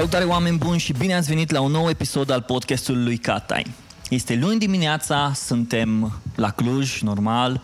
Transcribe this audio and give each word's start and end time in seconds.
Salutare 0.00 0.24
oameni 0.24 0.58
buni 0.58 0.78
și 0.78 0.92
bine 0.92 1.14
ați 1.14 1.28
venit 1.28 1.50
la 1.50 1.60
un 1.60 1.70
nou 1.70 1.88
episod 1.88 2.30
al 2.30 2.42
podcastului 2.42 3.02
lui 3.02 3.16
Catai. 3.16 3.66
Este 4.10 4.36
luni 4.36 4.58
dimineața, 4.58 5.32
suntem 5.34 6.20
la 6.34 6.50
Cluj, 6.50 7.00
normal, 7.00 7.62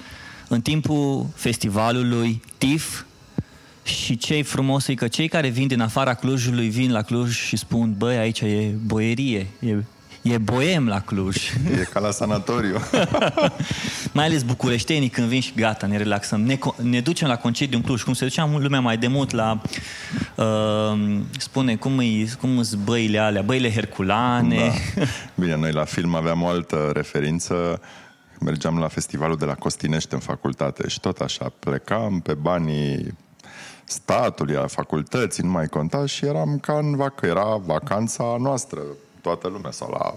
în 0.48 0.60
timpul 0.60 1.26
festivalului 1.34 2.42
TIF 2.58 3.04
și 3.82 4.16
ce 4.16 4.42
frumos 4.42 4.86
e 4.86 4.94
că 4.94 5.08
cei 5.08 5.28
care 5.28 5.48
vin 5.48 5.66
din 5.66 5.80
afara 5.80 6.14
Clujului 6.14 6.68
vin 6.68 6.92
la 6.92 7.02
Cluj 7.02 7.36
și 7.36 7.56
spun, 7.56 7.94
băi, 7.98 8.16
aici 8.16 8.40
e 8.40 8.74
boierie, 8.84 9.46
e 9.60 9.76
E 10.30 10.38
boem 10.38 10.88
la 10.88 11.00
Cluj. 11.00 11.52
E 11.80 11.88
ca 11.92 12.00
la 12.00 12.10
sanatoriu. 12.10 12.76
mai 14.12 14.24
ales 14.24 14.42
bucureștenii 14.42 15.08
când 15.08 15.26
vin 15.26 15.40
și 15.40 15.52
gata, 15.56 15.86
ne 15.86 15.96
relaxăm. 15.96 16.40
Ne, 16.40 16.58
ne 16.82 17.00
ducem 17.00 17.28
la 17.28 17.36
concediu 17.36 17.78
în 17.78 17.84
Cluj, 17.84 18.02
cum 18.02 18.12
se 18.12 18.24
ducea 18.24 18.50
lumea 18.58 18.80
mai 18.80 18.96
de 18.96 19.06
mult 19.06 19.30
la, 19.30 19.60
uh, 20.36 21.18
spune, 21.38 21.76
cum 21.76 21.98
îi, 21.98 22.30
cum 22.40 22.62
sunt 22.62 22.80
băile 22.80 23.18
alea, 23.18 23.42
băile 23.42 23.72
herculane. 23.72 24.72
Da. 24.94 25.02
Bine, 25.34 25.56
noi 25.56 25.72
la 25.72 25.84
film 25.84 26.14
aveam 26.14 26.42
o 26.42 26.46
altă 26.46 26.90
referință 26.94 27.80
mergeam 28.40 28.78
la 28.78 28.88
festivalul 28.88 29.36
de 29.36 29.44
la 29.44 29.54
Costinești 29.54 30.14
în 30.14 30.20
facultate 30.20 30.88
și 30.88 31.00
tot 31.00 31.18
așa 31.18 31.52
plecam 31.58 32.20
pe 32.20 32.34
banii 32.34 33.16
statului, 33.84 34.56
a 34.56 34.66
facultății, 34.66 35.42
nu 35.42 35.50
mai 35.50 35.66
conta 35.66 36.06
și 36.06 36.24
eram 36.26 36.58
ca 36.58 36.78
în 36.78 36.96
vacă, 36.96 37.26
era 37.26 37.56
vacanța 37.56 38.36
noastră, 38.38 38.80
toată 39.26 39.48
lumea 39.48 39.70
sau 39.70 39.90
la... 39.90 40.16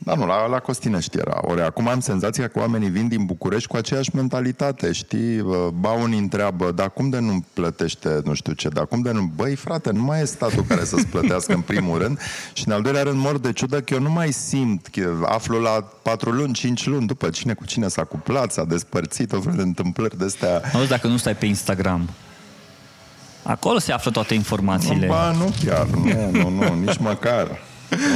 Da, 0.00 0.14
nu, 0.14 0.26
la, 0.26 0.46
la 0.46 0.58
Costinești 0.58 1.18
era. 1.18 1.38
Ori 1.42 1.60
acum 1.60 1.88
am 1.88 2.00
senzația 2.00 2.48
că 2.48 2.58
oamenii 2.58 2.88
vin 2.88 3.08
din 3.08 3.24
București 3.24 3.68
cu 3.68 3.76
aceeași 3.76 4.10
mentalitate, 4.14 4.92
știi? 4.92 5.44
Ba 5.80 5.90
unii 5.90 6.18
întreabă, 6.18 6.70
dar 6.70 6.90
cum 6.90 7.08
de 7.08 7.18
nu 7.18 7.44
plătește 7.52 8.20
nu 8.24 8.34
știu 8.34 8.52
ce, 8.52 8.68
dar 8.68 8.86
cum 8.86 9.00
de 9.00 9.10
nu... 9.10 9.30
Băi, 9.36 9.54
frate, 9.54 9.90
nu 9.90 10.02
mai 10.02 10.20
e 10.20 10.24
statul 10.24 10.64
care 10.68 10.84
să-ți 10.84 11.06
plătească 11.06 11.54
în 11.54 11.60
primul 11.60 11.98
rând 11.98 12.18
și 12.52 12.62
în 12.66 12.72
al 12.72 12.82
doilea 12.82 13.02
rând 13.02 13.18
mor 13.18 13.38
de 13.38 13.52
ciudă 13.52 13.80
că 13.80 13.94
eu 13.94 14.00
nu 14.00 14.10
mai 14.10 14.32
simt, 14.32 14.86
că 14.86 15.14
aflu 15.24 15.60
la 15.60 15.84
patru 16.02 16.30
luni, 16.30 16.52
cinci 16.52 16.86
luni 16.86 17.06
după 17.06 17.30
cine 17.30 17.54
cu 17.54 17.64
cine 17.64 17.88
s-a 17.88 18.04
cuplat, 18.04 18.52
s-a 18.52 18.64
despărțit, 18.64 19.32
o 19.32 19.40
fel 19.40 19.52
de 19.56 19.62
întâmplări 19.62 20.18
de 20.18 20.24
astea. 20.24 20.62
Auzi, 20.74 20.88
dacă 20.88 21.06
nu 21.06 21.16
stai 21.16 21.34
pe 21.36 21.46
Instagram, 21.46 22.08
Acolo 23.42 23.78
se 23.78 23.92
află 23.92 24.10
toate 24.10 24.34
informațiile. 24.34 25.06
Ba, 25.06 25.30
nu 25.30 25.52
chiar, 25.64 25.86
nu, 25.86 26.30
nu, 26.30 26.48
nu, 26.48 26.74
nici 26.74 26.98
măcar. 26.98 27.48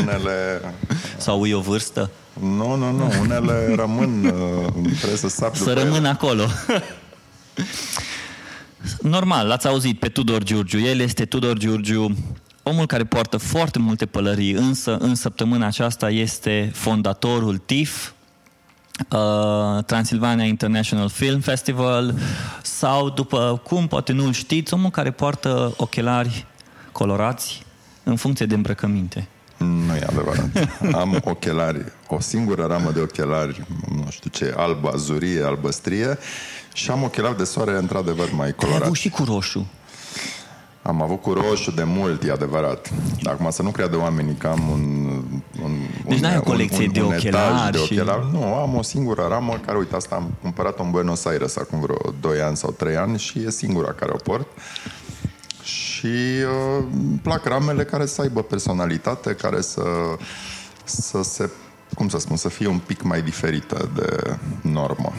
Unele... 0.03 0.61
Sau 1.17 1.47
e 1.47 1.55
o 1.55 1.61
vârstă? 1.61 2.11
Nu, 2.41 2.75
nu, 2.75 2.91
nu. 2.91 3.13
Unele 3.21 3.75
rămân, 3.83 4.25
uh, 4.25 4.73
trebuie 4.97 5.19
să 5.19 5.29
sap 5.29 5.57
Să 5.57 5.73
rămân 5.73 6.05
acolo. 6.05 6.45
Normal, 9.01 9.47
l-ați 9.47 9.67
auzit 9.67 9.99
pe 9.99 10.09
Tudor 10.09 10.43
Giurgiu. 10.43 10.79
El 10.79 10.99
este 10.99 11.25
Tudor 11.25 11.59
Giurgiu, 11.59 12.17
omul 12.63 12.87
care 12.87 13.05
poartă 13.05 13.37
foarte 13.37 13.79
multe 13.79 14.07
pălării, 14.07 14.53
însă 14.53 14.97
în 14.97 15.15
săptămâna 15.15 15.67
aceasta 15.67 16.11
este 16.11 16.71
fondatorul 16.75 17.59
TIF, 17.59 18.11
uh, 19.11 19.85
Transilvania 19.85 20.45
International 20.45 21.09
Film 21.09 21.41
Festival, 21.41 22.15
sau, 22.63 23.11
după 23.11 23.61
cum 23.65 23.87
poate 23.87 24.13
nu-l 24.13 24.33
știți, 24.33 24.75
omul 24.75 24.91
care 24.91 25.11
poartă 25.11 25.75
ochelari 25.77 26.47
colorați 26.93 27.63
în 28.03 28.17
funcție 28.17 28.47
de 28.47 28.55
îmbrăcăminte. 28.55 29.29
Nu 29.63 29.95
e 29.95 30.07
adevărat. 30.09 30.49
Am 31.03 31.21
ochelari, 31.25 31.85
o 32.09 32.21
singură 32.21 32.65
ramă 32.65 32.91
de 32.91 33.01
ochelari, 33.01 33.67
nu 33.95 34.07
știu 34.11 34.31
ce, 34.31 34.55
albă, 34.57 34.91
azurie, 34.95 35.43
albăstrie 35.43 36.19
și 36.73 36.91
am 36.91 37.03
ochelari 37.03 37.37
de 37.37 37.45
soare 37.45 37.77
într-adevăr 37.77 38.29
mai 38.37 38.55
colorați. 38.55 38.83
Ai 38.83 38.87
avut 38.87 38.97
și 38.97 39.11
cu 39.11 39.25
roșu. 39.25 39.67
Am 40.83 41.03
avut 41.03 41.23
cu 41.23 41.33
roșu 41.33 41.71
de 41.71 41.83
mult, 41.85 42.23
e 42.23 42.31
adevărat. 42.31 42.91
Dar 43.23 43.33
acum 43.33 43.51
să 43.51 43.63
nu 43.63 43.71
creadă 43.71 43.99
oamenii 43.99 44.35
că 44.35 44.47
am 44.47 44.69
un... 44.71 45.07
un 45.63 45.71
deci 46.09 46.19
n-ai 46.19 46.37
o 46.37 46.41
colecție 46.41 46.79
un, 46.79 46.87
un, 46.87 46.93
de, 46.93 47.03
un 47.03 47.13
ochelari 47.13 47.73
de 47.73 47.79
ochelari? 47.79 48.23
Și... 48.23 48.33
Nu, 48.33 48.55
am 48.55 48.75
o 48.75 48.83
singură 48.83 49.27
ramă 49.29 49.61
care, 49.67 49.79
uite, 49.79 49.97
asta 49.97 50.15
am 50.15 50.31
cumpărat-o 50.41 50.83
în 50.83 50.91
Buenos 50.91 51.25
Aires 51.25 51.57
acum 51.57 51.81
vreo 51.81 51.97
2 52.21 52.41
ani 52.41 52.57
sau 52.57 52.71
3 52.71 52.97
ani 52.97 53.19
și 53.19 53.39
e 53.47 53.51
singura 53.51 53.93
care 53.93 54.13
o 54.15 54.17
port 54.17 54.47
și 56.03 56.09
uh, 56.09 56.85
îmi 56.93 57.19
plac 57.23 57.45
ramele 57.45 57.85
care 57.85 58.07
să 58.07 58.21
aibă 58.21 58.43
personalitate, 58.43 59.35
care 59.35 59.61
să, 59.61 59.83
să 60.85 61.23
se, 61.23 61.51
cum 61.95 62.09
să 62.09 62.19
spun, 62.19 62.37
să 62.37 62.49
fie 62.49 62.67
un 62.67 62.79
pic 62.79 63.03
mai 63.03 63.23
diferită 63.23 63.91
de 63.95 64.39
normă. 64.63 65.13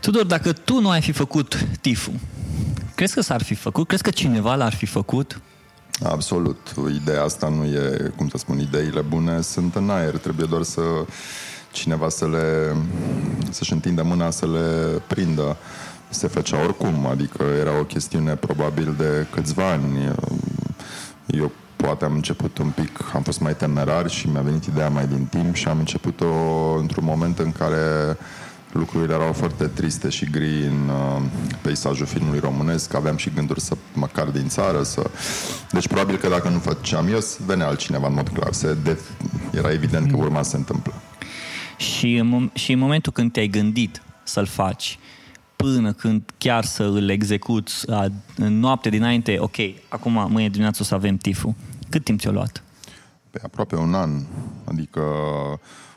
Tudor, 0.00 0.24
dacă 0.24 0.52
tu 0.52 0.80
nu 0.80 0.90
ai 0.90 1.00
fi 1.00 1.12
făcut 1.12 1.66
tifu, 1.80 2.12
crezi 2.94 3.14
că 3.14 3.20
s-ar 3.20 3.42
fi 3.42 3.54
făcut? 3.54 3.86
Crezi 3.86 4.02
că 4.02 4.10
cineva 4.10 4.54
l-ar 4.54 4.74
fi 4.74 4.86
făcut? 4.86 5.40
Absolut. 6.02 6.74
Ideea 7.02 7.22
asta 7.22 7.48
nu 7.48 7.64
e, 7.64 8.12
cum 8.16 8.28
să 8.28 8.36
spun, 8.36 8.58
ideile 8.58 9.00
bune 9.00 9.40
sunt 9.40 9.74
în 9.74 9.90
aer. 9.90 10.18
Trebuie 10.18 10.46
doar 10.46 10.62
să 10.62 10.82
cineva 11.72 12.08
să 12.08 12.28
le, 12.28 12.76
să-și 13.50 13.72
întindă 13.72 14.02
mâna 14.02 14.30
să 14.30 14.46
le 14.46 15.02
prindă 15.06 15.56
se 16.14 16.26
făcea 16.26 16.62
oricum, 16.62 17.06
adică 17.06 17.44
era 17.60 17.78
o 17.78 17.84
chestiune 17.84 18.34
probabil 18.34 18.94
de 18.98 19.26
câțiva 19.30 19.70
ani. 19.70 20.14
Eu 21.26 21.52
poate 21.76 22.04
am 22.04 22.14
început 22.14 22.58
un 22.58 22.70
pic, 22.70 22.98
am 23.14 23.22
fost 23.22 23.40
mai 23.40 23.56
temerar 23.56 24.10
și 24.10 24.28
mi-a 24.28 24.40
venit 24.40 24.64
ideea 24.64 24.88
mai 24.88 25.06
din 25.06 25.24
timp 25.24 25.54
și 25.54 25.68
am 25.68 25.78
început-o 25.78 26.26
într-un 26.78 27.04
moment 27.04 27.38
în 27.38 27.52
care 27.52 28.16
lucrurile 28.72 29.14
erau 29.14 29.32
foarte 29.32 29.66
triste 29.66 30.08
și 30.08 30.30
gri 30.30 30.66
în 30.66 30.88
uh, 30.88 31.22
peisajul 31.60 32.06
filmului 32.06 32.38
românesc, 32.38 32.94
aveam 32.94 33.16
și 33.16 33.30
gânduri 33.34 33.60
să 33.60 33.76
măcar 33.92 34.26
din 34.26 34.48
țară, 34.48 34.82
să... 34.82 35.10
Deci 35.70 35.88
probabil 35.88 36.16
că 36.16 36.28
dacă 36.28 36.48
nu 36.48 36.58
făceam 36.58 37.08
eu, 37.08 37.18
venea 37.46 37.66
altcineva 37.66 38.06
în 38.06 38.14
mod 38.14 38.28
clar. 38.28 38.52
Se 38.52 38.76
de... 38.82 38.98
Era 39.52 39.72
evident 39.72 40.10
că 40.10 40.16
urma 40.16 40.42
să 40.42 40.50
se 40.50 40.56
întâmplă. 40.56 40.94
Și 41.76 42.14
în, 42.14 42.50
și 42.54 42.72
în 42.72 42.78
momentul 42.78 43.12
când 43.12 43.32
te-ai 43.32 43.48
gândit 43.48 44.02
să-l 44.22 44.46
faci, 44.46 44.98
până 45.64 45.92
când 45.92 46.22
chiar 46.38 46.64
să 46.64 46.82
îl 46.82 47.08
execuți 47.08 47.84
în 48.36 48.58
noapte 48.58 48.88
dinainte, 48.88 49.36
ok, 49.38 49.56
acum 49.88 50.12
mâine 50.12 50.48
dimineață 50.48 50.78
o 50.82 50.84
să 50.84 50.94
avem 50.94 51.16
tiful. 51.16 51.54
Cât 51.90 52.04
timp 52.04 52.20
ți-a 52.20 52.30
luat? 52.30 52.62
Pe 53.30 53.40
aproape 53.42 53.76
un 53.76 53.94
an. 53.94 54.10
Adică 54.64 55.00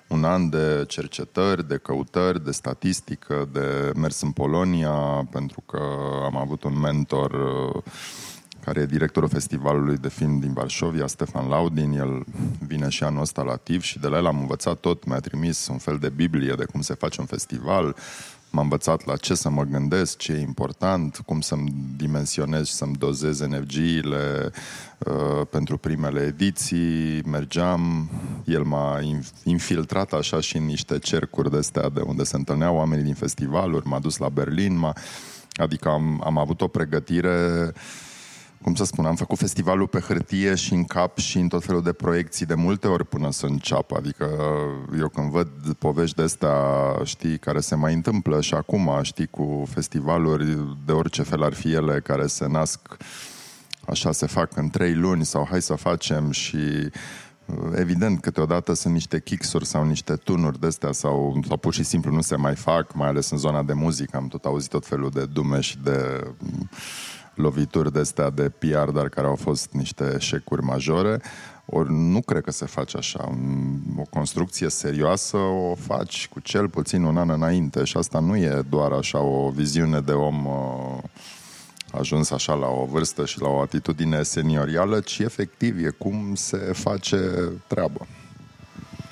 un 0.08 0.24
an 0.24 0.50
de 0.50 0.84
cercetări, 0.88 1.68
de 1.68 1.78
căutări, 1.78 2.44
de 2.44 2.52
statistică, 2.52 3.50
de 3.52 3.92
mers 3.96 4.22
în 4.22 4.32
Polonia, 4.32 5.28
pentru 5.32 5.64
că 5.66 5.80
am 6.24 6.38
avut 6.38 6.64
un 6.64 6.80
mentor 6.80 7.32
uh, 7.32 7.84
care 8.64 8.82
e 8.82 8.86
directorul 8.86 9.30
festivalului 9.30 9.98
de 9.98 10.10
film 10.10 10.40
din 10.40 10.54
Varșovia, 10.54 11.08
Stefan 11.08 11.48
Laudin. 11.48 11.92
El 11.92 12.26
vine 12.68 12.90
și 12.90 13.04
anul 13.04 13.22
ăsta 13.22 13.42
la 13.42 13.56
TIV 13.56 13.82
și 13.82 14.00
de 14.00 14.08
la 14.08 14.18
el 14.18 14.26
am 14.26 14.40
învățat 14.40 14.80
tot. 14.80 15.06
Mi-a 15.06 15.20
trimis 15.20 15.68
un 15.68 15.78
fel 15.78 15.98
de 15.98 16.10
Biblie 16.10 16.54
de 16.54 16.66
cum 16.66 16.82
se 16.82 16.94
face 16.94 17.20
un 17.20 17.26
festival, 17.26 17.96
m-a 18.50 18.62
învățat 18.62 19.06
la 19.06 19.16
ce 19.16 19.34
să 19.36 19.50
mă 19.50 19.64
gândesc, 19.64 20.18
ce 20.18 20.32
e 20.32 20.40
important, 20.40 21.22
cum 21.26 21.42
să-mi 21.42 21.74
dimensionez 21.96 22.68
și 22.68 22.74
să-mi 22.74 22.96
dozez 22.96 23.40
energiile 23.40 24.52
uh, 24.98 25.48
pentru 25.50 25.78
primele 25.78 26.22
ediții. 26.22 27.22
Mergeam, 27.26 28.10
el 28.46 28.64
m-a 28.64 29.00
infiltrat 29.44 30.14
așa 30.14 30.40
și 30.40 30.58
în 30.58 30.66
niște 30.66 31.00
cercuri 31.00 31.52
de 31.52 31.58
astea 31.58 31.90
de 31.90 32.02
unde 32.02 32.24
se 32.24 32.36
întâlneau 32.36 32.76
oamenii 32.76 33.04
din 33.04 33.14
festivaluri, 33.14 33.88
m-a 33.88 34.00
dus 34.00 34.18
la 34.18 34.30
Berlin, 34.30 34.78
m-a... 34.78 34.94
adică 35.54 35.90
am, 35.90 36.22
am 36.26 36.38
avut 36.38 36.62
o 36.62 36.68
pregătire 36.68 37.64
uh, 37.68 37.74
cum 38.62 38.76
să 38.76 38.84
spun, 38.84 39.06
am 39.06 39.16
făcut 39.16 39.38
festivalul 39.38 39.88
pe 39.88 40.00
hârtie 40.00 40.56
și 40.56 40.74
în 40.74 40.84
cap 40.84 41.18
și 41.18 41.38
în 41.38 41.48
tot 41.48 41.64
felul 41.64 41.84
de 41.84 41.94
proiecții 41.94 42.46
de 42.46 42.54
multe 42.54 42.88
ori 42.88 43.06
până 43.06 43.32
să 43.32 43.46
înceapă. 43.46 43.96
Adică 43.98 44.30
eu 45.00 45.10
când 45.10 45.32
văd 45.32 45.50
povești 45.80 46.16
de 46.16 46.22
astea, 46.22 46.56
știi, 47.04 47.38
care 47.38 47.60
se 47.60 47.76
mai 47.76 47.94
întâmplă 47.94 48.42
și 48.42 48.54
acum, 48.54 49.00
știi, 49.02 49.28
cu 49.28 49.64
festivaluri 49.70 50.76
de 50.86 50.92
orice 50.92 51.24
fel 51.24 51.44
ar 51.44 51.54
fi 51.54 51.74
ele, 51.74 52.00
care 52.00 52.28
se 52.28 52.48
nasc 52.48 52.98
așa, 53.86 54.12
se 54.12 54.26
fac 54.26 54.58
în 54.58 54.70
trei 54.70 54.94
luni 54.94 55.26
sau 55.26 55.48
hai 55.50 55.62
să 55.62 55.74
facem 55.74 56.32
și 56.32 56.58
Evident, 57.76 58.22
câteodată 58.22 58.74
sunt 58.74 58.94
niște 58.94 59.22
kicksuri 59.22 59.66
sau 59.66 59.86
niște 59.86 60.16
tunuri 60.16 60.60
de 60.60 60.68
astea 60.68 60.92
sau, 60.92 61.40
sau 61.48 61.58
pur 61.58 61.74
și 61.74 61.84
simplu 61.84 62.12
nu 62.12 62.22
se 62.22 62.36
mai 62.36 62.56
fac, 62.56 62.94
mai 62.94 63.08
ales 63.08 63.30
în 63.30 63.38
zona 63.38 63.64
de 63.64 63.74
muzică. 63.74 64.18
Am 64.18 64.28
tot 64.28 64.46
auzit 64.46 64.70
tot 64.70 64.86
felul 64.86 65.10
de 65.10 65.26
dume 65.26 65.60
și 65.60 65.78
de 65.78 66.24
lovituri 67.38 67.94
de 67.94 68.00
astea 68.00 68.30
de 68.30 68.50
PR, 68.50 68.90
dar 68.92 69.10
care 69.10 69.28
au 69.28 69.36
fost 69.36 69.70
niște 69.72 70.14
eșecuri 70.16 70.64
majore. 70.64 71.22
Ori 71.66 71.94
nu 71.94 72.22
cred 72.22 72.44
că 72.44 72.52
se 72.52 72.66
face 72.66 72.98
așa. 72.98 73.38
O 73.98 74.04
construcție 74.10 74.70
serioasă 74.70 75.38
o 75.38 75.76
faci 75.76 76.28
cu 76.28 76.40
cel 76.40 76.70
puțin 76.70 77.04
un 77.04 77.18
an 77.18 77.30
înainte 77.30 77.84
și 77.84 77.98
asta 77.98 78.20
nu 78.20 78.36
e 78.36 78.62
doar 78.70 78.92
așa 78.92 79.20
o 79.20 79.50
viziune 79.50 80.00
de 80.00 80.12
om 80.12 80.46
uh, 80.46 81.04
ajuns 81.92 82.32
așa 82.32 82.54
la 82.54 82.68
o 82.68 82.86
vârstă 82.86 83.26
și 83.26 83.42
la 83.42 83.48
o 83.48 83.62
atitudine 83.62 84.24
seniorială, 84.24 85.00
ci 85.00 85.20
efectiv 85.20 85.86
e 85.86 85.90
cum 85.90 86.36
se 86.36 86.58
face 86.58 87.18
treabă. 87.68 88.08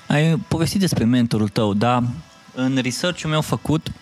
Ai 0.08 0.36
povestit 0.48 0.80
despre 0.80 1.04
mentorul 1.04 1.48
tău, 1.48 1.74
dar 1.74 2.02
în 2.54 2.78
research-ul 2.82 3.30
meu 3.30 3.40
făcut 3.40 3.92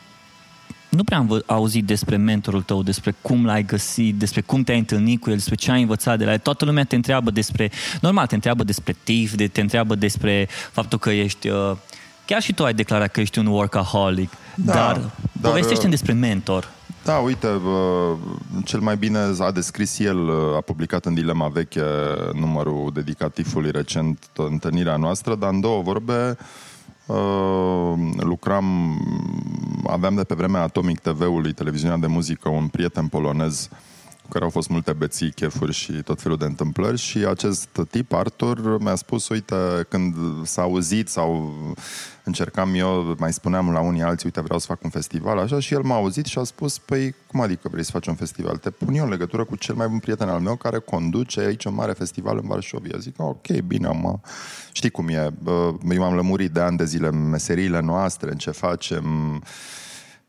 nu 0.94 1.04
prea 1.04 1.18
am 1.18 1.42
auzit 1.46 1.84
despre 1.84 2.16
mentorul 2.16 2.62
tău, 2.62 2.82
despre 2.82 3.14
cum 3.20 3.44
l-ai 3.44 3.62
găsit, 3.62 4.14
despre 4.14 4.40
cum 4.40 4.62
te-ai 4.62 4.78
întâlnit 4.78 5.20
cu 5.20 5.30
el, 5.30 5.36
despre 5.36 5.54
ce 5.54 5.70
ai 5.70 5.80
învățat 5.80 6.18
de 6.18 6.24
la 6.24 6.32
el. 6.32 6.38
Toată 6.38 6.64
lumea 6.64 6.84
te 6.84 6.96
întreabă 6.96 7.30
despre, 7.30 7.70
normal, 8.00 8.26
te 8.26 8.34
întreabă 8.34 8.64
despre 8.64 8.96
TIF, 9.02 9.34
de, 9.34 9.46
te 9.46 9.60
întreabă 9.60 9.94
despre 9.94 10.48
faptul 10.72 10.98
că 10.98 11.10
ești, 11.10 11.48
uh, 11.48 11.72
chiar 12.26 12.42
și 12.42 12.52
tu 12.52 12.64
ai 12.64 12.74
declarat 12.74 13.10
că 13.10 13.20
ești 13.20 13.38
un 13.38 13.46
workaholic, 13.46 14.30
da, 14.54 14.72
dar, 14.72 15.00
dar 15.32 15.50
povestește 15.50 15.88
despre 15.88 16.12
mentor. 16.12 16.72
Da, 17.04 17.16
uite, 17.16 17.48
cel 18.64 18.80
mai 18.80 18.96
bine 18.96 19.18
a 19.38 19.50
descris 19.50 19.98
el, 19.98 20.30
a 20.56 20.60
publicat 20.60 21.04
în 21.04 21.14
Dilema 21.14 21.48
Veche 21.48 21.84
numărul 22.32 22.90
dedicativului 22.94 23.70
recent, 23.70 24.18
întâlnirea 24.36 24.96
noastră, 24.96 25.34
dar 25.34 25.50
în 25.52 25.60
două 25.60 25.82
vorbe 25.82 26.36
lucram, 28.16 28.98
aveam 29.86 30.14
de 30.14 30.24
pe 30.24 30.34
vremea 30.34 30.62
Atomic 30.62 30.98
TV-ului, 30.98 31.52
televiziunea 31.52 31.96
de 31.96 32.06
muzică, 32.06 32.48
un 32.48 32.68
prieten 32.68 33.06
polonez 33.06 33.68
cu 34.24 34.30
care 34.30 34.44
au 34.44 34.50
fost 34.50 34.68
multe 34.68 34.92
beții, 34.92 35.32
chefuri 35.32 35.72
și 35.72 35.92
tot 35.92 36.20
felul 36.20 36.36
de 36.36 36.44
întâmplări 36.44 36.98
și 36.98 37.18
acest 37.18 37.68
tip, 37.90 38.12
Arthur, 38.12 38.80
mi-a 38.80 38.94
spus, 38.94 39.28
uite, 39.28 39.56
când 39.88 40.14
s-a 40.46 40.62
auzit 40.62 41.08
sau 41.08 41.54
încercam 42.24 42.74
eu, 42.74 43.14
mai 43.18 43.32
spuneam 43.32 43.72
la 43.72 43.80
unii 43.80 44.02
alții, 44.02 44.24
uite, 44.24 44.40
vreau 44.40 44.58
să 44.58 44.66
fac 44.66 44.84
un 44.84 44.90
festival, 44.90 45.38
așa, 45.38 45.60
și 45.60 45.74
el 45.74 45.82
m-a 45.82 45.94
auzit 45.94 46.24
și 46.24 46.38
a 46.38 46.44
spus, 46.44 46.78
păi, 46.78 47.14
cum 47.26 47.40
adică 47.40 47.68
vrei 47.70 47.84
să 47.84 47.90
faci 47.90 48.06
un 48.06 48.14
festival? 48.14 48.56
Te 48.56 48.70
pun 48.70 48.94
eu 48.94 49.04
în 49.04 49.10
legătură 49.10 49.44
cu 49.44 49.56
cel 49.56 49.74
mai 49.74 49.88
bun 49.88 49.98
prieten 49.98 50.28
al 50.28 50.40
meu 50.40 50.56
care 50.56 50.78
conduce 50.78 51.40
aici 51.40 51.64
un 51.64 51.74
mare 51.74 51.92
festival 51.92 52.38
în 52.42 52.48
Varșovia. 52.48 52.98
Zic, 52.98 53.14
ok, 53.16 53.46
bine, 53.66 53.88
mă, 53.88 54.18
știi 54.72 54.90
cum 54.90 55.08
e, 55.08 55.32
eu 55.90 55.98
m-am 55.98 56.14
lămurit 56.14 56.50
de 56.50 56.60
ani 56.60 56.76
de 56.76 56.84
zile 56.84 57.10
meseriile 57.10 57.80
noastre, 57.80 58.30
în 58.30 58.36
ce 58.36 58.50
facem, 58.50 59.04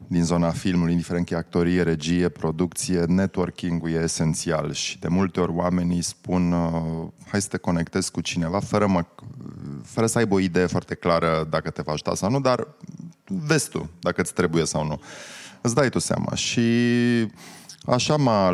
din 0.08 0.24
zona 0.24 0.50
filmului, 0.52 0.92
indiferent 0.92 1.26
că 1.28 1.34
e 1.34 1.38
actorie, 1.38 1.82
regie, 1.82 2.30
producție, 2.30 3.04
networking-ul 3.08 3.92
e 3.92 4.04
esențial 4.04 4.74
și 4.74 5.00
de 5.00 5.08
multe 5.08 5.40
ori 5.40 5.52
oamenii 5.52 6.02
spun 6.02 6.52
uh, 6.52 7.08
hai 7.28 7.42
să 7.42 7.48
te 7.48 7.58
conectezi 7.58 8.12
cu 8.12 8.22
cineva 8.22 8.60
fără, 8.60 8.88
mă, 8.88 9.06
fără 9.84 10.08
să 10.08 10.18
aibă 10.18 10.34
o 10.34 10.40
idee 10.40 10.66
foarte 10.66 10.96
clară 10.96 11.48
dacă 11.50 11.70
te 11.70 11.82
va 11.82 11.92
ajuta 11.92 12.16
sau 12.16 12.30
nu, 12.30 12.40
dar 12.40 12.68
vezi 13.26 13.70
tu 13.70 13.90
dacă 14.00 14.22
îți 14.22 14.34
trebuie 14.34 14.66
sau 14.66 14.86
nu. 14.86 15.02
Îți 15.62 15.76
dai 15.76 15.90
tu 15.90 16.00
seama 16.00 16.36
și 16.36 16.62
Așa 17.88 18.16
m-a, 18.16 18.52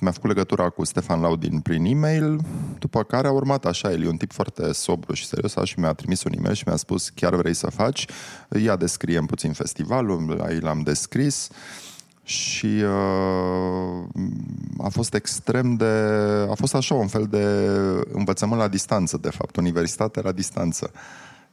mi-a 0.00 0.10
făcut 0.10 0.28
legătura 0.28 0.68
cu 0.68 0.84
Stefan 0.84 1.20
Laudin 1.20 1.60
prin 1.60 1.84
e-mail, 1.84 2.40
după 2.78 3.02
care 3.02 3.26
a 3.26 3.30
urmat 3.30 3.64
așa, 3.64 3.90
el 3.90 4.02
e 4.02 4.08
un 4.08 4.16
tip 4.16 4.32
foarte 4.32 4.72
sobru 4.72 5.14
și 5.14 5.26
serios 5.26 5.54
și 5.64 5.78
mi-a 5.78 5.92
trimis 5.92 6.22
un 6.22 6.32
e-mail 6.36 6.54
și 6.54 6.64
mi-a 6.66 6.76
spus 6.76 7.08
chiar 7.08 7.34
vrei 7.34 7.54
să 7.54 7.70
faci, 7.70 8.06
ia 8.62 8.76
descriem 8.76 9.26
puțin 9.26 9.52
festivalul, 9.52 10.34
la 10.36 10.46
l-am 10.60 10.80
descris 10.80 11.48
și 12.24 12.66
uh, 12.66 14.04
a 14.78 14.88
fost 14.88 15.14
extrem 15.14 15.74
de... 15.74 15.92
a 16.50 16.54
fost 16.54 16.74
așa 16.74 16.94
un 16.94 17.06
fel 17.06 17.26
de 17.30 17.44
învățământ 18.12 18.60
la 18.60 18.68
distanță, 18.68 19.18
de 19.20 19.30
fapt, 19.30 19.56
universitate 19.56 20.20
la 20.20 20.32
distanță. 20.32 20.90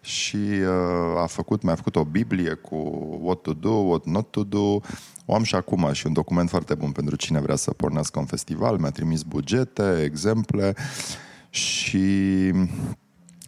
Și 0.01 0.35
uh, 0.35 1.21
a 1.21 1.25
făcut, 1.25 1.61
mi-a 1.61 1.75
făcut 1.75 1.95
o 1.95 2.03
Biblie 2.03 2.53
cu 2.53 2.75
what 3.21 3.41
to 3.41 3.53
do, 3.53 3.69
what 3.69 4.05
not 4.05 4.31
to 4.31 4.43
do, 4.43 4.79
o 5.25 5.35
am 5.35 5.43
și 5.43 5.55
acum 5.55 5.91
și 5.91 6.07
un 6.07 6.13
document 6.13 6.49
foarte 6.49 6.75
bun 6.75 6.91
pentru 6.91 7.15
cine 7.15 7.39
vrea 7.39 7.55
să 7.55 7.71
pornească 7.71 8.19
un 8.19 8.25
festival. 8.25 8.77
Mi-a 8.77 8.89
trimis 8.89 9.21
bugete, 9.21 10.01
exemple 10.03 10.75
și 11.49 12.51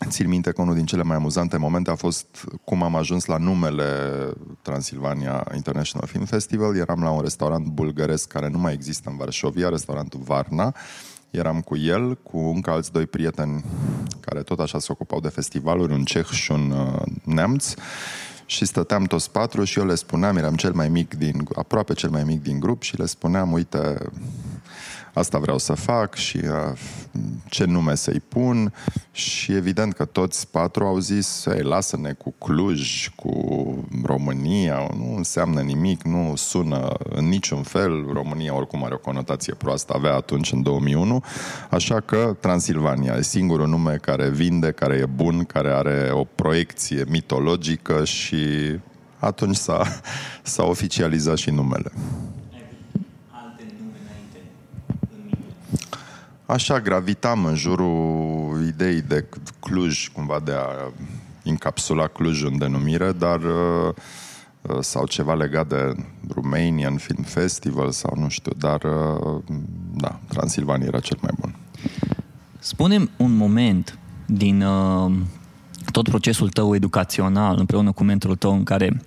țin 0.07 0.27
minte 0.27 0.51
că 0.51 0.62
unul 0.62 0.75
din 0.75 0.86
cele 0.86 1.03
mai 1.03 1.15
amuzante 1.15 1.57
momente 1.57 1.92
a 1.92 1.95
fost 1.95 2.45
cum 2.63 2.83
am 2.83 2.95
ajuns 2.95 3.25
la 3.25 3.38
numele 3.38 3.83
Transilvania 4.62 5.47
International 5.56 6.07
Film 6.07 6.25
Festival. 6.25 6.77
Eram 6.77 7.04
la 7.04 7.09
un 7.09 7.21
restaurant 7.21 7.68
bulgăresc 7.68 8.27
care 8.27 8.50
nu 8.50 8.57
mai 8.57 8.74
există 8.74 9.09
în 9.09 9.18
Varșovia, 9.18 9.69
restaurantul 9.69 10.19
Varna. 10.19 10.75
Eram 11.31 11.62
cu 11.62 11.78
el, 11.78 12.18
cu 12.18 12.38
încă 12.38 12.69
alți 12.69 12.92
doi 12.92 13.06
prieteni 13.06 13.63
care 14.19 14.42
tot 14.42 14.60
așa 14.60 14.80
se 14.80 14.92
ocupau 14.92 15.19
de 15.19 15.28
festivaluri, 15.28 15.94
un 15.94 16.04
ceh 16.04 16.25
și 16.25 16.51
un 16.51 16.72
uh, 16.72 17.01
neamț. 17.24 17.74
Și 18.45 18.66
stăteam 18.66 19.04
toți 19.04 19.31
patru 19.31 19.63
și 19.63 19.80
eu 19.80 19.86
le 19.86 19.95
spuneam, 19.95 20.38
eram 20.38 20.56
cel 20.56 20.72
mai 20.72 20.89
mic 20.89 21.13
din, 21.13 21.48
aproape 21.56 21.94
cel 21.94 22.10
mai 22.10 22.24
mic 22.24 22.44
din 22.44 22.60
grup 22.60 22.81
și 22.81 22.98
le 22.98 23.06
spuneam, 23.06 23.51
uite, 23.51 23.98
asta 25.13 25.37
vreau 25.37 25.57
să 25.57 25.73
fac 25.73 26.15
și 26.15 26.37
uh, 26.37 26.77
ce 27.49 27.65
nume 27.65 27.95
să-i 27.95 28.21
pun. 28.27 28.73
Și 29.11 29.53
evident 29.53 29.93
că 29.93 30.05
toți 30.05 30.47
patru 30.47 30.85
au 30.85 30.99
zis, 30.99 31.45
ei, 31.45 31.61
lasă-ne 31.61 32.13
cu 32.13 32.33
Cluj, 32.37 33.09
cu 33.15 33.33
România, 34.03 34.89
nu 34.97 35.15
înseamnă 35.15 35.61
nimic, 35.61 36.03
nu 36.03 36.33
sună 36.35 36.93
în 37.03 37.27
niciun 37.27 37.63
fel, 37.63 38.05
România 38.13 38.55
oricum 38.55 38.83
are 38.83 38.93
o 38.93 38.97
conotație 38.97 39.53
proastă, 39.53 39.93
avea 39.95 40.15
atunci 40.15 40.51
în 40.51 40.61
2001, 40.61 41.23
așa 41.69 41.99
că 41.99 42.35
Transilvania 42.39 43.15
e 43.17 43.21
singurul 43.21 43.67
nume 43.67 43.95
care 43.95 44.29
vinde, 44.29 44.71
care 44.71 44.95
e 44.95 45.05
bun, 45.05 45.43
care 45.43 45.69
are 45.69 46.09
o 46.11 46.23
proiecție 46.23 47.05
mitologică 47.09 48.05
și 48.05 48.45
atunci 49.19 49.55
s-a, 49.55 49.99
s-a 50.43 50.63
oficializat 50.63 51.37
și 51.37 51.49
numele. 51.49 51.91
Așa 56.51 56.80
gravitam 56.80 57.45
în 57.45 57.56
jurul 57.56 58.65
ideii 58.68 59.01
de 59.01 59.25
Cluj, 59.59 60.07
cumva 60.07 60.39
de 60.39 60.51
a 60.51 60.92
încapsula 61.44 62.07
Cluj 62.07 62.44
în 62.44 62.57
denumire, 62.57 63.12
dar 63.12 63.39
uh, 63.42 63.94
uh, 64.62 64.77
sau 64.80 65.06
ceva 65.06 65.33
legat 65.33 65.68
de 65.68 65.95
Romanian 66.33 66.98
Film 66.98 67.24
Festival 67.24 67.92
sau 67.92 68.13
nu 68.15 68.30
știu, 68.30 68.51
dar 68.57 68.83
uh, 68.83 69.42
da, 69.94 70.19
Transilvania 70.27 70.88
era 70.88 71.00
cel 71.00 71.18
mai 71.21 71.31
bun. 71.39 71.56
Spunem 72.59 73.09
un 73.18 73.36
moment 73.36 73.97
din 74.25 74.62
uh, 74.62 75.12
tot 75.92 76.09
procesul 76.09 76.50
tău 76.50 76.75
educațional 76.75 77.56
împreună 77.59 77.92
cu 77.92 78.04
mentorul 78.04 78.36
tău 78.36 78.54
în 78.54 78.63
care 78.63 79.01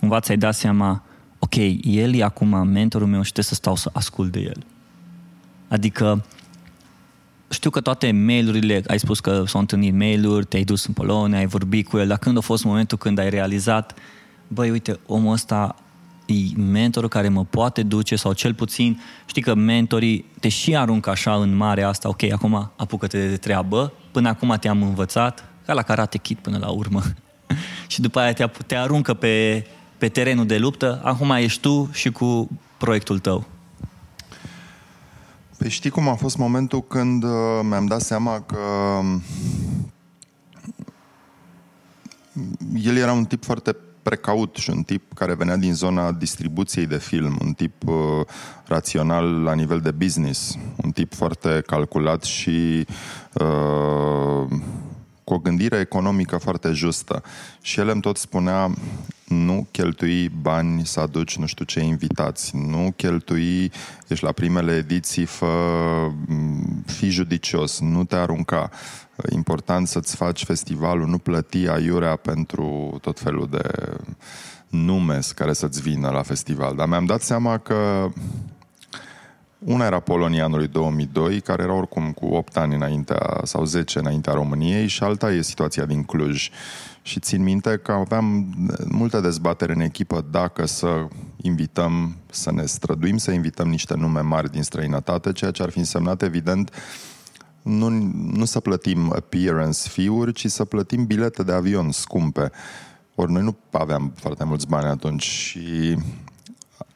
cumva 0.00 0.20
ți-ai 0.20 0.36
dat 0.36 0.54
seama 0.54 1.02
ok, 1.38 1.54
el 1.82 2.14
e 2.14 2.24
acum 2.24 2.68
mentorul 2.68 3.06
meu 3.06 3.22
și 3.22 3.32
trebuie 3.32 3.44
să 3.44 3.54
stau 3.54 3.76
să 3.76 3.90
ascult 3.92 4.32
de 4.32 4.40
el. 4.40 4.64
Adică 5.68 6.24
știu 7.48 7.70
că 7.70 7.80
toate 7.80 8.10
mailurile, 8.10 8.82
ai 8.86 8.98
spus 8.98 9.20
că 9.20 9.42
s-au 9.46 9.60
întâlnit 9.60 9.94
mail-uri, 9.94 10.46
te-ai 10.46 10.64
dus 10.64 10.84
în 10.84 10.92
Polonia, 10.92 11.38
ai 11.38 11.46
vorbit 11.46 11.88
cu 11.88 11.98
el, 11.98 12.06
dar 12.06 12.18
când 12.18 12.36
a 12.36 12.40
fost 12.40 12.64
momentul 12.64 12.98
când 12.98 13.18
ai 13.18 13.30
realizat, 13.30 13.98
băi, 14.48 14.70
uite, 14.70 14.98
omul 15.06 15.32
ăsta 15.32 15.74
e 16.26 16.60
mentorul 16.60 17.08
care 17.08 17.28
mă 17.28 17.44
poate 17.44 17.82
duce 17.82 18.16
sau 18.16 18.32
cel 18.32 18.54
puțin, 18.54 19.00
știi 19.26 19.42
că 19.42 19.54
mentorii 19.54 20.24
te 20.40 20.48
și 20.48 20.76
aruncă 20.76 21.10
așa 21.10 21.34
în 21.34 21.56
mare 21.56 21.82
asta, 21.82 22.08
ok, 22.08 22.22
acum 22.32 22.70
apucă-te 22.76 23.28
de 23.28 23.36
treabă, 23.36 23.92
până 24.10 24.28
acum 24.28 24.56
te-am 24.60 24.82
învățat, 24.82 25.44
ca 25.66 25.72
la 25.72 25.82
Karate 25.82 26.18
Kid 26.18 26.38
până 26.38 26.58
la 26.58 26.68
urmă. 26.68 27.02
și 27.88 28.00
după 28.00 28.18
aia 28.18 28.32
te, 28.32 28.50
te 28.66 28.76
aruncă 28.76 29.14
pe, 29.14 29.66
pe 29.98 30.08
terenul 30.08 30.46
de 30.46 30.58
luptă, 30.58 31.00
acum 31.04 31.30
ești 31.30 31.60
tu 31.60 31.90
și 31.92 32.10
cu 32.10 32.48
proiectul 32.78 33.18
tău. 33.18 33.46
Păi 35.58 35.68
știi 35.68 35.90
cum 35.90 36.08
a 36.08 36.14
fost 36.14 36.36
momentul 36.36 36.82
când 36.82 37.22
uh, 37.22 37.30
mi-am 37.62 37.86
dat 37.86 38.00
seama 38.00 38.40
că 38.40 38.58
um, 38.98 39.22
el 42.82 42.96
era 42.96 43.12
un 43.12 43.24
tip 43.24 43.44
foarte 43.44 43.76
precaut 44.02 44.56
și 44.56 44.70
un 44.70 44.82
tip 44.82 45.12
care 45.14 45.34
venea 45.34 45.56
din 45.56 45.74
zona 45.74 46.12
distribuției 46.12 46.86
de 46.86 46.98
film, 46.98 47.38
un 47.44 47.52
tip 47.52 47.88
uh, 47.88 47.94
rațional 48.66 49.42
la 49.42 49.54
nivel 49.54 49.80
de 49.80 49.90
business, 49.90 50.56
un 50.84 50.90
tip 50.90 51.14
foarte 51.14 51.62
calculat 51.66 52.22
și 52.22 52.86
uh, 53.32 54.46
cu 55.28 55.34
o 55.34 55.38
gândire 55.38 55.78
economică 55.78 56.36
foarte 56.36 56.70
justă. 56.70 57.22
Și 57.60 57.80
el 57.80 57.88
îmi 57.88 58.00
tot 58.00 58.16
spunea, 58.16 58.70
nu 59.24 59.66
cheltui 59.70 60.28
bani 60.28 60.86
să 60.86 61.00
aduci 61.00 61.36
nu 61.36 61.46
știu 61.46 61.64
ce 61.64 61.80
invitați, 61.80 62.56
nu 62.56 62.92
cheltui, 62.96 63.72
ești 64.08 64.24
la 64.24 64.32
primele 64.32 64.76
ediții, 64.76 65.24
fă, 65.24 65.46
fi 66.86 67.08
judicios, 67.08 67.80
nu 67.80 68.04
te 68.04 68.16
arunca. 68.16 68.70
Important 69.30 69.88
să-ți 69.88 70.16
faci 70.16 70.44
festivalul, 70.44 71.08
nu 71.08 71.18
plăti 71.18 71.68
aiurea 71.68 72.16
pentru 72.16 72.98
tot 73.00 73.20
felul 73.20 73.48
de 73.50 73.96
nume 74.68 75.18
care 75.34 75.52
să-ți 75.52 75.80
vină 75.80 76.10
la 76.10 76.22
festival. 76.22 76.76
Dar 76.76 76.88
mi-am 76.88 77.04
dat 77.04 77.22
seama 77.22 77.58
că 77.58 78.08
una 79.58 79.84
era 79.84 80.00
Polonia 80.00 80.44
anului 80.44 80.66
2002, 80.66 81.40
care 81.40 81.62
era 81.62 81.72
oricum 81.72 82.12
cu 82.12 82.26
8 82.26 82.56
ani 82.56 82.74
înaintea, 82.74 83.40
sau 83.42 83.64
10 83.64 83.98
înaintea 83.98 84.32
României, 84.32 84.86
și 84.86 85.02
alta 85.02 85.32
e 85.32 85.42
situația 85.42 85.84
din 85.84 86.04
Cluj. 86.04 86.50
Și 87.02 87.20
țin 87.20 87.42
minte 87.42 87.76
că 87.76 87.92
aveam 87.92 88.54
multe 88.88 89.20
dezbatere 89.20 89.72
în 89.72 89.80
echipă 89.80 90.24
dacă 90.30 90.66
să 90.66 91.06
invităm, 91.36 92.16
să 92.30 92.52
ne 92.52 92.66
străduim 92.66 93.16
să 93.16 93.30
invităm 93.30 93.68
niște 93.68 93.94
nume 93.94 94.20
mari 94.20 94.50
din 94.50 94.62
străinătate, 94.62 95.32
ceea 95.32 95.50
ce 95.50 95.62
ar 95.62 95.70
fi 95.70 95.78
însemnat, 95.78 96.22
evident, 96.22 96.70
nu, 97.62 97.88
nu 98.32 98.44
să 98.44 98.60
plătim 98.60 99.12
appearance 99.12 99.88
fee-uri, 99.88 100.32
ci 100.32 100.46
să 100.46 100.64
plătim 100.64 101.06
bilete 101.06 101.42
de 101.42 101.52
avion 101.52 101.90
scumpe. 101.90 102.50
Ori 103.14 103.32
noi 103.32 103.42
nu 103.42 103.56
aveam 103.70 104.12
foarte 104.16 104.44
mulți 104.44 104.66
bani 104.66 104.88
atunci 104.88 105.22
și 105.22 105.96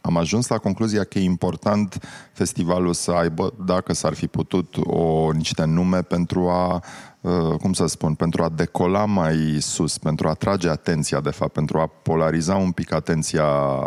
am 0.00 0.16
ajuns 0.16 0.46
la 0.46 0.58
concluzia 0.58 1.04
că 1.04 1.18
e 1.18 1.22
important 1.22 1.98
festivalul 2.32 2.92
să 2.92 3.10
aibă, 3.10 3.54
dacă 3.66 3.92
s-ar 3.92 4.14
fi 4.14 4.26
putut, 4.26 4.76
o, 4.76 5.32
niște 5.32 5.64
nume 5.64 6.02
pentru 6.02 6.48
a 6.48 6.82
Uh, 7.22 7.54
cum 7.60 7.72
să 7.72 7.86
spun, 7.86 8.14
pentru 8.14 8.42
a 8.42 8.48
decola 8.48 9.04
mai 9.04 9.56
sus, 9.60 9.98
pentru 9.98 10.26
a 10.26 10.30
atrage 10.30 10.68
atenția, 10.68 11.20
de 11.20 11.30
fapt, 11.30 11.52
pentru 11.52 11.78
a 11.78 11.86
polariza 11.86 12.54
un 12.54 12.70
pic 12.70 12.92
atenția 12.92 13.44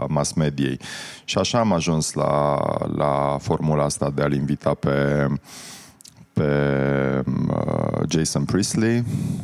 mass 0.07 0.33
mediei. 0.33 0.79
Și 1.23 1.37
așa 1.37 1.59
am 1.59 1.73
ajuns 1.73 2.13
la, 2.13 2.57
la 2.95 3.37
formula 3.41 3.83
asta 3.83 4.09
de 4.09 4.21
a-l 4.21 4.33
invita 4.33 4.73
pe, 4.73 5.27
pe 6.33 6.49
uh, 7.49 7.99
Jason 8.09 8.45
Priestley, 8.45 9.03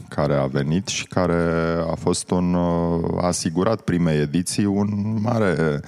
care 0.10 0.36
a 0.36 0.46
venit 0.46 0.88
și 0.88 1.08
care 1.08 1.52
a 1.92 1.96
fost 1.96 2.30
un 2.30 2.54
uh, 2.54 3.22
a 3.22 3.26
asigurat 3.26 3.82
primei 3.82 4.20
ediții 4.20 4.66
un 4.66 5.18
mare 5.22 5.82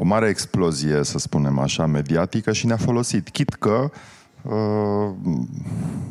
o 0.00 0.04
mare 0.04 0.28
explozie, 0.28 1.02
să 1.02 1.18
spunem 1.18 1.58
așa, 1.58 1.86
mediatică 1.86 2.52
și 2.52 2.66
ne-a 2.66 2.76
folosit. 2.76 3.28
Chit 3.28 3.48
că 3.48 3.78
uh, 3.82 3.90
Uh, 4.42 5.14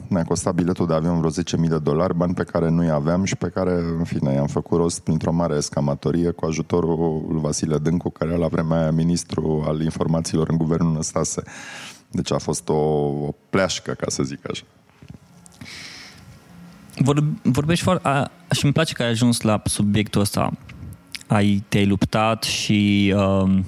ne-a 0.08 0.24
costat 0.24 0.54
biletul 0.54 0.88
de 0.88 0.94
avion 0.94 1.20
vreo 1.20 1.32
10.000 1.64 1.70
de 1.70 1.80
dolari, 1.80 2.16
bani 2.16 2.34
pe 2.34 2.44
care 2.44 2.70
nu-i 2.70 2.90
aveam 2.90 3.24
și 3.24 3.36
pe 3.36 3.48
care, 3.48 3.72
în 3.72 4.04
fine, 4.04 4.34
i-am 4.34 4.48
făcut 4.48 4.78
rost 4.78 5.00
printr-o 5.00 5.32
mare 5.32 5.56
escamatorie 5.56 6.32
cu 6.32 6.46
ajutorul 6.46 7.26
lui 7.30 7.42
Vasile 7.42 7.78
Dâncu, 7.78 8.10
care 8.10 8.30
era 8.30 8.40
la 8.40 8.48
vremea 8.48 8.80
aia 8.80 8.92
ministru 8.92 9.64
al 9.68 9.82
informațiilor 9.82 10.50
în 10.50 10.58
guvernul 10.58 10.94
Năstase. 10.94 11.44
Deci 12.12 12.32
a 12.32 12.38
fost 12.38 12.70
o, 12.70 12.74
o 12.74 13.34
pleașcă, 13.50 13.92
ca 13.92 14.10
să 14.10 14.24
zic 14.24 14.50
așa. 14.50 14.64
Vor, 16.96 17.24
vorbești 17.44 17.84
foarte... 17.84 18.08
A, 18.08 18.32
și 18.52 18.64
îmi 18.64 18.74
place 18.74 18.94
că 18.94 19.04
ai 19.04 19.10
ajuns 19.10 19.42
la 19.42 19.62
subiectul 19.66 20.22
ăsta. 20.22 20.52
Ai, 21.28 21.64
te-ai 21.68 21.86
luptat 21.86 22.44
și 22.44 23.14
um, 23.18 23.50
ai, 23.50 23.66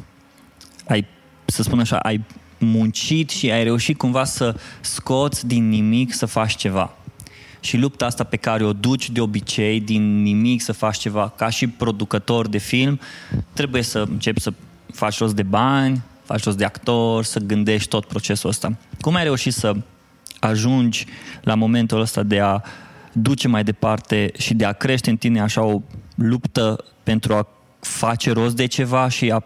să 1.52 1.64
spun 1.64 1.80
așa, 1.80 1.98
ai 1.98 2.24
muncit 2.58 3.30
și 3.30 3.52
ai 3.52 3.64
reușit 3.64 3.98
cumva 3.98 4.24
să 4.24 4.56
scoți 4.82 5.48
din 5.48 5.70
nimic 5.70 6.14
să 6.14 6.26
faci 6.26 6.56
ceva. 6.56 6.94
Și 7.60 7.78
lupta 7.78 8.06
asta 8.06 8.24
pe 8.24 8.38
care 8.38 8.64
o 8.64 8.74
duci 8.74 9.10
de 9.10 9.22
obicei, 9.22 9.80
din 9.80 10.22
nimic 10.22 10.62
să 10.62 10.72
faci 10.72 10.98
ceva, 10.98 11.34
ca 11.36 11.50
și 11.50 11.68
producător 11.68 12.48
de 12.48 12.58
film, 12.58 13.00
trebuie 13.54 13.82
să 13.82 14.00
începi 14.00 14.40
să 14.40 14.54
faci 14.94 15.18
rost 15.18 15.36
de 15.36 15.44
bani, 15.44 16.02
faci 16.24 16.44
rost 16.44 16.58
de 16.58 16.66
actor, 16.66 17.24
să 17.24 17.40
gândești 17.40 17.90
tot 17.90 18.06
procesul 18.06 18.50
ăsta. 18.50 18.78
Cum 19.02 19.16
ai 19.16 19.24
reușit 19.24 19.54
să 19.54 19.74
ajungi 20.40 21.06
la 21.42 21.56
momentul 21.56 22.00
ăsta 22.00 22.24
de 22.24 22.40
a 22.40 22.62
duce 23.12 23.48
mai 23.48 23.64
departe 23.64 24.32
și 24.38 24.54
de 24.54 24.66
a 24.66 24.72
crește 24.72 25.10
în 25.10 25.18
tine 25.18 25.42
așa 25.42 25.64
o 25.64 25.82
luptă 26.16 26.84
pentru 27.04 27.34
a 27.34 27.48
face 27.80 28.32
rost 28.32 28.56
de 28.56 28.66
ceva 28.66 29.10
și 29.10 29.32
a 29.32 29.44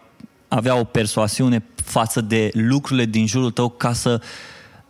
avea 0.48 0.78
o 0.78 0.84
persoasiune 0.84 1.64
față 1.74 2.20
de 2.20 2.50
lucrurile 2.52 3.04
din 3.04 3.26
jurul 3.26 3.50
tău 3.50 3.68
ca 3.68 3.92
să 3.92 4.20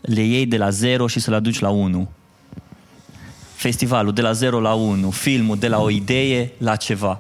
le 0.01 0.23
iei 0.23 0.47
de 0.47 0.57
la 0.57 0.71
zero 0.71 1.07
și 1.07 1.21
să 1.21 1.31
le 1.31 1.37
aduci 1.37 1.59
la 1.59 1.69
1. 1.69 2.09
Festivalul 3.55 4.13
de 4.13 4.21
la 4.21 4.33
0 4.33 4.61
la 4.61 4.75
1, 4.75 5.11
filmul 5.11 5.59
de 5.59 5.69
la 5.69 5.81
o 5.81 5.91
idee 5.91 6.53
la 6.59 6.77
ceva. 6.77 7.19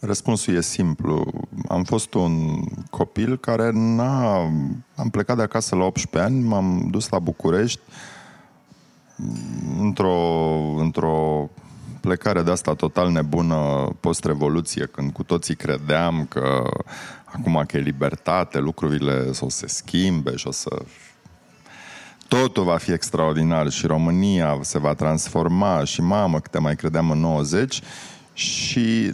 Răspunsul 0.00 0.54
e 0.54 0.60
simplu. 0.60 1.32
Am 1.68 1.84
fost 1.84 2.14
un 2.14 2.64
copil 2.90 3.38
care 3.38 3.70
n-a... 3.72 4.50
Am 4.94 5.08
plecat 5.10 5.36
de 5.36 5.42
acasă 5.42 5.76
la 5.76 5.84
18 5.84 6.30
ani, 6.30 6.44
m-am 6.44 6.88
dus 6.90 7.08
la 7.08 7.18
București 7.18 7.80
într-o, 9.78 10.14
într-o 10.78 11.48
plecare 12.02 12.42
de 12.42 12.50
asta 12.50 12.74
total 12.74 13.10
nebună 13.10 13.88
post-revoluție, 14.00 14.86
când 14.86 15.12
cu 15.12 15.22
toții 15.22 15.54
credeam 15.54 16.26
că 16.28 16.70
acum 17.24 17.64
că 17.66 17.76
e 17.76 17.80
libertate, 17.80 18.58
lucrurile 18.58 19.30
o 19.40 19.48
să 19.48 19.56
se 19.56 19.66
schimbe 19.66 20.36
și 20.36 20.46
o 20.46 20.50
să 20.50 20.82
totul 22.28 22.64
va 22.64 22.76
fi 22.76 22.92
extraordinar 22.92 23.70
și 23.70 23.86
România 23.86 24.58
se 24.60 24.78
va 24.78 24.94
transforma 24.94 25.84
și 25.84 26.00
mamă 26.00 26.40
câte 26.40 26.58
mai 26.58 26.76
credeam 26.76 27.10
în 27.10 27.18
90 27.18 27.80
și 28.32 29.12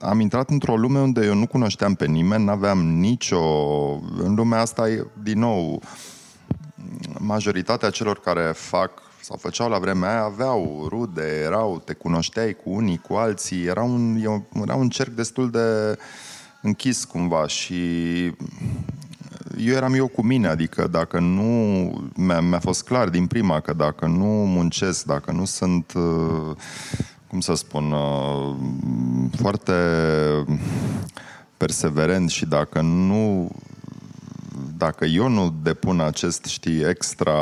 am 0.00 0.20
intrat 0.20 0.50
într-o 0.50 0.76
lume 0.76 0.98
unde 0.98 1.24
eu 1.24 1.34
nu 1.34 1.46
cunoșteam 1.46 1.94
pe 1.94 2.06
nimeni, 2.06 2.44
n-aveam 2.44 2.78
nicio... 2.78 3.40
În 4.18 4.34
lumea 4.34 4.60
asta, 4.60 4.84
din 5.22 5.38
nou, 5.38 5.82
majoritatea 7.18 7.90
celor 7.90 8.20
care 8.20 8.52
fac 8.54 8.90
sau 9.28 9.36
făceau 9.36 9.68
la 9.68 9.78
vremea 9.78 10.10
aia, 10.10 10.22
aveau 10.22 10.86
rude, 10.88 11.40
erau, 11.44 11.82
te 11.84 11.92
cunoșteai 11.92 12.52
cu 12.52 12.70
unii, 12.70 12.98
cu 12.98 13.14
alții, 13.14 13.64
era 13.64 13.82
un, 13.82 14.18
era 14.62 14.74
un 14.74 14.88
cerc 14.88 15.10
destul 15.10 15.50
de 15.50 15.98
închis 16.62 17.04
cumva 17.04 17.46
și 17.46 17.76
eu 19.56 19.74
eram 19.74 19.94
eu 19.94 20.06
cu 20.06 20.22
mine, 20.22 20.48
adică 20.48 20.86
dacă 20.86 21.18
nu, 21.18 21.42
mi-a, 22.14 22.40
mi-a 22.40 22.58
fost 22.58 22.84
clar 22.84 23.08
din 23.08 23.26
prima 23.26 23.60
că 23.60 23.72
dacă 23.72 24.06
nu 24.06 24.26
muncesc, 24.26 25.04
dacă 25.04 25.32
nu 25.32 25.44
sunt, 25.44 25.92
cum 27.26 27.40
să 27.40 27.54
spun, 27.54 27.94
foarte 29.36 29.72
perseverent 31.56 32.30
și 32.30 32.46
dacă 32.46 32.80
nu, 32.80 33.50
dacă 34.76 35.04
eu 35.04 35.28
nu 35.28 35.54
depun 35.62 36.00
acest, 36.00 36.44
știi, 36.44 36.80
extra 36.88 37.36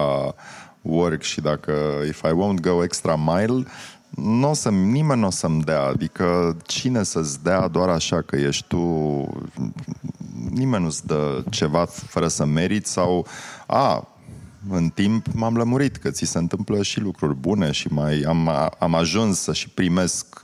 work 0.86 1.22
și 1.22 1.40
dacă 1.40 1.72
if 2.06 2.22
I 2.22 2.30
won't 2.30 2.60
go 2.60 2.82
extra 2.82 3.16
mile, 3.16 3.66
nu 4.10 4.50
o 4.50 4.54
să, 4.54 4.70
nimeni 4.70 5.20
nu 5.20 5.26
o 5.26 5.30
să-mi 5.30 5.62
dea. 5.62 5.82
Adică 5.82 6.56
cine 6.66 7.02
să-ți 7.02 7.42
dea 7.42 7.68
doar 7.68 7.88
așa 7.88 8.22
că 8.22 8.36
ești 8.36 8.64
tu... 8.68 8.80
Nimeni 10.50 10.84
nu-ți 10.84 11.06
dă 11.06 11.44
ceva 11.50 11.84
fără 11.84 12.28
să 12.28 12.44
meriți 12.44 12.92
sau... 12.92 13.26
A, 13.66 14.08
în 14.70 14.88
timp 14.88 15.26
m-am 15.34 15.56
lămurit 15.56 15.96
că 15.96 16.10
ți 16.10 16.24
se 16.24 16.38
întâmplă 16.38 16.82
și 16.82 17.00
lucruri 17.00 17.34
bune 17.34 17.70
și 17.70 17.88
mai 17.88 18.20
am, 18.20 18.50
am 18.78 18.94
ajuns 18.94 19.40
să 19.40 19.52
și 19.52 19.68
primesc 19.68 20.42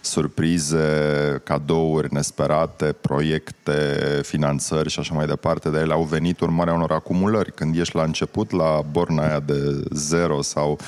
surprize, 0.00 1.40
cadouri 1.44 2.14
nesperate, 2.14 2.84
proiecte, 2.84 3.98
finanțări 4.22 4.90
și 4.90 4.98
așa 4.98 5.14
mai 5.14 5.26
departe, 5.26 5.68
dar 5.68 5.80
ele 5.82 5.92
au 5.92 6.02
venit 6.02 6.40
urmarea 6.40 6.74
unor 6.74 6.92
acumulări. 6.92 7.52
Când 7.52 7.78
ești 7.78 7.96
la 7.96 8.02
început, 8.02 8.50
la 8.50 8.82
borna 8.90 9.26
aia 9.26 9.40
de 9.40 9.82
zero 9.92 10.42
sau 10.42 10.78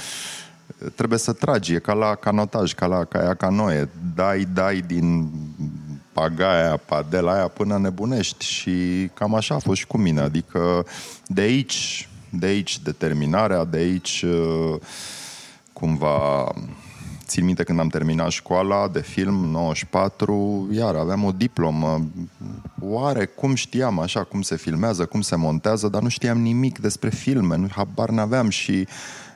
trebuie 0.94 1.18
să 1.18 1.32
tragi, 1.32 1.74
e 1.74 1.78
ca 1.78 1.92
la 1.92 2.14
canotaj, 2.14 2.74
ca 2.74 2.86
la 2.86 3.04
caia 3.04 3.34
canoe. 3.34 3.88
Dai, 4.14 4.48
dai 4.54 4.84
din 4.86 5.30
pagaia, 6.12 6.76
padela 6.76 7.34
aia 7.34 7.48
până 7.48 7.78
nebunești 7.78 8.44
și 8.44 9.10
cam 9.14 9.34
așa 9.34 9.54
a 9.54 9.58
fost 9.58 9.78
și 9.78 9.86
cu 9.86 9.98
mine. 9.98 10.20
Adică 10.20 10.86
de 11.26 11.40
aici, 11.40 12.08
de 12.30 12.46
aici 12.46 12.78
determinarea, 12.78 13.64
de 13.64 13.76
aici 13.76 14.24
cumva 15.72 16.52
țin 17.32 17.44
minte 17.44 17.62
când 17.62 17.78
am 17.78 17.88
terminat 17.88 18.30
școala 18.30 18.88
de 18.88 19.00
film, 19.00 19.34
94, 19.34 20.68
iar 20.72 20.94
aveam 20.94 21.24
o 21.24 21.32
diplomă. 21.32 22.06
Oare 22.80 23.24
cum 23.24 23.54
știam 23.54 23.98
așa, 23.98 24.24
cum 24.24 24.42
se 24.42 24.56
filmează, 24.56 25.04
cum 25.04 25.20
se 25.20 25.36
montează, 25.36 25.88
dar 25.88 26.02
nu 26.02 26.08
știam 26.08 26.40
nimic 26.40 26.78
despre 26.78 27.08
filme, 27.08 27.56
nu, 27.56 27.66
habar 27.70 28.10
n-aveam 28.10 28.48
și 28.48 28.86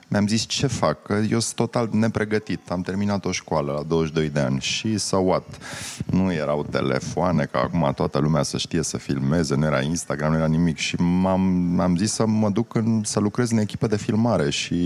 mi-am 0.08 0.26
zis 0.26 0.46
ce 0.46 0.66
fac, 0.66 1.02
că 1.02 1.20
eu 1.30 1.38
sunt 1.38 1.54
total 1.54 1.88
nepregătit. 1.92 2.70
Am 2.70 2.80
terminat 2.80 3.24
o 3.24 3.32
școală 3.32 3.72
la 3.72 3.82
22 3.82 4.28
de 4.28 4.40
ani 4.40 4.60
și 4.60 4.98
să 4.98 5.16
what? 5.16 5.58
Nu 6.06 6.32
erau 6.32 6.66
telefoane, 6.70 7.44
ca 7.44 7.58
acum 7.58 7.92
toată 7.94 8.18
lumea 8.18 8.42
să 8.42 8.58
știe 8.58 8.82
să 8.82 8.98
filmeze, 8.98 9.54
nu 9.54 9.64
era 9.64 9.80
Instagram, 9.80 10.30
nu 10.30 10.36
era 10.36 10.46
nimic 10.46 10.76
și 10.76 10.96
m-am, 10.96 11.76
am 11.80 11.96
zis 11.96 12.12
să 12.12 12.26
mă 12.26 12.48
duc 12.50 12.74
în, 12.74 13.00
să 13.04 13.20
lucrez 13.20 13.50
în 13.50 13.58
echipă 13.58 13.86
de 13.86 13.96
filmare 13.96 14.50
și 14.50 14.84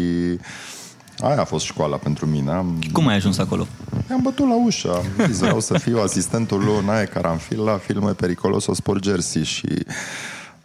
Aia 1.22 1.40
a 1.40 1.44
fost 1.44 1.64
școala 1.64 1.96
pentru 1.96 2.26
mine. 2.26 2.50
Am... 2.50 2.78
Cum 2.92 3.06
ai 3.06 3.14
ajuns 3.14 3.38
acolo? 3.38 3.66
Am 4.10 4.20
bătut 4.22 4.48
la 4.48 4.64
ușă. 4.64 4.94
Am 4.94 5.26
zis, 5.26 5.38
vreau 5.38 5.60
să 5.60 5.78
fiu 5.78 5.98
asistentul 5.98 6.64
lui 6.64 6.84
Nae 6.84 7.04
Caranfil 7.04 7.64
la 7.64 7.76
filme 7.76 8.12
Periculoso 8.12 8.74
Sport 8.74 9.04
Jersey 9.04 9.44
și 9.44 9.68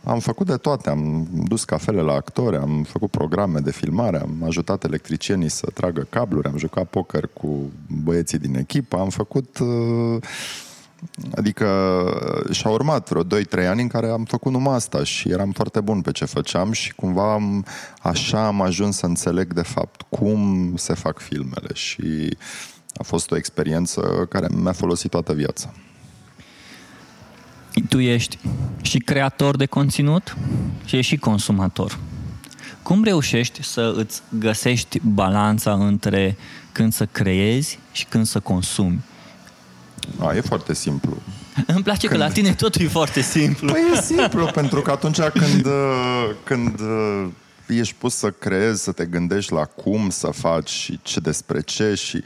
am 0.04 0.20
făcut 0.20 0.48
de 0.48 0.56
toate. 0.56 0.90
Am 0.90 1.28
dus 1.48 1.64
cafele 1.64 2.02
la 2.02 2.14
actori, 2.14 2.56
am 2.56 2.86
făcut 2.90 3.10
programe 3.10 3.60
de 3.60 3.72
filmare, 3.72 4.22
am 4.22 4.44
ajutat 4.46 4.84
electricienii 4.84 5.50
să 5.50 5.68
tragă 5.74 6.08
cabluri, 6.10 6.48
am 6.48 6.58
jucat 6.58 6.86
poker 6.86 7.30
cu 7.34 7.72
băieții 8.04 8.38
din 8.38 8.56
echipă, 8.56 8.98
am 8.98 9.10
făcut 9.10 9.60
uh, 9.60 10.22
Adică 11.36 11.68
și-a 12.52 12.70
urmat 12.70 13.10
vreo 13.10 13.24
2-3 13.24 13.26
ani 13.68 13.82
în 13.82 13.88
care 13.88 14.10
am 14.10 14.24
făcut 14.24 14.52
numai 14.52 14.76
asta 14.76 15.04
și 15.04 15.30
eram 15.30 15.52
foarte 15.52 15.82
bun 15.82 16.02
pe 16.02 16.12
ce 16.12 16.26
făceam 16.26 16.72
și 16.72 16.94
cumva 16.94 17.34
am, 17.34 17.66
așa 18.02 18.46
am 18.46 18.62
ajuns 18.62 18.98
să 18.98 19.06
înțeleg 19.06 19.54
de 19.54 19.62
fapt 19.62 20.02
cum 20.10 20.72
se 20.76 20.94
fac 20.94 21.20
filmele 21.20 21.74
și 21.74 22.38
a 22.94 23.04
fost 23.04 23.32
o 23.32 23.36
experiență 23.36 24.02
care 24.30 24.48
mi-a 24.52 24.72
folosit 24.72 25.12
toată 25.12 25.34
viața. 25.34 25.74
Tu 27.90 28.00
ești 28.00 28.38
și 28.82 28.98
creator 28.98 29.56
de 29.56 29.66
conținut 29.66 30.38
și 30.86 30.96
ești 30.96 31.12
și 31.12 31.18
consumator. 31.18 32.00
Cum 32.84 33.04
reușești 33.04 33.64
să 33.64 33.94
îți 33.96 34.22
găsești 34.40 35.00
balanța 35.04 35.74
între 35.74 36.38
când 36.72 36.94
să 36.94 37.06
creezi 37.06 37.80
și 37.92 38.06
când 38.06 38.26
să 38.26 38.40
consumi? 38.40 39.04
A, 40.20 40.36
e 40.36 40.42
foarte 40.42 40.74
simplu. 40.74 41.18
Îmi 41.68 41.84
place 41.84 42.08
când... 42.08 42.20
că 42.20 42.26
la 42.26 42.32
tine 42.34 42.54
totul 42.54 42.82
e 42.82 42.88
foarte 42.88 43.22
simplu. 43.22 43.72
Păi 43.72 43.82
e 43.94 44.02
simplu, 44.02 44.46
pentru 44.62 44.82
că 44.82 44.92
atunci 44.92 45.20
când, 45.22 45.66
uh, 45.66 46.30
când 46.44 46.80
uh, 46.80 47.28
ești 47.68 47.96
pus 47.98 48.16
să 48.16 48.30
creezi, 48.30 48.84
să 48.84 48.92
te 48.92 49.06
gândești 49.06 49.54
la 49.54 49.66
cum 49.66 50.10
să 50.10 50.28
faci 50.28 50.70
și 50.70 51.00
ce 51.02 51.20
despre 51.20 51.62
ce 51.62 51.94
și 51.94 52.24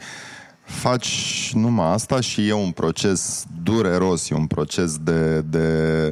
faci 0.63 1.51
numai 1.53 1.93
asta 1.93 2.19
și 2.19 2.47
e 2.47 2.53
un 2.53 2.71
proces 2.71 3.43
dureros, 3.63 4.29
e 4.29 4.35
un 4.35 4.47
proces 4.47 4.97
de, 4.97 5.41
de 5.41 6.11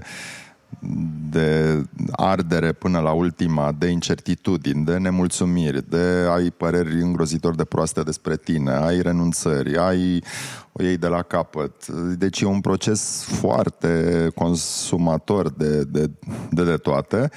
de 1.30 1.84
ardere 2.12 2.72
până 2.72 3.00
la 3.00 3.12
ultima, 3.12 3.72
de 3.78 3.88
incertitudini, 3.88 4.86
de 4.86 4.98
nemulțumiri, 4.98 5.90
de 5.90 6.28
ai 6.30 6.50
păreri 6.50 7.02
îngrozitor 7.02 7.56
de 7.56 7.64
proaste 7.64 8.04
despre 8.04 8.38
tine, 8.38 8.72
ai 8.72 9.02
renunțări, 9.02 9.78
ai 9.78 10.24
o 10.72 10.84
iei 10.84 10.98
de 10.98 11.08
la 11.08 11.22
capăt. 11.22 11.88
Deci 12.18 12.42
e 12.42 12.46
un 12.46 12.62
proces 12.62 13.24
foarte 13.24 14.28
consumator 14.36 15.50
de, 15.50 15.84
de, 15.84 16.10
de, 16.50 16.64
de 16.64 16.78
toate, 16.78 17.30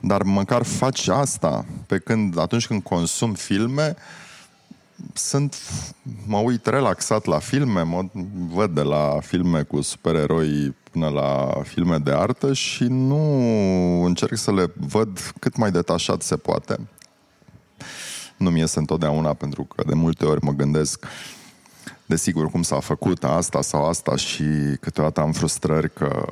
dar 0.00 0.22
măcar 0.22 0.62
faci 0.62 1.08
asta 1.08 1.64
pe 1.86 1.98
când, 1.98 2.38
atunci 2.38 2.66
când 2.66 2.82
consum 2.82 3.32
filme, 3.34 3.96
sunt, 5.12 5.56
mă 6.26 6.38
uit 6.38 6.66
relaxat 6.66 7.24
la 7.24 7.38
filme, 7.38 7.82
mă 7.82 8.04
văd 8.52 8.74
de 8.74 8.82
la 8.82 9.18
filme 9.20 9.62
cu 9.62 9.80
supereroi 9.80 10.74
până 10.98 11.10
la 11.10 11.62
filme 11.62 11.98
de 11.98 12.10
artă 12.10 12.52
și 12.52 12.84
nu 12.84 13.42
încerc 14.04 14.36
să 14.36 14.52
le 14.52 14.72
văd 14.76 15.32
cât 15.38 15.56
mai 15.56 15.70
detașat 15.70 16.22
se 16.22 16.36
poate. 16.36 16.78
Nu 18.36 18.50
mi 18.50 18.58
iese 18.58 18.78
întotdeauna 18.78 19.32
pentru 19.34 19.64
că 19.64 19.82
de 19.86 19.94
multe 19.94 20.24
ori 20.24 20.44
mă 20.44 20.52
gândesc 20.52 21.06
desigur 22.06 22.50
cum 22.50 22.62
s-a 22.62 22.80
făcut 22.80 23.24
asta 23.24 23.62
sau 23.62 23.88
asta 23.88 24.16
și 24.16 24.44
câteodată 24.80 25.20
am 25.20 25.32
frustrări 25.32 25.92
că 25.92 26.24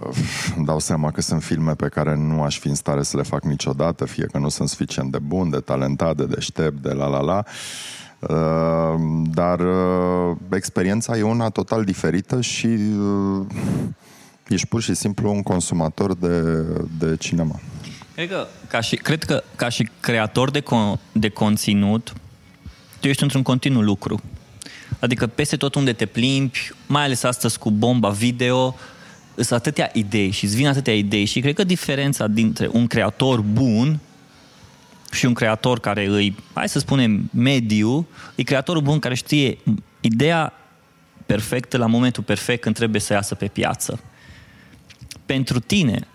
îmi 0.57 0.67
dau 0.67 0.79
seama 0.79 1.11
că 1.11 1.21
sunt 1.21 1.43
filme 1.43 1.75
pe 1.75 1.89
care 1.89 2.17
nu 2.17 2.43
aș 2.43 2.59
fi 2.59 2.69
în 2.69 2.75
stare 2.75 3.03
să 3.03 3.17
le 3.17 3.23
fac 3.23 3.45
niciodată, 3.45 4.05
fie 4.05 4.27
că 4.27 4.39
nu 4.39 4.49
sunt 4.49 4.69
suficient 4.69 5.13
de 5.13 5.19
bun, 5.19 5.51
de 5.51 5.59
talentat, 5.59 6.17
de 6.17 6.27
deștept, 6.27 6.83
de 6.83 6.93
la 6.93 7.07
la 7.07 7.21
la. 7.21 7.45
Uh, 8.21 9.01
dar 9.31 9.61
uh, 9.61 10.37
experiența 10.51 11.17
e 11.17 11.23
una 11.23 11.49
total 11.49 11.85
diferită 11.85 12.41
și 12.41 12.67
uh, 12.67 13.47
ești 14.49 14.67
pur 14.67 14.83
și 14.83 14.95
simplu 14.95 15.33
un 15.33 15.43
consumator 15.43 16.15
de, 16.15 16.41
de 16.99 17.17
cinema. 17.17 17.61
Cred 18.15 18.29
că, 18.29 18.47
ca 18.69 18.81
și, 18.81 18.97
cred 18.97 19.25
că 19.25 19.43
ca 19.57 19.69
și 19.69 19.89
creator 20.01 20.51
de, 20.51 20.61
con, 20.61 20.99
de 21.13 21.29
conținut, 21.29 22.13
tu 23.01 23.09
ești 23.09 23.23
într-un 23.23 23.43
continuu 23.43 23.83
lucru. 23.83 24.21
Adică 25.01 25.27
peste 25.27 25.57
tot 25.57 25.75
unde 25.75 25.93
te 25.93 26.07
plimbi, 26.07 26.73
mai 26.87 27.03
ales 27.03 27.23
astăzi 27.23 27.59
cu 27.59 27.71
bomba 27.71 28.09
video, 28.09 28.77
sunt 29.35 29.51
atâtea 29.51 29.91
idei 29.93 30.31
și 30.31 30.45
îți 30.45 30.57
vin 30.57 30.67
atâtea 30.67 30.95
idei 30.95 31.25
și 31.25 31.41
cred 31.41 31.55
că 31.55 31.65
diferența 31.65 32.27
dintre 32.27 32.69
un 32.73 32.87
creator 32.87 33.41
bun 33.41 33.99
și 35.13 35.27
un 35.27 35.35
creator 35.35 35.81
care 35.81 36.07
îi, 36.07 36.37
hai 36.53 36.69
să 36.69 36.79
spunem, 36.79 37.31
mediu, 37.33 38.07
e 38.35 38.43
creatorul 38.43 38.83
bun 38.83 38.99
care 38.99 39.15
știe 39.15 39.59
ideea 40.01 40.53
perfectă 41.27 41.77
la 41.77 41.87
momentul 41.87 42.23
perfect 42.23 42.61
când 42.61 42.75
trebuie 42.75 43.01
să 43.01 43.13
iasă 43.13 43.35
pe 43.35 43.47
piață. 43.47 44.01
Pentru 45.27 45.61
tine, 45.61 46.07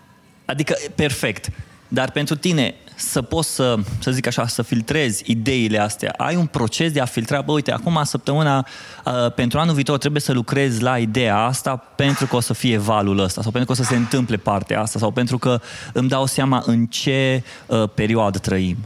adică 0.45 0.75
perfect, 0.95 1.49
dar 1.87 2.11
pentru 2.11 2.35
tine 2.35 2.75
să 2.95 3.21
poți 3.21 3.53
să, 3.53 3.75
să 3.99 4.11
zic 4.11 4.27
așa, 4.27 4.47
să 4.47 4.61
filtrezi 4.61 5.23
ideile 5.25 5.79
astea, 5.79 6.13
ai 6.17 6.35
un 6.35 6.45
proces 6.45 6.91
de 6.91 6.99
a 6.99 7.05
filtra, 7.05 7.41
bă, 7.41 7.51
uite, 7.51 7.71
acum 7.71 8.01
săptămâna, 8.03 8.67
uh, 9.05 9.33
pentru 9.33 9.59
anul 9.59 9.73
viitor 9.73 9.97
trebuie 9.97 10.21
să 10.21 10.31
lucrezi 10.31 10.81
la 10.81 10.97
ideea 10.97 11.37
asta 11.37 11.75
pentru 11.75 12.25
că 12.25 12.35
o 12.35 12.39
să 12.39 12.53
fie 12.53 12.77
valul 12.77 13.19
ăsta 13.19 13.41
sau 13.41 13.51
pentru 13.51 13.73
că 13.73 13.79
o 13.79 13.83
să 13.83 13.89
se 13.89 13.95
întâmple 13.95 14.37
partea 14.37 14.81
asta 14.81 14.99
sau 14.99 15.11
pentru 15.11 15.37
că 15.37 15.59
îmi 15.93 16.09
dau 16.09 16.25
seama 16.25 16.63
în 16.65 16.85
ce 16.85 17.43
uh, 17.65 17.83
perioadă 17.93 18.37
trăim. 18.37 18.77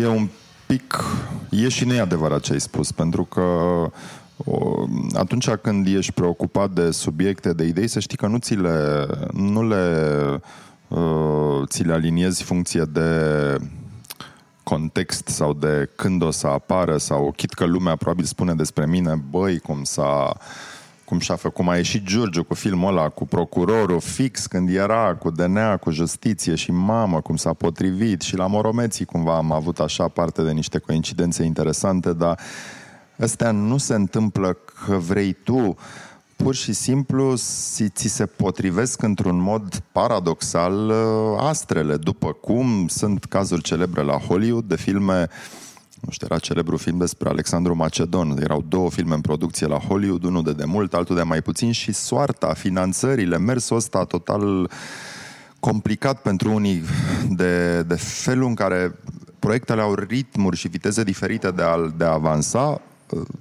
E 0.00 0.06
un 0.06 0.28
pic, 0.66 1.04
e 1.50 1.68
și 1.68 1.84
neadevărat 1.84 2.40
ce 2.40 2.52
ai 2.52 2.60
spus, 2.60 2.92
pentru 2.92 3.24
că 3.24 3.42
o, 4.44 4.84
atunci 5.12 5.48
când 5.50 5.86
ești 5.86 6.12
preocupat 6.12 6.70
de 6.70 6.90
subiecte, 6.90 7.52
de 7.52 7.64
idei, 7.64 7.88
să 7.88 8.00
știi 8.00 8.16
că 8.16 8.26
nu 8.26 8.38
ți 8.38 8.54
le, 8.54 9.06
nu 9.32 9.68
le 9.68 10.16
uh, 10.88 11.66
ți 11.66 11.82
le 11.82 11.92
aliniezi 11.92 12.42
funcție 12.42 12.82
de 12.92 13.10
context 14.62 15.28
sau 15.28 15.52
de 15.52 15.90
când 15.96 16.22
o 16.22 16.30
să 16.30 16.46
apară 16.46 16.96
sau 16.96 17.32
chit 17.36 17.52
că 17.52 17.64
lumea 17.64 17.96
probabil 17.96 18.24
spune 18.24 18.54
despre 18.54 18.86
mine, 18.86 19.22
băi, 19.30 19.58
cum 19.58 19.82
s-a 19.82 20.36
cum 21.08 21.18
și-a 21.18 21.36
făcut, 21.36 21.56
cum 21.56 21.68
a 21.68 21.76
ieșit 21.76 22.02
Giurgiu 22.04 22.44
cu 22.44 22.54
filmul 22.54 22.88
ăla, 22.88 23.08
cu 23.08 23.26
procurorul 23.26 24.00
fix 24.00 24.46
când 24.46 24.74
era, 24.74 25.14
cu 25.14 25.30
DNA, 25.30 25.76
cu 25.76 25.90
justiție 25.90 26.54
și 26.54 26.70
mamă, 26.70 27.20
cum 27.20 27.36
s-a 27.36 27.52
potrivit 27.52 28.20
și 28.20 28.36
la 28.36 28.46
Moromeții 28.46 29.04
cumva 29.04 29.36
am 29.36 29.52
avut 29.52 29.78
așa 29.80 30.08
parte 30.08 30.42
de 30.42 30.50
niște 30.50 30.78
coincidențe 30.78 31.42
interesante, 31.42 32.12
dar 32.12 32.38
astea 33.18 33.50
nu 33.50 33.76
se 33.76 33.94
întâmplă 33.94 34.56
că 34.86 34.96
vrei 34.96 35.32
tu, 35.32 35.76
pur 36.36 36.54
și 36.54 36.72
simplu 36.72 37.34
ți 37.88 38.08
se 38.08 38.26
potrivesc 38.26 39.02
într-un 39.02 39.40
mod 39.40 39.82
paradoxal 39.92 40.88
uh, 40.88 41.38
astrele, 41.38 41.96
după 41.96 42.32
cum 42.32 42.88
sunt 42.88 43.24
cazuri 43.24 43.62
celebre 43.62 44.02
la 44.02 44.16
Hollywood 44.16 44.64
de 44.64 44.76
filme 44.76 45.22
uh, 45.22 45.28
nu 46.00 46.10
știu, 46.10 46.26
era 46.30 46.38
celebru 46.38 46.76
film 46.76 46.98
despre 46.98 47.28
Alexandru 47.28 47.76
Macedon. 47.76 48.38
Erau 48.42 48.64
două 48.68 48.90
filme 48.90 49.14
în 49.14 49.20
producție 49.20 49.66
la 49.66 49.78
Hollywood, 49.78 50.24
unul 50.24 50.42
de 50.42 50.52
demult, 50.52 50.94
altul 50.94 51.16
de 51.16 51.22
mai 51.22 51.42
puțin 51.42 51.72
și 51.72 51.92
soarta, 51.92 52.52
finanțările, 52.52 53.38
mersul 53.38 53.76
ăsta 53.76 54.04
total 54.04 54.70
complicat 55.60 56.22
pentru 56.22 56.52
unii 56.52 56.82
de, 57.30 57.82
de 57.82 57.94
felul 57.94 58.46
în 58.46 58.54
care 58.54 58.94
proiectele 59.38 59.80
au 59.80 59.94
ritmuri 59.94 60.56
și 60.56 60.68
viteze 60.68 61.02
diferite 61.02 61.50
de 61.50 61.62
a, 61.62 61.76
de 61.96 62.04
a 62.04 62.12
avansa, 62.12 62.80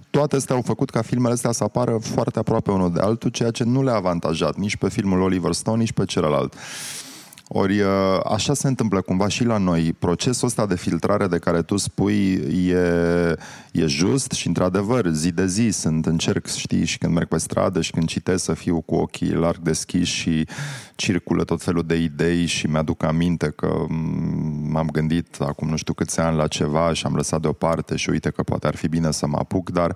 toate 0.10 0.36
astea 0.36 0.56
au 0.56 0.62
făcut 0.62 0.89
ca 0.89 1.01
filmele 1.01 1.34
astea 1.34 1.51
să 1.51 1.63
apară 1.63 1.97
foarte 2.01 2.39
aproape 2.39 2.71
unul 2.71 2.93
de 2.93 2.99
altul, 2.99 3.30
ceea 3.30 3.51
ce 3.51 3.63
nu 3.63 3.84
le-a 3.84 3.95
avantajat 3.95 4.56
nici 4.56 4.75
pe 4.75 4.89
filmul 4.89 5.21
Oliver 5.21 5.51
Stone, 5.51 5.77
nici 5.77 5.91
pe 5.91 6.06
celălalt. 6.06 6.53
Uh, 6.53 7.07
ori 7.47 7.79
uh, 7.79 7.89
așa 8.23 8.53
se 8.53 8.67
întâmplă 8.67 9.01
cumva 9.01 9.27
și 9.27 9.43
la 9.43 9.57
noi. 9.57 9.93
Procesul 9.99 10.47
ăsta 10.47 10.65
de 10.65 10.75
filtrare 10.75 11.27
de 11.27 11.38
care 11.38 11.62
tu 11.62 11.77
spui 11.77 12.33
e, 12.67 13.38
e 13.71 13.86
just 13.86 14.31
și 14.31 14.47
într-adevăr 14.47 15.07
zi 15.07 15.31
de 15.31 15.45
zi 15.45 15.69
sunt 15.69 16.05
încerc, 16.05 16.45
știi, 16.45 16.86
și 16.86 16.97
când 16.97 17.13
merg 17.13 17.27
pe 17.27 17.38
stradă 17.38 17.81
și 17.81 17.91
când 17.91 18.07
citesc 18.07 18.43
să 18.43 18.53
fiu 18.53 18.81
cu 18.81 18.95
ochii 18.95 19.31
larg 19.31 19.57
deschiși 19.57 20.15
și 20.15 20.47
circulă 20.95 21.43
tot 21.43 21.62
felul 21.62 21.83
de 21.86 21.95
idei 21.95 22.45
și 22.45 22.67
mi-aduc 22.67 23.03
aminte 23.03 23.49
că 23.55 23.86
mm, 23.88 24.69
m-am 24.71 24.89
gândit 24.91 25.36
acum 25.39 25.69
nu 25.69 25.75
știu 25.75 25.93
câți 25.93 26.19
ani 26.19 26.38
la 26.38 26.47
ceva 26.47 26.93
și 26.93 27.05
am 27.05 27.15
lăsat 27.15 27.41
deoparte 27.41 27.95
și 27.95 28.10
uite 28.10 28.29
că 28.29 28.43
poate 28.43 28.67
ar 28.67 28.75
fi 28.75 28.88
bine 28.88 29.12
să 29.12 29.27
mă 29.27 29.38
apuc, 29.38 29.69
dar 29.69 29.95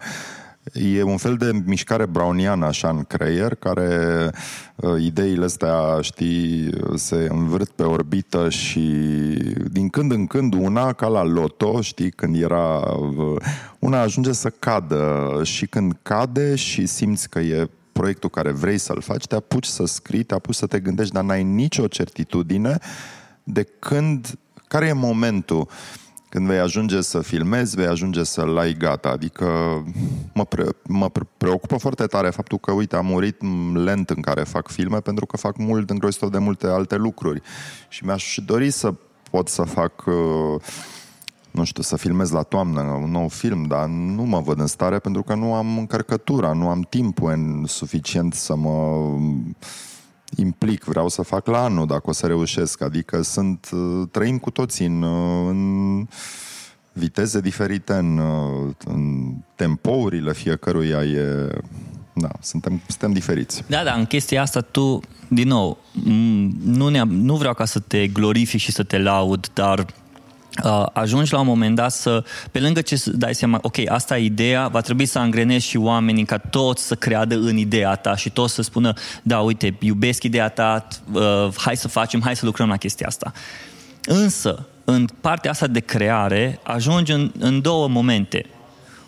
E 0.73 1.03
un 1.03 1.17
fel 1.17 1.35
de 1.35 1.61
mișcare 1.65 2.05
browniană 2.05 2.65
așa 2.65 2.89
în 2.89 3.03
creier, 3.03 3.55
care 3.55 4.29
uh, 4.75 5.01
ideile 5.01 5.45
astea, 5.45 5.97
știi, 6.01 6.69
se 6.95 7.27
învârt 7.29 7.69
pe 7.69 7.83
orbită 7.83 8.49
și 8.49 8.79
din 9.71 9.89
când 9.89 10.11
în 10.11 10.27
când 10.27 10.53
una, 10.53 10.93
ca 10.93 11.07
la 11.07 11.23
loto, 11.23 11.81
știi, 11.81 12.11
când 12.11 12.41
era... 12.41 12.79
Uh, 12.79 13.41
una 13.79 14.01
ajunge 14.01 14.31
să 14.31 14.49
cadă 14.49 15.41
și 15.43 15.65
când 15.65 15.97
cade 16.01 16.55
și 16.55 16.85
simți 16.85 17.29
că 17.29 17.39
e 17.39 17.69
proiectul 17.91 18.29
care 18.29 18.51
vrei 18.51 18.77
să-l 18.77 19.01
faci, 19.01 19.25
te 19.25 19.35
apuci 19.35 19.65
să 19.65 19.85
scrii, 19.85 20.23
te 20.23 20.33
apuci 20.33 20.55
să 20.55 20.65
te 20.65 20.79
gândești, 20.79 21.13
dar 21.13 21.23
n-ai 21.23 21.43
nicio 21.43 21.87
certitudine 21.87 22.77
de 23.43 23.67
când, 23.79 24.39
care 24.67 24.85
e 24.85 24.93
momentul 24.93 25.67
când 26.31 26.47
vei 26.47 26.59
ajunge 26.59 27.01
să 27.01 27.19
filmezi, 27.21 27.75
vei 27.75 27.85
ajunge 27.85 28.23
să-l 28.23 28.57
ai 28.57 28.73
gata. 28.73 29.09
Adică 29.09 29.45
mă, 30.33 30.45
pre, 30.45 30.65
mă 30.87 31.09
preocupă 31.37 31.77
foarte 31.77 32.05
tare 32.05 32.29
faptul 32.29 32.57
că, 32.57 32.71
uite, 32.71 32.95
am 32.95 33.09
un 33.09 33.19
ritm 33.19 33.75
lent 33.77 34.09
în 34.09 34.21
care 34.21 34.43
fac 34.43 34.67
filme 34.67 34.99
pentru 34.99 35.25
că 35.25 35.37
fac 35.37 35.57
mult 35.57 35.89
îngrozitor 35.89 36.29
de 36.29 36.37
multe 36.37 36.67
alte 36.67 36.95
lucruri. 36.95 37.41
Și 37.89 38.05
mi-aș 38.05 38.37
dori 38.45 38.69
să 38.69 38.93
pot 39.31 39.47
să 39.47 39.61
fac, 39.61 40.05
uh, 40.05 40.61
nu 41.51 41.63
știu, 41.63 41.83
să 41.83 41.95
filmez 41.95 42.31
la 42.31 42.41
toamnă 42.41 42.81
un 42.81 43.11
nou 43.11 43.27
film, 43.27 43.63
dar 43.63 43.85
nu 43.87 44.23
mă 44.23 44.39
văd 44.39 44.59
în 44.59 44.67
stare 44.67 44.99
pentru 44.99 45.23
că 45.23 45.35
nu 45.35 45.53
am 45.53 45.77
încărcătura, 45.77 46.53
nu 46.53 46.69
am 46.69 46.81
timpul 46.89 47.31
în 47.31 47.65
suficient 47.67 48.33
să 48.33 48.55
mă 48.55 49.07
implic, 50.35 50.83
vreau 50.83 51.07
să 51.07 51.21
fac 51.21 51.47
la 51.47 51.63
anul 51.63 51.87
dacă 51.87 52.03
o 52.05 52.11
să 52.11 52.27
reușesc. 52.27 52.81
Adică 52.81 53.21
sunt, 53.21 53.69
uh, 53.71 54.07
trăim 54.11 54.37
cu 54.37 54.49
toții 54.49 54.85
în, 54.85 55.01
uh, 55.01 55.47
în 55.49 56.07
viteze 56.93 57.39
diferite, 57.39 57.93
în, 57.93 58.17
uh, 58.17 58.73
în 58.85 59.33
tempourile 59.55 60.33
fiecăruia 60.33 61.03
e... 61.03 61.49
Da, 62.13 62.29
suntem, 62.41 62.81
suntem 62.87 63.11
diferiți. 63.11 63.63
Da, 63.67 63.83
da, 63.83 63.93
în 63.93 64.05
chestia 64.05 64.41
asta 64.41 64.61
tu, 64.61 64.99
din 65.27 65.47
nou, 65.47 65.77
nu, 66.63 66.87
ne 66.87 67.03
nu 67.03 67.35
vreau 67.35 67.53
ca 67.53 67.65
să 67.65 67.79
te 67.79 68.07
glorifici 68.07 68.61
și 68.61 68.71
să 68.71 68.83
te 68.83 68.97
laud, 68.97 69.49
dar 69.53 69.85
uh, 70.63 70.85
ajungi 70.93 71.33
la 71.33 71.39
un 71.39 71.45
moment 71.45 71.75
dat 71.75 71.91
să, 71.91 72.23
pe 72.51 72.59
lângă 72.59 72.81
ce 72.81 73.03
dai 73.05 73.35
seama, 73.35 73.59
ok, 73.61 73.75
asta 73.89 74.17
e 74.17 74.23
ideea, 74.23 74.67
va 74.67 74.81
trebui 74.81 75.05
să 75.05 75.19
angrenezi 75.19 75.67
și 75.67 75.77
oamenii 75.77 76.25
ca 76.25 76.37
toți 76.37 76.83
să 76.83 76.95
creadă 76.95 77.35
în 77.35 77.57
ideea 77.57 77.95
ta 77.95 78.15
și 78.15 78.29
toți 78.29 78.53
să 78.53 78.61
spună, 78.61 78.93
da, 79.23 79.39
uite, 79.39 79.75
iubesc 79.79 80.23
ideea 80.23 80.49
ta, 80.49 80.87
uh, 81.11 81.47
hai 81.55 81.77
să 81.77 81.87
facem, 81.87 82.21
hai 82.21 82.35
să 82.35 82.45
lucrăm 82.45 82.67
la 82.67 82.77
chestia 82.77 83.07
asta. 83.07 83.31
Însă, 84.05 84.65
în 84.85 85.07
partea 85.21 85.51
asta 85.51 85.67
de 85.67 85.79
creare, 85.79 86.59
ajungi 86.63 87.11
în, 87.11 87.31
în 87.39 87.61
două 87.61 87.87
momente. 87.87 88.45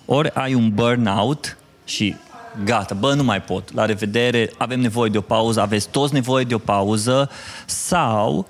Ori 0.05 0.29
ai 0.33 0.53
un 0.53 0.69
burnout 0.73 1.57
și 1.85 2.15
gata, 2.63 2.95
bă, 2.95 3.13
nu 3.13 3.23
mai 3.23 3.41
pot, 3.41 3.73
la 3.73 3.85
revedere, 3.85 4.51
avem 4.57 4.79
nevoie 4.79 5.09
de 5.09 5.17
o 5.17 5.21
pauză, 5.21 5.61
aveți 5.61 5.89
toți 5.89 6.13
nevoie 6.13 6.43
de 6.43 6.53
o 6.53 6.57
pauză, 6.57 7.29
sau, 7.65 8.47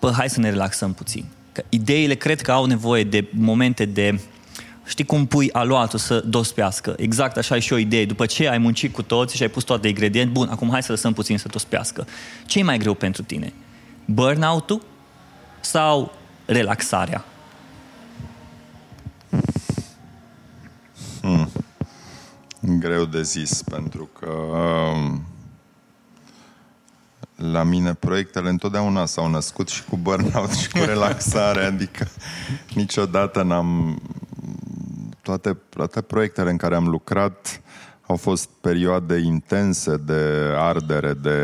bă, 0.00 0.12
hai 0.16 0.30
să 0.30 0.40
ne 0.40 0.50
relaxăm 0.50 0.92
puțin. 0.92 1.24
Că 1.56 1.64
ideile 1.68 2.14
cred 2.14 2.40
că 2.40 2.52
au 2.52 2.64
nevoie 2.64 3.04
de 3.04 3.28
momente 3.30 3.84
de 3.84 4.20
Știi 4.86 5.04
cum 5.04 5.26
pui 5.26 5.52
aluatul 5.52 5.98
să 5.98 6.20
dospească? 6.20 6.94
Exact 6.96 7.36
așa 7.36 7.56
e 7.56 7.58
și 7.58 7.72
o 7.72 7.76
idee. 7.76 8.04
După 8.04 8.26
ce 8.26 8.48
ai 8.48 8.58
muncit 8.58 8.92
cu 8.92 9.02
toți 9.02 9.36
și 9.36 9.42
ai 9.42 9.48
pus 9.48 9.64
toate 9.64 9.88
ingrediente, 9.88 10.32
bun, 10.32 10.48
acum 10.48 10.70
hai 10.70 10.82
să 10.82 10.92
lăsăm 10.92 11.12
puțin 11.12 11.38
să 11.38 11.48
dospească. 11.48 12.06
Ce 12.46 12.58
e 12.58 12.62
mai 12.62 12.78
greu 12.78 12.94
pentru 12.94 13.22
tine? 13.22 13.52
Burnout-ul 14.04 14.82
sau 15.60 16.12
relaxarea? 16.44 17.24
Hmm. 21.20 21.50
Greu 22.60 23.04
de 23.04 23.22
zis, 23.22 23.62
pentru 23.62 24.08
că 24.18 24.30
um, 24.30 25.24
la 27.36 27.62
mine 27.62 27.94
proiectele 27.94 28.48
întotdeauna 28.48 29.06
s-au 29.06 29.30
născut 29.30 29.68
și 29.68 29.84
cu 29.84 29.96
burnout 29.96 30.50
și 30.50 30.70
cu 30.70 30.78
relaxare, 30.78 31.64
adică 31.64 32.08
niciodată 32.74 33.42
n-am... 33.42 34.00
Toate, 35.22 35.56
toate 35.68 36.00
proiectele 36.00 36.50
în 36.50 36.56
care 36.56 36.74
am 36.74 36.88
lucrat 36.88 37.60
au 38.06 38.16
fost 38.16 38.48
perioade 38.60 39.18
intense 39.18 39.96
de 39.96 40.52
ardere, 40.56 41.12
de 41.12 41.38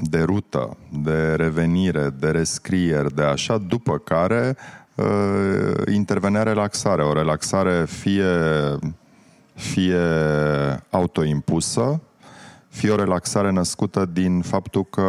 de 0.00 0.22
rută, 0.22 0.76
de 0.88 1.34
revenire, 1.34 2.10
de 2.18 2.30
rescrieri, 2.30 3.14
de 3.14 3.22
așa, 3.22 3.58
după 3.58 3.98
care 3.98 4.56
uh, 4.94 5.72
intervenea 5.92 6.42
relaxarea. 6.42 7.08
O 7.08 7.12
relaxare 7.12 7.84
fie, 7.84 8.24
fie 9.54 10.00
autoimpusă, 10.90 12.00
fie 12.72 12.90
o 12.90 12.96
relaxare 12.96 13.50
născută 13.50 14.08
din 14.12 14.40
faptul 14.40 14.84
că, 14.90 15.06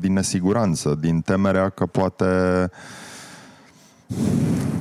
din 0.00 0.12
nesiguranță, 0.12 0.98
din 1.00 1.20
temerea 1.20 1.68
că 1.68 1.86
poate 1.86 2.24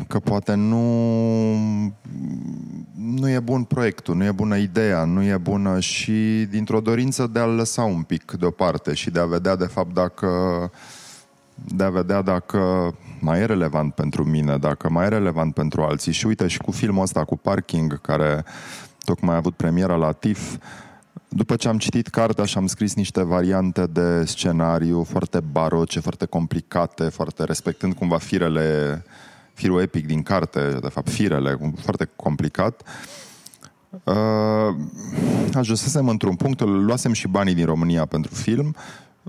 că 0.08 0.20
poate 0.20 0.54
nu 0.54 0.84
nu 2.96 3.30
e 3.30 3.40
bun 3.40 3.64
proiectul, 3.64 4.16
nu 4.16 4.24
e 4.24 4.32
bună 4.32 4.58
ideea, 4.58 5.04
nu 5.04 5.24
e 5.24 5.38
bună 5.38 5.80
și 5.80 6.48
dintr-o 6.50 6.80
dorință 6.80 7.28
de 7.28 7.40
a-l 7.40 7.56
lăsa 7.56 7.84
un 7.84 8.02
pic 8.02 8.32
deoparte 8.40 8.94
și 8.94 9.10
de 9.10 9.20
a 9.20 9.26
vedea 9.26 9.56
de 9.56 9.66
fapt 9.66 9.94
dacă 9.94 10.30
de 11.56 11.84
a 11.84 11.90
vedea 11.90 12.22
dacă 12.22 12.94
mai 13.20 13.40
e 13.40 13.46
relevant 13.46 13.94
pentru 13.94 14.24
mine, 14.24 14.58
dacă 14.58 14.90
mai 14.90 15.06
e 15.06 15.10
relevant 15.10 15.54
pentru 15.54 15.82
alții. 15.82 16.12
Și 16.12 16.26
uite, 16.26 16.48
și 16.48 16.58
cu 16.58 16.72
filmul 16.72 17.02
ăsta, 17.02 17.24
cu 17.24 17.38
Parking, 17.38 18.02
care 18.02 18.46
tocmai 19.04 19.34
a 19.34 19.38
avut 19.38 19.56
premiera 19.56 19.96
la 19.96 20.12
TIFF, 20.12 20.58
după 21.30 21.56
ce 21.56 21.68
am 21.68 21.78
citit 21.78 22.08
cartea 22.08 22.46
și 22.46 22.58
am 22.58 22.68
scris 22.68 22.96
niște 22.96 23.24
variante 23.24 23.86
de 23.86 24.26
scenariu 24.26 25.04
foarte 25.04 25.40
baroce, 25.40 26.00
foarte 26.00 26.26
complicate, 26.26 27.10
foarte 27.10 27.44
respectând 27.44 27.94
cumva 27.94 28.18
firele, 28.18 29.04
firul 29.54 29.82
epic 29.82 30.06
din 30.06 30.24
carte, 30.24 30.78
de 30.82 30.88
fapt 30.88 31.10
firele, 31.10 31.58
foarte 31.76 32.10
complicat, 32.16 32.82
uh, 34.04 34.76
ajunsesem 35.54 36.08
într-un 36.08 36.36
punct, 36.36 36.62
luasem 36.62 37.14
și 37.14 37.28
banii 37.28 37.54
din 37.54 37.66
România 37.66 38.06
pentru 38.06 38.34
film, 38.34 38.76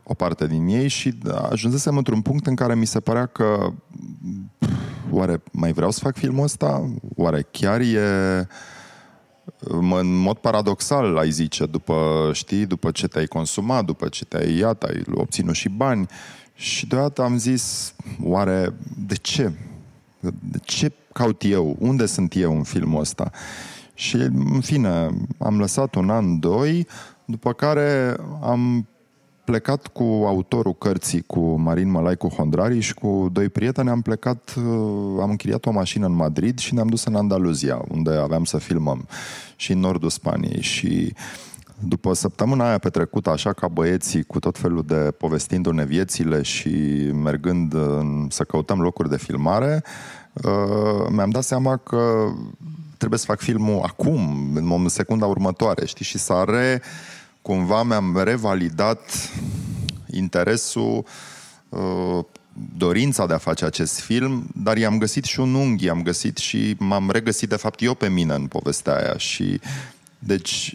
o 0.02 0.14
parte 0.14 0.46
din 0.46 0.66
ei 0.66 0.88
și 0.88 1.18
ajunsesem 1.50 1.96
într-un 1.96 2.20
punct 2.20 2.46
în 2.46 2.54
care 2.54 2.74
mi 2.74 2.86
se 2.86 3.00
părea 3.00 3.26
că 3.26 3.72
oare 5.10 5.42
mai 5.52 5.72
vreau 5.72 5.90
să 5.90 5.98
fac 6.02 6.16
filmul 6.16 6.44
ăsta? 6.44 6.90
Oare 7.16 7.46
chiar 7.50 7.80
e 7.80 8.46
în 9.58 10.16
mod 10.16 10.36
paradoxal, 10.36 11.16
ai 11.16 11.30
zice, 11.30 11.66
după, 11.66 12.30
știi, 12.32 12.66
după 12.66 12.90
ce 12.90 13.08
te-ai 13.08 13.26
consumat, 13.26 13.84
după 13.84 14.08
ce 14.08 14.24
te-ai 14.24 14.56
iat, 14.56 14.82
ai 14.82 15.02
obținut 15.14 15.54
și 15.54 15.68
bani. 15.68 16.06
Și 16.54 16.86
deodată 16.86 17.22
am 17.22 17.38
zis, 17.38 17.94
oare 18.22 18.74
de 19.06 19.14
ce? 19.14 19.52
De 20.20 20.58
ce 20.62 20.92
caut 21.12 21.42
eu? 21.44 21.76
Unde 21.78 22.06
sunt 22.06 22.36
eu 22.36 22.56
în 22.56 22.62
filmul 22.62 23.00
ăsta? 23.00 23.30
Și, 23.94 24.16
în 24.54 24.60
fine, 24.60 25.08
am 25.38 25.58
lăsat 25.58 25.94
un 25.94 26.10
an, 26.10 26.38
doi, 26.38 26.86
după 27.24 27.52
care 27.52 28.16
am 28.42 28.86
plecat 29.44 29.86
cu 29.86 30.02
autorul 30.02 30.74
cărții, 30.74 31.22
cu 31.22 31.40
Marin 31.40 31.90
Mălai, 31.90 32.16
cu 32.16 32.28
Hondrari 32.28 32.80
și 32.80 32.94
cu 32.94 33.28
doi 33.32 33.48
prieteni 33.48 33.88
am 33.88 34.02
plecat, 34.02 34.54
uh, 34.56 34.64
am 35.20 35.30
închiriat 35.30 35.66
o 35.66 35.70
mașină 35.70 36.06
în 36.06 36.12
Madrid 36.12 36.58
și 36.58 36.74
ne-am 36.74 36.86
dus 36.86 37.04
în 37.04 37.14
Andaluzia, 37.14 37.84
unde 37.88 38.10
aveam 38.10 38.44
să 38.44 38.58
filmăm 38.58 39.06
și 39.58 39.72
în 39.72 39.78
nordul 39.78 40.10
Spaniei. 40.10 40.62
Și 40.62 41.14
după 41.78 42.12
săptămâna 42.12 42.68
aia 42.68 42.78
petrecută 42.78 43.30
așa 43.30 43.52
ca 43.52 43.68
băieții 43.68 44.22
cu 44.22 44.38
tot 44.38 44.58
felul 44.58 44.82
de 44.86 45.14
povestindu-ne 45.18 45.84
viețile 45.84 46.42
și 46.42 46.68
mergând 47.12 47.72
în, 47.74 48.26
să 48.30 48.44
căutăm 48.44 48.80
locuri 48.80 49.08
de 49.08 49.16
filmare, 49.16 49.82
uh, 50.32 51.06
mi-am 51.10 51.30
dat 51.30 51.42
seama 51.42 51.76
că 51.76 52.28
trebuie 52.96 53.18
să 53.18 53.24
fac 53.24 53.40
filmul 53.40 53.80
acum, 53.84 54.50
în 54.54 54.88
secunda 54.88 55.26
următoare, 55.26 55.86
știi, 55.86 56.04
și 56.04 56.18
s-a 56.18 56.44
re 56.44 56.82
cumva 57.42 57.82
mi-am 57.82 58.20
revalidat 58.24 59.30
interesul, 60.10 61.04
uh, 61.68 62.24
dorința 62.76 63.26
de 63.26 63.34
a 63.34 63.38
face 63.38 63.64
acest 63.64 64.00
film, 64.00 64.46
dar 64.54 64.76
i-am 64.76 64.98
găsit 64.98 65.24
și 65.24 65.40
un 65.40 65.54
unghi, 65.54 65.88
am 65.88 66.02
găsit 66.02 66.36
și 66.36 66.74
m-am 66.78 67.10
regăsit 67.10 67.48
de 67.48 67.56
fapt 67.56 67.82
eu 67.82 67.94
pe 67.94 68.08
mine 68.08 68.34
în 68.34 68.46
povestea 68.46 68.96
aia 68.96 69.16
și 69.16 69.60
deci 70.18 70.74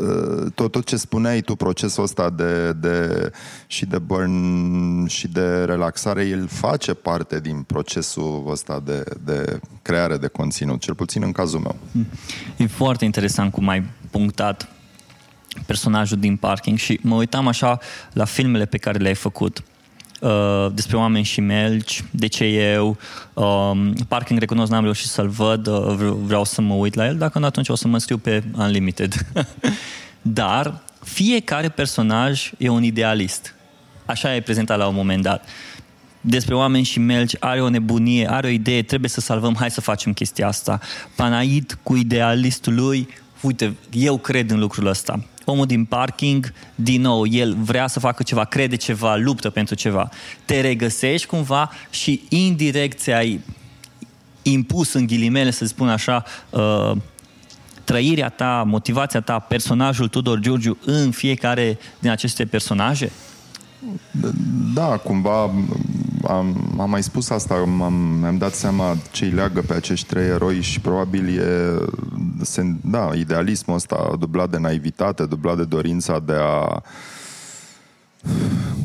uh, 0.00 0.52
tot, 0.54 0.70
tot 0.70 0.84
ce 0.84 0.96
spuneai 0.96 1.40
tu, 1.40 1.54
procesul 1.54 2.02
ăsta 2.02 2.30
de, 2.30 2.72
de, 2.72 3.30
și 3.66 3.86
de 3.86 3.98
burn 3.98 5.06
și 5.06 5.28
de 5.28 5.64
relaxare, 5.64 6.24
el 6.24 6.46
face 6.46 6.94
parte 6.94 7.40
din 7.40 7.62
procesul 7.62 8.44
ăsta 8.50 8.80
de, 8.84 9.04
de 9.24 9.60
creare 9.82 10.16
de 10.16 10.26
conținut, 10.26 10.80
cel 10.80 10.94
puțin 10.94 11.22
în 11.22 11.32
cazul 11.32 11.60
meu. 11.60 11.76
E 12.56 12.66
foarte 12.66 13.04
interesant 13.04 13.52
cum 13.52 13.68
ai 13.68 13.84
punctat 14.10 14.68
personajul 15.66 16.18
din 16.18 16.36
parking 16.36 16.78
și 16.78 17.00
mă 17.02 17.14
uitam 17.14 17.46
așa 17.46 17.78
la 18.12 18.24
filmele 18.24 18.64
pe 18.64 18.78
care 18.78 18.98
le-ai 18.98 19.14
făcut. 19.14 19.62
Uh, 20.20 20.66
despre 20.74 20.96
oameni 20.96 21.24
și 21.24 21.40
melci, 21.40 22.04
de 22.10 22.26
ce 22.26 22.44
eu, 22.44 22.96
um, 23.34 23.92
parking 23.92 24.38
recunosc, 24.38 24.70
n-am 24.70 24.82
reușit 24.82 25.08
să-l 25.08 25.28
văd, 25.28 25.66
uh, 25.66 26.12
vreau 26.22 26.44
să 26.44 26.60
mă 26.60 26.74
uit 26.74 26.94
la 26.94 27.06
el, 27.06 27.16
dacă 27.16 27.38
nu 27.38 27.44
atunci 27.44 27.68
o 27.68 27.74
să 27.74 27.88
mă 27.88 27.98
scriu 27.98 28.18
pe 28.18 28.42
Unlimited. 28.58 29.14
Dar 30.22 30.80
fiecare 31.04 31.68
personaj 31.68 32.50
e 32.58 32.68
un 32.68 32.82
idealist. 32.82 33.54
Așa 34.04 34.34
e 34.34 34.40
prezentat 34.40 34.78
la 34.78 34.86
un 34.86 34.94
moment 34.94 35.22
dat. 35.22 35.44
Despre 36.20 36.54
oameni 36.54 36.84
și 36.84 36.98
melci, 36.98 37.36
are 37.40 37.62
o 37.62 37.68
nebunie, 37.68 38.30
are 38.30 38.46
o 38.46 38.50
idee, 38.50 38.82
trebuie 38.82 39.10
să 39.10 39.20
salvăm, 39.20 39.54
hai 39.58 39.70
să 39.70 39.80
facem 39.80 40.12
chestia 40.12 40.46
asta. 40.46 40.80
Panaid 41.16 41.78
cu 41.82 41.96
idealistul 41.96 42.74
lui, 42.74 43.08
uite, 43.40 43.76
eu 43.92 44.18
cred 44.18 44.50
în 44.50 44.58
lucrul 44.58 44.86
ăsta 44.86 45.24
omul 45.48 45.66
din 45.66 45.84
parking, 45.84 46.52
din 46.74 47.00
nou, 47.00 47.26
el 47.26 47.56
vrea 47.60 47.86
să 47.86 48.00
facă 48.00 48.22
ceva, 48.22 48.44
crede 48.44 48.76
ceva, 48.76 49.16
luptă 49.16 49.50
pentru 49.50 49.74
ceva. 49.74 50.08
Te 50.44 50.60
regăsești 50.60 51.26
cumva 51.26 51.70
și 51.90 52.22
indirect 52.28 52.98
ți-ai 52.98 53.40
impus 54.42 54.92
în 54.92 55.06
ghilimele, 55.06 55.50
să 55.50 55.64
spun 55.64 55.88
așa, 55.88 56.24
uh, 56.50 56.92
trăirea 57.84 58.28
ta, 58.28 58.64
motivația 58.66 59.20
ta, 59.20 59.38
personajul 59.38 60.08
Tudor 60.08 60.38
Giurgiu 60.38 60.78
în 60.84 61.10
fiecare 61.10 61.78
din 61.98 62.10
aceste 62.10 62.44
personaje? 62.44 63.12
Da, 64.74 64.96
cumva 64.96 65.50
am, 66.28 66.74
am 66.80 66.90
mai 66.90 67.02
spus 67.02 67.30
asta, 67.30 67.54
am, 67.54 67.92
mi-am 68.20 68.38
dat 68.38 68.52
seama 68.52 68.96
ce 69.10 69.24
îi 69.24 69.30
leagă 69.30 69.60
pe 69.60 69.74
acești 69.74 70.06
trei 70.06 70.28
eroi 70.28 70.60
și 70.60 70.80
probabil 70.80 71.38
e, 71.38 71.78
se, 72.42 72.62
da, 72.80 73.10
idealismul 73.14 73.76
ăsta 73.76 74.14
dublat 74.18 74.50
de 74.50 74.58
naivitate, 74.58 75.26
dublat 75.26 75.56
de 75.56 75.64
dorința 75.64 76.18
de 76.18 76.34
a 76.38 76.82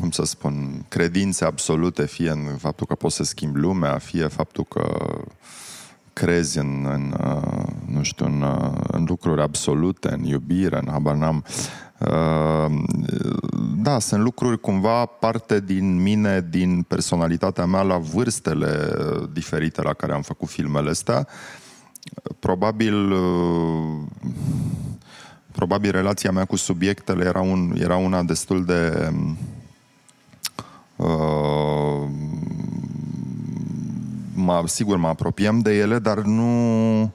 cum 0.00 0.10
să 0.10 0.24
spun, 0.24 0.84
credințe 0.88 1.44
absolute, 1.44 2.06
fie 2.06 2.30
în 2.30 2.56
faptul 2.58 2.86
că 2.86 2.94
poți 2.94 3.16
să 3.16 3.24
schimbi 3.24 3.58
lumea, 3.58 3.98
fie 3.98 4.26
faptul 4.26 4.64
că 4.64 5.14
crezi 6.12 6.58
în, 6.58 6.86
în 6.92 7.14
nu 7.86 8.02
știu, 8.02 8.26
în, 8.26 8.44
în 8.86 9.04
lucruri 9.08 9.42
absolute, 9.42 10.12
în 10.12 10.24
iubire, 10.24 10.78
în 10.78 10.88
habar 10.90 11.14
n-am. 11.14 11.44
Uh, 12.06 12.82
da, 13.76 13.98
sunt 13.98 14.22
lucruri 14.22 14.60
cumva 14.60 15.06
parte 15.06 15.60
din 15.60 16.02
mine, 16.02 16.46
din 16.50 16.82
personalitatea 16.82 17.64
mea 17.64 17.82
la 17.82 17.98
vârstele 17.98 18.90
diferite 19.32 19.82
la 19.82 19.92
care 19.92 20.12
am 20.12 20.22
făcut 20.22 20.48
filmele 20.48 20.90
astea. 20.90 21.26
Probabil 22.38 23.10
uh, 23.10 24.02
probabil 25.52 25.90
relația 25.90 26.30
mea 26.30 26.44
cu 26.44 26.56
subiectele 26.56 27.24
era, 27.24 27.40
un, 27.40 27.74
era 27.78 27.96
una 27.96 28.22
destul 28.22 28.64
de 28.64 29.12
uh, 30.96 32.08
mă, 34.34 34.62
sigur 34.66 34.96
mă 34.96 35.08
apropiem 35.08 35.58
de 35.58 35.76
ele, 35.76 35.98
dar 35.98 36.18
nu 36.18 37.12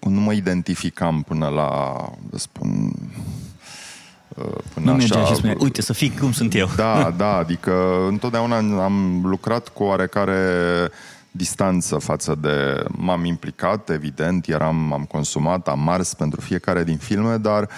nu 0.00 0.20
mă 0.20 0.32
identificam 0.32 1.22
până 1.22 1.48
la 1.48 1.94
spun 2.34 2.92
Până 4.74 4.90
nu 4.90 4.96
mergea 4.96 5.24
și 5.24 5.34
spunea, 5.34 5.56
uite, 5.58 5.82
să 5.82 5.92
fii 5.92 6.16
cum 6.20 6.32
sunt 6.32 6.54
eu. 6.54 6.68
Da, 6.76 7.14
da, 7.16 7.36
adică 7.36 8.06
întotdeauna 8.08 8.56
am 8.84 9.20
lucrat 9.24 9.68
cu 9.68 9.82
oarecare 9.82 10.42
distanță 11.30 11.96
față 11.96 12.38
de... 12.40 12.84
M-am 12.88 13.24
implicat, 13.24 13.90
evident, 13.90 14.46
eram, 14.48 14.92
am 14.92 15.04
consumat, 15.04 15.68
am 15.68 15.80
mars 15.80 16.14
pentru 16.14 16.40
fiecare 16.40 16.84
din 16.84 16.96
filme, 16.96 17.36
dar 17.36 17.68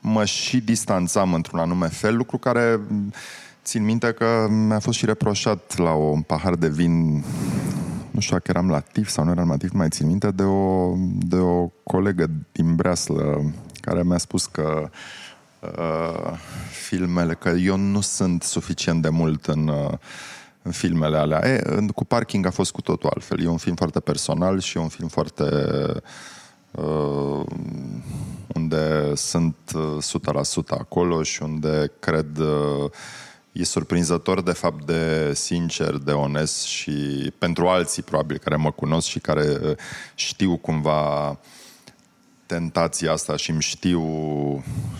mă 0.00 0.24
și 0.24 0.60
distanțam 0.60 1.34
într-un 1.34 1.58
anume 1.58 1.86
fel, 1.86 2.16
lucru 2.16 2.38
care 2.38 2.80
țin 3.64 3.84
minte 3.84 4.12
că 4.12 4.46
mi-a 4.50 4.78
fost 4.78 4.98
și 4.98 5.04
reproșat 5.04 5.78
la 5.78 5.92
un 5.92 6.20
pahar 6.20 6.54
de 6.54 6.68
vin 6.68 7.24
nu 8.10 8.20
știu 8.20 8.36
dacă 8.36 8.50
eram 8.50 8.70
la 8.70 8.80
TIF 8.80 9.08
sau 9.08 9.24
nu 9.24 9.30
eram 9.30 9.48
la 9.48 9.56
TIF, 9.56 9.72
mai 9.72 9.88
țin 9.88 10.06
minte, 10.06 10.30
de 10.30 10.42
o, 10.42 10.94
de 11.18 11.36
o 11.36 11.66
colegă 11.82 12.30
din 12.52 12.74
Breaslă 12.74 13.52
care 13.80 14.02
mi-a 14.02 14.18
spus 14.18 14.46
că 14.46 14.82
uh, 14.82 14.88
filmele, 16.70 17.34
că 17.34 17.48
eu 17.48 17.76
nu 17.76 18.00
sunt 18.00 18.42
suficient 18.42 19.02
de 19.02 19.08
mult 19.08 19.46
în, 19.46 19.68
uh, 19.68 19.92
în 20.62 20.70
filmele 20.70 21.16
alea. 21.16 21.48
E, 21.48 21.86
cu 21.94 22.04
Parking 22.04 22.46
a 22.46 22.50
fost 22.50 22.72
cu 22.72 22.80
totul 22.80 23.10
altfel. 23.14 23.42
E 23.42 23.48
un 23.48 23.56
film 23.56 23.74
foarte 23.74 24.00
personal 24.00 24.60
și 24.60 24.76
e 24.76 24.80
un 24.80 24.88
film 24.88 25.08
foarte 25.08 25.44
uh, 26.70 27.44
unde 28.54 29.14
sunt 29.14 29.56
uh, 29.74 29.96
100% 30.74 30.78
acolo 30.78 31.22
și 31.22 31.42
unde 31.42 31.92
cred 31.98 32.38
uh, 32.38 32.90
e 33.52 33.64
surprinzător 33.64 34.42
de 34.42 34.52
fapt 34.52 34.86
de 34.86 35.32
sincer, 35.34 35.96
de 35.96 36.12
onest 36.12 36.62
și 36.62 36.92
pentru 37.38 37.66
alții 37.66 38.02
probabil 38.02 38.38
care 38.38 38.56
mă 38.56 38.70
cunosc 38.70 39.08
și 39.08 39.18
care 39.18 39.58
uh, 39.62 39.76
știu 40.14 40.56
cumva 40.56 41.38
tentația 42.52 43.12
asta 43.12 43.36
și 43.36 43.50
îmi 43.50 43.62
știu 43.62 44.04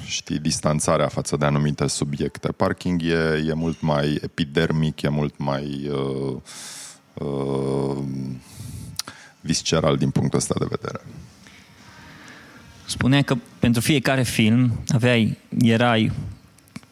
știi, 0.06 0.38
distanțarea 0.38 1.08
față 1.08 1.36
de 1.36 1.44
anumite 1.44 1.86
subiecte. 1.86 2.52
Parking 2.52 3.02
e, 3.02 3.44
e 3.48 3.52
mult 3.52 3.80
mai 3.80 4.18
epidermic, 4.22 5.02
e 5.02 5.08
mult 5.08 5.34
mai 5.38 5.90
uh, 5.90 6.36
uh, 7.14 7.96
visceral 9.40 9.96
din 9.96 10.10
punctul 10.10 10.38
ăsta 10.38 10.54
de 10.58 10.66
vedere. 10.68 11.00
Spuneai 12.86 13.24
că 13.24 13.36
pentru 13.58 13.80
fiecare 13.80 14.22
film 14.22 14.82
aveai, 14.88 15.38
erai 15.58 16.12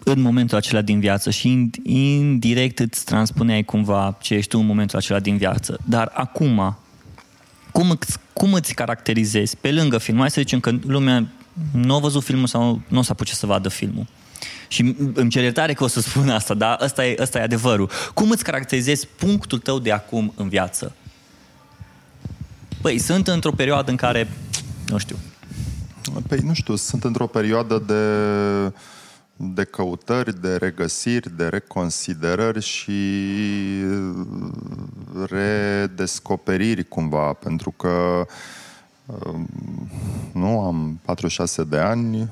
în 0.05 0.21
momentul 0.21 0.57
acela 0.57 0.83
din 0.83 1.01
viață 1.01 1.31
și 1.31 1.71
indirect 1.83 2.79
îți 2.79 3.05
transpuneai 3.05 3.63
cumva 3.63 4.19
ce 4.21 4.35
ești 4.35 4.51
tu 4.51 4.59
în 4.59 4.67
momentul 4.67 4.99
acela 4.99 5.21
din 5.21 5.37
viață. 5.37 5.79
Dar 5.85 6.11
acum, 6.15 6.77
cum, 7.73 7.99
cum 8.33 8.53
îți 8.53 8.75
caracterizezi 8.75 9.57
pe 9.57 9.73
lângă 9.73 9.99
film? 9.99 10.19
Hai 10.19 10.31
să 10.31 10.41
zicem 10.41 10.61
că 10.61 10.73
lumea 10.87 11.27
nu 11.73 11.95
a 11.95 11.99
văzut 11.99 12.25
filmul 12.25 12.47
sau 12.47 12.81
nu 12.89 12.99
o 12.99 13.03
să 13.03 13.13
apuce 13.13 13.35
să 13.35 13.47
vadă 13.47 13.69
filmul. 13.69 14.07
Și 14.69 14.97
îmi 15.15 15.31
cer 15.31 15.43
iertare 15.43 15.73
că 15.73 15.85
o 15.85 15.87
să 15.87 16.01
spun 16.01 16.29
asta, 16.29 16.55
dar 16.55 16.79
ăsta 16.83 17.07
e, 17.07 17.17
ăsta 17.19 17.39
e 17.39 17.43
adevărul. 17.43 17.91
Cum 18.15 18.31
îți 18.31 18.45
caracterizezi 18.45 19.07
punctul 19.07 19.59
tău 19.59 19.79
de 19.79 19.93
acum 19.93 20.33
în 20.37 20.49
viață? 20.49 20.95
Păi, 22.81 22.99
sunt 22.99 23.29
într-o 23.29 23.51
perioadă 23.51 23.91
în 23.91 23.97
care, 23.97 24.29
nu 24.87 24.99
știu. 24.99 25.17
Păi, 26.29 26.39
nu 26.39 26.55
știu, 26.55 26.77
sunt 26.77 27.05
într-o 27.05 27.27
perioadă 27.27 27.83
de 27.87 28.03
de 29.43 29.65
căutări, 29.65 30.41
de 30.41 30.57
regăsiri, 30.57 31.37
de 31.37 31.49
reconsiderări 31.49 32.61
și 32.61 32.93
redescoperiri 35.29 36.89
cumva, 36.89 37.33
pentru 37.33 37.71
că 37.71 38.27
um, 39.07 39.49
nu 40.33 40.61
am 40.61 41.01
46 41.05 41.65
de 41.65 41.79
ani, 41.79 42.29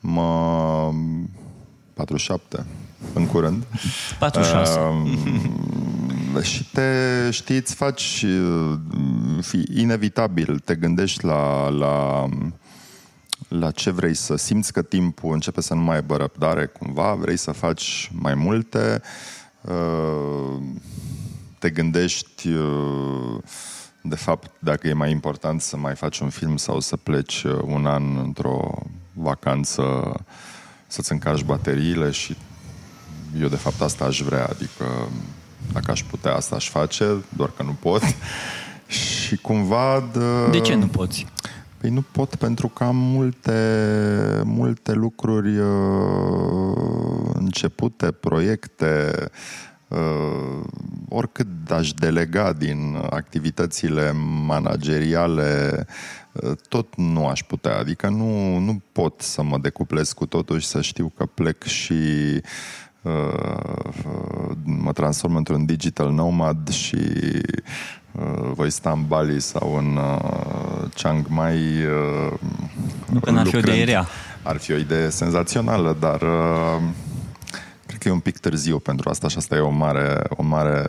mă 0.00 0.92
47 1.94 2.64
în 3.14 3.26
curând. 3.26 3.66
46. 4.18 4.78
Uh, 4.78 6.42
și 6.42 6.70
te 6.70 7.30
știți, 7.30 7.58
îți 7.60 7.74
faci 7.74 8.24
fi 9.40 9.64
inevitabil, 9.74 10.58
te 10.58 10.74
gândești 10.74 11.24
la, 11.24 11.68
la 11.68 12.26
la 13.50 13.70
ce 13.70 13.90
vrei 13.90 14.14
să 14.14 14.36
simți 14.36 14.72
că 14.72 14.82
timpul 14.82 15.32
începe 15.32 15.60
să 15.60 15.74
nu 15.74 15.80
mai 15.80 15.94
aibă 15.94 16.16
răbdare 16.16 16.66
cumva, 16.66 17.14
vrei 17.14 17.36
să 17.36 17.52
faci 17.52 18.10
mai 18.14 18.34
multe, 18.34 19.02
uh, 19.60 20.62
te 21.58 21.70
gândești 21.70 22.48
uh, 22.48 23.38
de 24.02 24.14
fapt 24.14 24.50
dacă 24.58 24.88
e 24.88 24.92
mai 24.92 25.10
important 25.10 25.60
să 25.60 25.76
mai 25.76 25.94
faci 25.94 26.18
un 26.18 26.28
film 26.28 26.56
sau 26.56 26.80
să 26.80 26.96
pleci 26.96 27.42
uh, 27.42 27.58
un 27.64 27.86
an 27.86 28.16
într-o 28.16 28.74
vacanță 29.12 30.12
să-ți 30.86 31.12
încarci 31.12 31.44
bateriile 31.44 32.10
și 32.10 32.36
eu 33.40 33.48
de 33.48 33.56
fapt 33.56 33.80
asta 33.80 34.04
aș 34.04 34.22
vrea, 34.22 34.46
adică 34.46 35.08
dacă 35.72 35.90
aș 35.90 36.02
putea 36.02 36.34
asta 36.34 36.56
aș 36.56 36.68
face, 36.68 37.24
doar 37.28 37.50
că 37.56 37.62
nu 37.62 37.76
pot. 37.80 38.02
și 39.26 39.36
cumva... 39.36 40.08
De, 40.12 40.50
de 40.50 40.60
ce 40.60 40.74
nu 40.74 40.86
poți? 40.86 41.26
Păi 41.80 41.90
nu 41.90 42.02
pot 42.12 42.34
pentru 42.34 42.68
că 42.68 42.84
am 42.84 42.96
multe, 42.96 44.42
multe 44.44 44.92
lucruri 44.92 45.58
uh, 45.58 47.30
începute, 47.32 48.10
proiecte, 48.10 49.12
uh, 49.88 50.60
oricât 51.08 51.70
aș 51.70 51.92
delega 51.92 52.52
din 52.52 52.98
activitățile 53.10 54.12
manageriale, 54.46 55.86
uh, 56.32 56.52
tot 56.68 56.96
nu 56.96 57.26
aș 57.26 57.42
putea. 57.42 57.78
Adică 57.78 58.08
nu, 58.08 58.58
nu 58.58 58.82
pot 58.92 59.20
să 59.20 59.42
mă 59.42 59.58
decuplez 59.58 60.12
cu 60.12 60.26
totul 60.26 60.58
și 60.58 60.66
să 60.66 60.80
știu 60.80 61.12
că 61.16 61.26
plec 61.26 61.62
și 61.62 62.02
uh, 63.02 63.84
mă 64.64 64.92
transform 64.92 65.36
într-un 65.36 65.64
digital 65.64 66.10
nomad 66.10 66.68
și 66.68 66.96
uh, 66.96 67.60
voi 68.52 68.70
sta 68.70 68.90
în 68.90 69.06
Bali 69.06 69.40
sau 69.40 69.76
în 69.76 69.96
uh, 69.96 70.90
Chiang 70.94 71.26
Mai 71.28 71.56
uh, 71.84 72.38
Nu 73.12 73.20
că 73.20 73.30
n-ar 73.30 73.46
fi 73.46 73.56
o 73.56 73.58
idee 73.58 73.84
rea. 73.84 74.06
Ar 74.42 74.56
fi 74.56 74.72
o 74.72 74.76
idee 74.76 75.10
senzațională, 75.10 75.96
dar 76.00 76.22
uh, 76.22 76.82
cred 77.86 77.98
că 77.98 78.08
e 78.08 78.12
un 78.12 78.20
pic 78.20 78.38
târziu 78.38 78.78
pentru 78.78 79.10
asta 79.10 79.28
și 79.28 79.36
asta 79.36 79.56
e 79.56 79.60
o 79.60 79.70
mare, 79.70 80.22
o 80.28 80.42
mare 80.42 80.86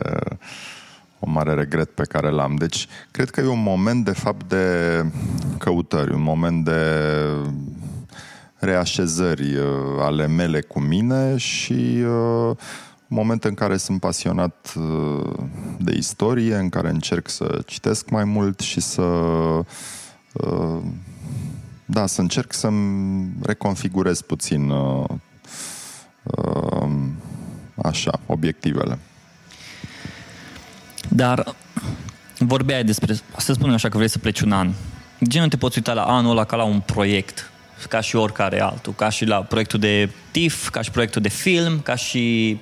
o 1.24 1.30
mare 1.30 1.54
regret 1.54 1.90
pe 1.90 2.02
care 2.02 2.30
l-am. 2.30 2.54
Deci, 2.54 2.86
cred 3.10 3.30
că 3.30 3.40
e 3.40 3.46
un 3.46 3.62
moment, 3.62 4.04
de 4.04 4.12
fapt, 4.12 4.48
de 4.48 5.04
căutări, 5.58 6.12
un 6.12 6.22
moment 6.22 6.64
de 6.64 6.80
reașezări 8.58 9.56
uh, 9.56 9.66
ale 10.00 10.26
mele 10.26 10.60
cu 10.60 10.80
mine 10.80 11.36
și 11.36 12.04
uh, 12.06 12.56
moment 13.12 13.44
în 13.44 13.54
care 13.54 13.76
sunt 13.76 14.00
pasionat 14.00 14.74
uh, 14.76 15.32
de 15.78 15.94
istorie, 15.96 16.54
în 16.54 16.68
care 16.68 16.88
încerc 16.88 17.28
să 17.28 17.62
citesc 17.66 18.10
mai 18.10 18.24
mult 18.24 18.60
și 18.60 18.80
să 18.80 19.02
uh, 19.02 20.82
da, 21.84 22.06
să 22.06 22.20
încerc 22.20 22.52
să-mi 22.52 23.32
reconfigurez 23.42 24.20
puțin 24.20 24.70
uh, 24.70 25.04
așa, 27.82 28.20
obiectivele. 28.26 28.98
Dar 31.08 31.54
vorbeai 32.38 32.84
despre, 32.84 33.14
să 33.36 33.52
spunem 33.52 33.74
așa 33.74 33.88
că 33.88 33.96
vrei 33.96 34.08
să 34.08 34.18
pleci 34.18 34.40
un 34.40 34.52
an. 34.52 34.70
Gen, 35.24 35.48
te 35.48 35.56
poți 35.56 35.78
uita 35.78 35.92
la 35.92 36.04
anul 36.04 36.30
ăla 36.30 36.44
ca 36.44 36.56
la 36.56 36.64
un 36.64 36.80
proiect, 36.80 37.50
ca 37.88 38.00
și 38.00 38.16
oricare 38.16 38.60
altul, 38.60 38.92
ca 38.92 39.08
și 39.08 39.24
la 39.24 39.42
proiectul 39.42 39.78
de 39.78 40.10
TIF, 40.30 40.68
ca 40.68 40.82
și 40.82 40.90
proiectul 40.90 41.22
de 41.22 41.28
film, 41.28 41.80
ca 41.80 41.94
și 41.94 42.58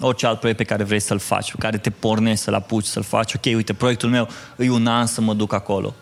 orice 0.00 0.26
alt 0.26 0.38
proiect 0.38 0.58
pe 0.58 0.64
care 0.64 0.84
vrei 0.84 1.00
să-l 1.00 1.18
faci, 1.18 1.50
pe 1.50 1.56
care 1.58 1.78
te 1.78 1.90
pornești 1.90 2.44
să-l 2.44 2.54
apuci, 2.54 2.84
să-l 2.84 3.02
faci, 3.02 3.34
ok, 3.34 3.44
uite, 3.44 3.72
proiectul 3.72 4.08
meu 4.08 4.28
e 4.56 4.70
un 4.70 4.86
an 4.86 5.06
să 5.06 5.20
mă 5.20 5.34
duc 5.34 5.52
acolo. 5.52 5.94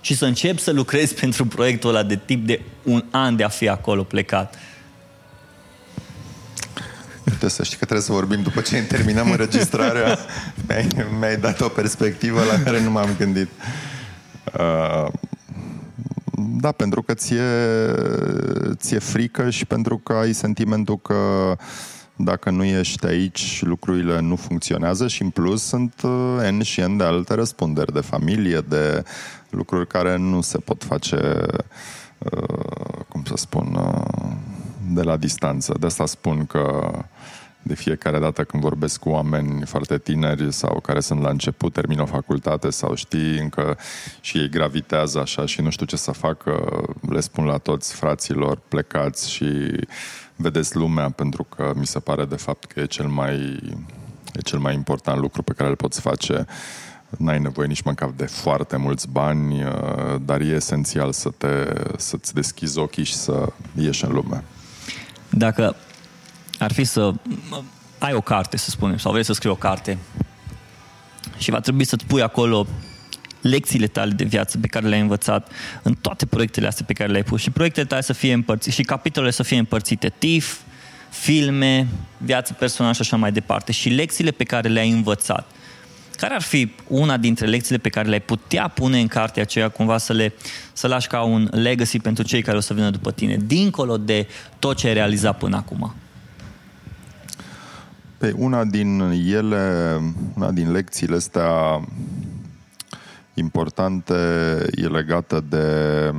Și 0.00 0.16
să 0.16 0.24
încep 0.24 0.58
să 0.58 0.72
lucrezi 0.72 1.14
pentru 1.20 1.46
proiectul 1.46 1.88
ăla 1.88 2.02
de 2.02 2.16
tip 2.16 2.46
de 2.46 2.60
un 2.82 3.04
an 3.10 3.36
de 3.36 3.44
a 3.44 3.48
fi 3.48 3.68
acolo 3.68 4.02
plecat. 4.02 4.54
Uite, 7.30 7.48
să 7.48 7.62
știi 7.62 7.76
că 7.76 7.84
trebuie 7.84 8.06
să 8.06 8.12
vorbim 8.12 8.42
după 8.42 8.60
ce 8.60 8.82
terminăm 8.82 9.30
înregistrarea. 9.30 10.18
mi-ai, 10.68 10.88
mi-ai 11.18 11.36
dat 11.36 11.60
o 11.60 11.68
perspectivă 11.68 12.42
la 12.44 12.62
care 12.62 12.82
nu 12.82 12.90
m-am 12.90 13.14
gândit. 13.18 13.48
Uh, 14.58 15.06
Da, 16.36 16.72
pentru 16.72 17.02
că 17.02 17.14
ți-e, 17.14 17.42
ți-e 18.74 18.98
frică 18.98 19.50
și 19.50 19.64
pentru 19.64 19.98
că 19.98 20.12
ai 20.12 20.32
sentimentul 20.32 20.98
că 20.98 21.14
dacă 22.16 22.50
nu 22.50 22.64
ești 22.64 23.06
aici, 23.06 23.62
lucrurile 23.62 24.20
nu 24.20 24.36
funcționează 24.36 25.08
și 25.08 25.22
în 25.22 25.30
plus 25.30 25.62
sunt 25.62 25.94
uh, 26.02 26.48
N 26.50 26.60
și 26.60 26.80
N 26.80 26.96
de 26.96 27.04
alte 27.04 27.34
răspunderi, 27.34 27.92
de 27.92 28.00
familie, 28.00 28.60
de 28.60 29.04
lucruri 29.50 29.86
care 29.86 30.16
nu 30.16 30.40
se 30.40 30.58
pot 30.58 30.84
face, 30.84 31.46
uh, 32.18 33.04
cum 33.08 33.24
să 33.24 33.34
spun, 33.36 33.74
uh, 33.74 34.32
de 34.90 35.02
la 35.02 35.16
distanță. 35.16 35.76
De 35.80 35.86
asta 35.86 36.06
spun 36.06 36.46
că 36.46 36.90
de 37.62 37.74
fiecare 37.74 38.18
dată 38.18 38.44
când 38.44 38.62
vorbesc 38.62 39.00
cu 39.00 39.08
oameni 39.08 39.66
foarte 39.66 39.98
tineri 39.98 40.52
sau 40.52 40.80
care 40.80 41.00
sunt 41.00 41.20
la 41.20 41.28
început, 41.28 41.72
termină 41.72 42.02
o 42.02 42.06
facultate 42.06 42.70
sau 42.70 42.94
știi 42.94 43.38
încă 43.38 43.78
și 44.20 44.38
ei 44.38 44.48
gravitează 44.48 45.20
așa 45.20 45.46
și 45.46 45.60
nu 45.60 45.70
știu 45.70 45.86
ce 45.86 45.96
să 45.96 46.10
facă, 46.10 46.82
le 47.08 47.20
spun 47.20 47.44
la 47.44 47.58
toți 47.58 47.94
fraților 47.94 48.60
plecați 48.68 49.30
și 49.30 49.46
vedeți 50.36 50.76
lumea 50.76 51.10
pentru 51.10 51.44
că 51.44 51.72
mi 51.76 51.86
se 51.86 51.98
pare 51.98 52.24
de 52.24 52.36
fapt 52.36 52.64
că 52.64 52.80
e 52.80 52.86
cel 52.86 53.06
mai, 53.06 53.34
e 54.32 54.40
cel 54.44 54.58
mai 54.58 54.74
important 54.74 55.20
lucru 55.20 55.42
pe 55.42 55.52
care 55.52 55.68
îl 55.68 55.76
poți 55.76 56.00
face. 56.00 56.46
N-ai 57.18 57.38
nevoie 57.38 57.66
nici 57.66 57.82
măcar 57.82 58.10
de 58.16 58.26
foarte 58.26 58.76
mulți 58.76 59.08
bani, 59.08 59.64
dar 60.20 60.40
e 60.40 60.44
esențial 60.44 61.12
să 61.12 61.30
te, 61.30 61.72
să-ți 61.96 62.34
deschizi 62.34 62.78
ochii 62.78 63.04
și 63.04 63.14
să 63.14 63.52
ieși 63.74 64.04
în 64.04 64.12
lume. 64.12 64.44
Dacă 65.30 65.76
ar 66.58 66.72
fi 66.72 66.84
să 66.84 67.12
ai 67.98 68.14
o 68.14 68.20
carte, 68.20 68.56
să 68.56 68.70
spunem, 68.70 68.96
sau 68.96 69.12
vrei 69.12 69.24
să 69.24 69.32
scrii 69.32 69.50
o 69.50 69.54
carte 69.54 69.98
și 71.36 71.50
va 71.50 71.60
trebui 71.60 71.84
să-ți 71.84 72.04
pui 72.04 72.22
acolo 72.22 72.66
lecțiile 73.44 73.86
tale 73.86 74.12
de 74.12 74.24
viață 74.24 74.58
pe 74.58 74.66
care 74.66 74.86
le-ai 74.86 75.00
învățat 75.00 75.50
în 75.82 75.94
toate 76.00 76.26
proiectele 76.26 76.66
astea 76.66 76.84
pe 76.86 76.92
care 76.92 77.10
le-ai 77.10 77.22
pus 77.22 77.40
și 77.40 77.50
proiectele 77.50 77.86
tale 77.86 78.02
să 78.02 78.12
fie 78.12 78.32
împărțite 78.32 78.70
și 78.70 78.82
capitolele 78.82 79.32
să 79.32 79.42
fie 79.42 79.58
împărțite 79.58 80.12
TIF, 80.18 80.58
filme, 81.10 81.86
viață 82.18 82.52
personală 82.52 82.94
și 82.94 83.00
așa 83.00 83.16
mai 83.16 83.32
departe 83.32 83.72
și 83.72 83.88
lecțiile 83.88 84.30
pe 84.30 84.44
care 84.44 84.68
le-ai 84.68 84.90
învățat. 84.90 85.50
Care 86.16 86.34
ar 86.34 86.42
fi 86.42 86.72
una 86.88 87.16
dintre 87.16 87.46
lecțiile 87.46 87.78
pe 87.78 87.88
care 87.88 88.08
le-ai 88.08 88.20
putea 88.20 88.68
pune 88.68 89.00
în 89.00 89.06
cartea 89.06 89.42
aceea 89.42 89.68
cumva 89.68 89.98
să 89.98 90.12
le 90.12 90.34
să 90.72 90.86
lași 90.86 91.08
ca 91.08 91.22
un 91.22 91.48
legacy 91.52 91.98
pentru 91.98 92.24
cei 92.24 92.42
care 92.42 92.56
o 92.56 92.60
să 92.60 92.74
vină 92.74 92.90
după 92.90 93.12
tine, 93.12 93.36
dincolo 93.44 93.96
de 93.96 94.26
tot 94.58 94.76
ce 94.76 94.86
ai 94.86 94.92
realizat 94.92 95.38
până 95.38 95.56
acum? 95.56 95.94
Pe 98.18 98.34
una 98.36 98.64
din 98.64 99.00
ele, 99.26 99.96
una 100.36 100.50
din 100.50 100.72
lecțiile 100.72 101.16
astea 101.16 101.80
importante 103.34 104.14
e 104.74 104.86
legată 104.86 105.40
de 105.40 106.10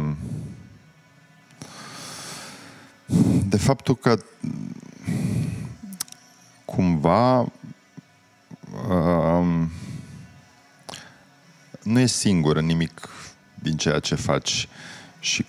de 3.49 3.57
faptul 3.57 3.95
că 3.95 4.17
cumva 6.65 7.39
um, 8.89 9.71
nu 11.83 11.99
e 11.99 12.05
singur 12.05 12.55
în 12.55 12.65
nimic 12.65 13.09
din 13.61 13.77
ceea 13.77 13.99
ce 13.99 14.15
faci. 14.15 14.67
Și 15.19 15.45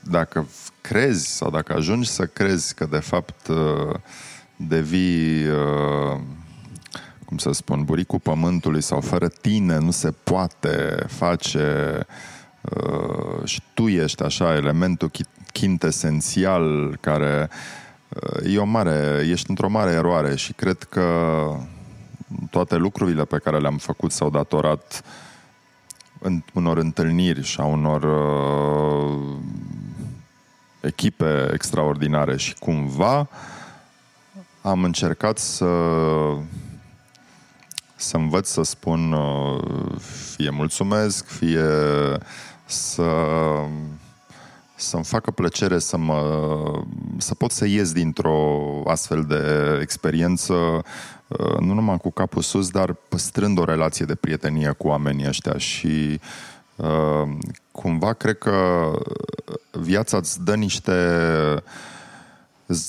dacă 0.00 0.48
crezi 0.80 1.36
sau 1.36 1.50
dacă 1.50 1.72
ajungi 1.72 2.08
să 2.08 2.26
crezi 2.26 2.74
că 2.74 2.86
de 2.86 2.98
fapt 2.98 3.48
uh, 3.48 3.94
devii 4.56 5.48
uh, 5.48 6.20
cum 7.30 7.38
să 7.38 7.52
spun, 7.52 7.84
buricul 7.84 8.18
pământului 8.18 8.80
sau 8.80 9.00
fără 9.00 9.28
tine 9.28 9.78
nu 9.78 9.90
se 9.90 10.10
poate 10.10 11.04
face 11.06 11.98
uh, 12.60 13.44
și 13.44 13.62
tu 13.74 13.88
ești 13.88 14.22
așa 14.22 14.54
elementul 14.54 15.10
quintesențial 15.52 16.96
care 17.00 17.50
uh, 18.08 18.52
e 18.54 18.58
o 18.58 18.64
mare, 18.64 19.26
ești 19.30 19.50
într-o 19.50 19.68
mare 19.68 19.90
eroare 19.90 20.36
și 20.36 20.52
cred 20.52 20.82
că 20.82 21.06
toate 22.50 22.76
lucrurile 22.76 23.24
pe 23.24 23.38
care 23.38 23.58
le-am 23.58 23.76
făcut 23.76 24.12
s-au 24.12 24.30
datorat 24.30 25.04
în 26.18 26.42
unor 26.54 26.78
întâlniri 26.78 27.42
și 27.42 27.60
a 27.60 27.64
unor 27.64 28.02
uh, 28.02 29.36
echipe 30.80 31.50
extraordinare 31.52 32.36
și 32.36 32.54
cumva 32.54 33.28
am 34.60 34.84
încercat 34.84 35.38
să 35.38 35.66
să 38.00 38.16
învăț 38.16 38.48
să 38.48 38.62
spun 38.62 39.12
uh, 39.12 39.60
fie 40.36 40.50
mulțumesc, 40.50 41.26
fie 41.26 41.68
să 42.64 43.12
să-mi 44.74 45.04
facă 45.04 45.30
plăcere 45.30 45.78
să 45.78 45.96
mă 45.96 46.22
să 47.18 47.34
pot 47.34 47.50
să 47.50 47.66
ies 47.66 47.92
dintr-o 47.92 48.82
astfel 48.86 49.24
de 49.24 49.78
experiență 49.80 50.54
uh, 51.26 51.56
nu 51.58 51.74
numai 51.74 51.96
cu 51.96 52.10
capul 52.10 52.42
sus, 52.42 52.70
dar 52.70 52.92
păstrând 53.08 53.58
o 53.58 53.64
relație 53.64 54.04
de 54.04 54.14
prietenie 54.14 54.74
cu 54.78 54.86
oamenii 54.86 55.28
ăștia. 55.28 55.58
Și 55.58 56.20
uh, 56.76 57.28
cumva 57.72 58.12
cred 58.12 58.38
că 58.38 58.90
viața 59.70 60.16
îți 60.16 60.44
dă 60.44 60.54
niște 60.54 60.92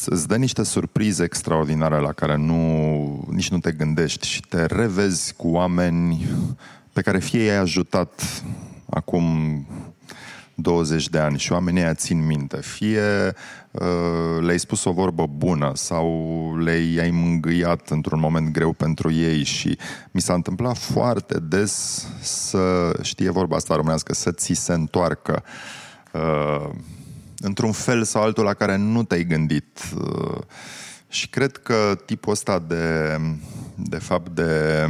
îți 0.05 0.27
dă 0.27 0.35
niște 0.35 0.63
surprize 0.63 1.23
extraordinare 1.23 1.99
la 1.99 2.11
care 2.11 2.37
nu, 2.37 3.27
nici 3.31 3.49
nu 3.49 3.59
te 3.59 3.71
gândești 3.71 4.27
și 4.27 4.41
te 4.41 4.65
revezi 4.65 5.33
cu 5.33 5.47
oameni 5.47 6.27
pe 6.93 7.01
care 7.01 7.19
fie 7.19 7.41
i-ai 7.41 7.57
ajutat 7.57 8.43
acum 8.89 9.25
20 10.53 11.09
de 11.09 11.17
ani 11.17 11.37
și 11.37 11.51
oamenii 11.51 11.81
aia 11.81 11.93
țin 11.93 12.25
minte. 12.25 12.57
Fie 12.61 13.33
uh, 13.71 13.81
le-ai 14.39 14.59
spus 14.59 14.83
o 14.83 14.91
vorbă 14.91 15.25
bună 15.27 15.71
sau 15.75 16.07
le-ai 16.57 17.09
mângâiat 17.11 17.89
într-un 17.89 18.19
moment 18.19 18.51
greu 18.51 18.73
pentru 18.73 19.11
ei 19.11 19.43
și 19.43 19.77
mi 20.11 20.21
s-a 20.21 20.33
întâmplat 20.33 20.77
foarte 20.77 21.39
des 21.39 22.07
să, 22.21 22.93
știe 23.01 23.29
vorba 23.29 23.55
asta 23.55 23.75
românească, 23.75 24.13
să 24.13 24.31
ți 24.31 24.53
se 24.53 24.73
întoarcă. 24.73 25.43
Uh, 26.13 26.69
într-un 27.41 27.71
fel 27.71 28.03
sau 28.03 28.21
altul 28.21 28.43
la 28.43 28.53
care 28.53 28.75
nu 28.75 29.03
te-ai 29.03 29.23
gândit. 29.23 29.79
Uh, 29.95 30.41
și 31.09 31.29
cred 31.29 31.57
că 31.57 31.99
tipul 32.05 32.31
ăsta 32.31 32.59
de, 32.59 33.17
de 33.75 33.97
fapt, 33.97 34.29
de 34.29 34.85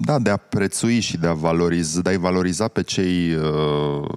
da, 0.00 0.18
de 0.18 0.30
a 0.30 0.36
prețui 0.36 1.00
și 1.00 1.16
de 1.16 1.26
a 1.26 1.32
valoriza, 1.32 2.00
de 2.00 2.10
a 2.10 2.18
valoriza 2.18 2.68
pe 2.68 2.82
cei 2.82 3.34
uh, 3.34 4.08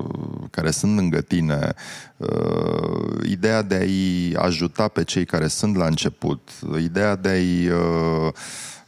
care 0.49 0.71
sunt 0.71 0.95
lângă 0.95 1.21
tine, 1.21 1.73
uh, 2.17 3.29
ideea 3.29 3.61
de 3.61 3.75
a-i 3.75 4.33
ajuta 4.35 4.87
pe 4.87 5.03
cei 5.03 5.25
care 5.25 5.47
sunt 5.47 5.75
la 5.75 5.85
început, 5.85 6.49
ideea 6.79 7.15
de 7.15 7.29
a-i 7.29 7.67
uh, 7.67 8.31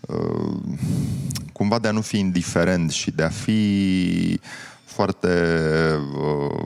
uh, 0.01 0.55
cumva 1.53 1.79
de 1.79 1.87
a 1.87 1.91
nu 1.91 2.01
fi 2.01 2.19
indiferent 2.19 2.91
și 2.91 3.11
de 3.11 3.23
a 3.23 3.29
fi 3.29 4.39
foarte 4.97 5.33
uh, 6.13 6.65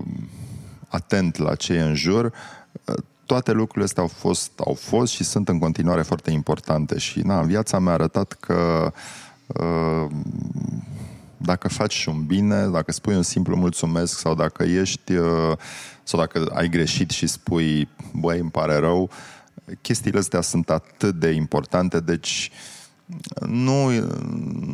atent 0.87 1.37
la 1.37 1.55
ce 1.55 1.73
e 1.73 1.81
în 1.81 1.95
jur, 1.95 2.25
uh, 2.25 2.95
toate 3.25 3.51
lucrurile 3.51 3.83
astea 3.83 4.03
au 4.03 4.09
fost, 4.09 4.51
au 4.65 4.73
fost 4.73 5.13
și 5.13 5.23
sunt 5.23 5.49
în 5.49 5.59
continuare 5.59 6.01
foarte 6.01 6.31
importante 6.31 6.97
și 6.97 7.19
na, 7.19 7.41
viața 7.41 7.79
mi-a 7.79 7.91
arătat 7.91 8.33
că 8.33 8.91
uh, 9.47 10.07
dacă 11.37 11.67
faci 11.67 12.05
un 12.05 12.25
bine, 12.25 12.67
dacă 12.67 12.91
spui 12.91 13.15
un 13.15 13.21
simplu 13.21 13.55
mulțumesc 13.55 14.19
sau 14.19 14.35
dacă 14.35 14.63
ești 14.63 15.13
uh, 15.13 15.57
sau 16.03 16.19
dacă 16.19 16.51
ai 16.53 16.69
greșit 16.69 17.09
și 17.09 17.27
spui 17.27 17.87
băi, 18.13 18.39
îmi 18.39 18.51
pare 18.51 18.75
rău, 18.75 19.09
chestiile 19.81 20.19
astea 20.19 20.41
sunt 20.41 20.69
atât 20.69 21.15
de 21.15 21.29
importante, 21.29 21.99
deci 21.99 22.51
uh, 22.51 22.80
nu, 23.47 23.89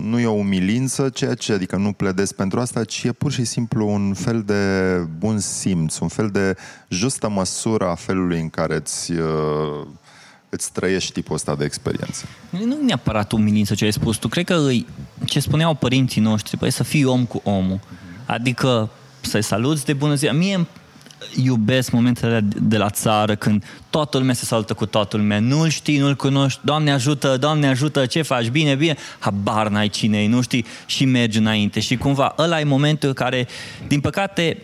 nu 0.01 0.19
e 0.19 0.25
o 0.25 0.31
umilință, 0.31 1.09
ceea 1.09 1.33
ce, 1.33 1.53
adică 1.53 1.75
nu 1.75 1.91
pledez 1.91 2.31
pentru 2.31 2.59
asta, 2.59 2.83
ci 2.83 3.03
e 3.03 3.11
pur 3.11 3.31
și 3.31 3.43
simplu 3.43 3.87
un 3.87 4.13
fel 4.13 4.43
de 4.45 4.53
bun 5.17 5.39
simț, 5.39 5.97
un 5.97 6.07
fel 6.07 6.29
de 6.29 6.55
justă 6.89 7.29
măsură 7.29 7.87
a 7.87 7.95
felului 7.95 8.39
în 8.39 8.49
care 8.49 8.75
îți, 8.75 9.11
uh, 9.11 9.87
îți 10.49 10.71
trăiești 10.71 11.11
tipul 11.11 11.35
ăsta 11.35 11.55
de 11.55 11.63
experiență. 11.63 12.25
Nu 12.49 12.77
neapărat 12.85 13.31
umilință 13.31 13.75
ce 13.75 13.85
ai 13.85 13.93
spus 13.93 14.17
tu, 14.17 14.27
cred 14.27 14.45
că 14.45 14.55
îi, 14.55 14.87
ce 15.25 15.39
spuneau 15.39 15.73
părinții 15.73 16.21
noștri, 16.21 16.57
păi 16.57 16.71
să 16.71 16.83
fii 16.83 17.05
om 17.05 17.25
cu 17.25 17.41
omul. 17.43 17.79
Adică 18.25 18.89
să-i 19.21 19.43
saluți 19.43 19.85
de 19.85 19.93
bună 19.93 20.15
ziua. 20.15 20.33
Mie 20.33 20.67
iubesc 21.43 21.91
momentele 21.91 22.39
de 22.61 22.77
la 22.77 22.89
țară 22.89 23.35
când 23.35 23.63
toată 23.89 24.17
lumea 24.17 24.33
se 24.33 24.45
salută 24.45 24.73
cu 24.73 24.85
toată 24.85 25.17
lumea. 25.17 25.39
Nu-l 25.39 25.69
știi, 25.69 25.97
nu-l 25.97 26.15
cunoști, 26.15 26.59
Doamne 26.63 26.91
ajută, 26.91 27.37
Doamne 27.37 27.67
ajută, 27.67 28.05
ce 28.05 28.21
faci, 28.21 28.47
bine, 28.47 28.75
bine. 28.75 28.95
Habar 29.19 29.67
n-ai 29.67 29.89
cine 29.89 30.27
nu 30.27 30.41
știi, 30.41 30.65
și 30.85 31.05
mergi 31.05 31.37
înainte. 31.37 31.79
Și 31.79 31.97
cumva 31.97 32.35
ăla 32.37 32.59
e 32.59 32.63
momentul 32.63 33.13
care, 33.13 33.47
din 33.87 33.99
păcate, 33.99 34.61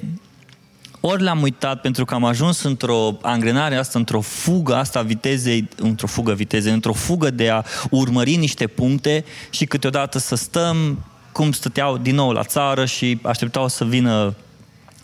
ori 0.99 1.23
l-am 1.23 1.41
uitat 1.41 1.81
pentru 1.81 2.05
că 2.05 2.13
am 2.13 2.23
ajuns 2.23 2.63
într-o 2.63 3.17
angrenare 3.21 3.75
asta, 3.75 3.99
într-o 3.99 4.21
fugă 4.21 4.75
asta 4.75 5.01
vitezei, 5.01 5.69
într-o 5.75 6.07
fugă 6.07 6.33
vitezei, 6.33 6.73
într-o 6.73 6.93
fugă 6.93 7.29
de 7.29 7.49
a 7.49 7.63
urmări 7.89 8.35
niște 8.35 8.67
puncte 8.67 9.25
și 9.49 9.65
câteodată 9.65 10.19
să 10.19 10.35
stăm 10.35 11.05
cum 11.31 11.51
stăteau 11.51 11.97
din 11.97 12.15
nou 12.15 12.31
la 12.31 12.43
țară 12.43 12.85
și 12.85 13.19
așteptau 13.21 13.67
să 13.67 13.85
vină 13.85 14.33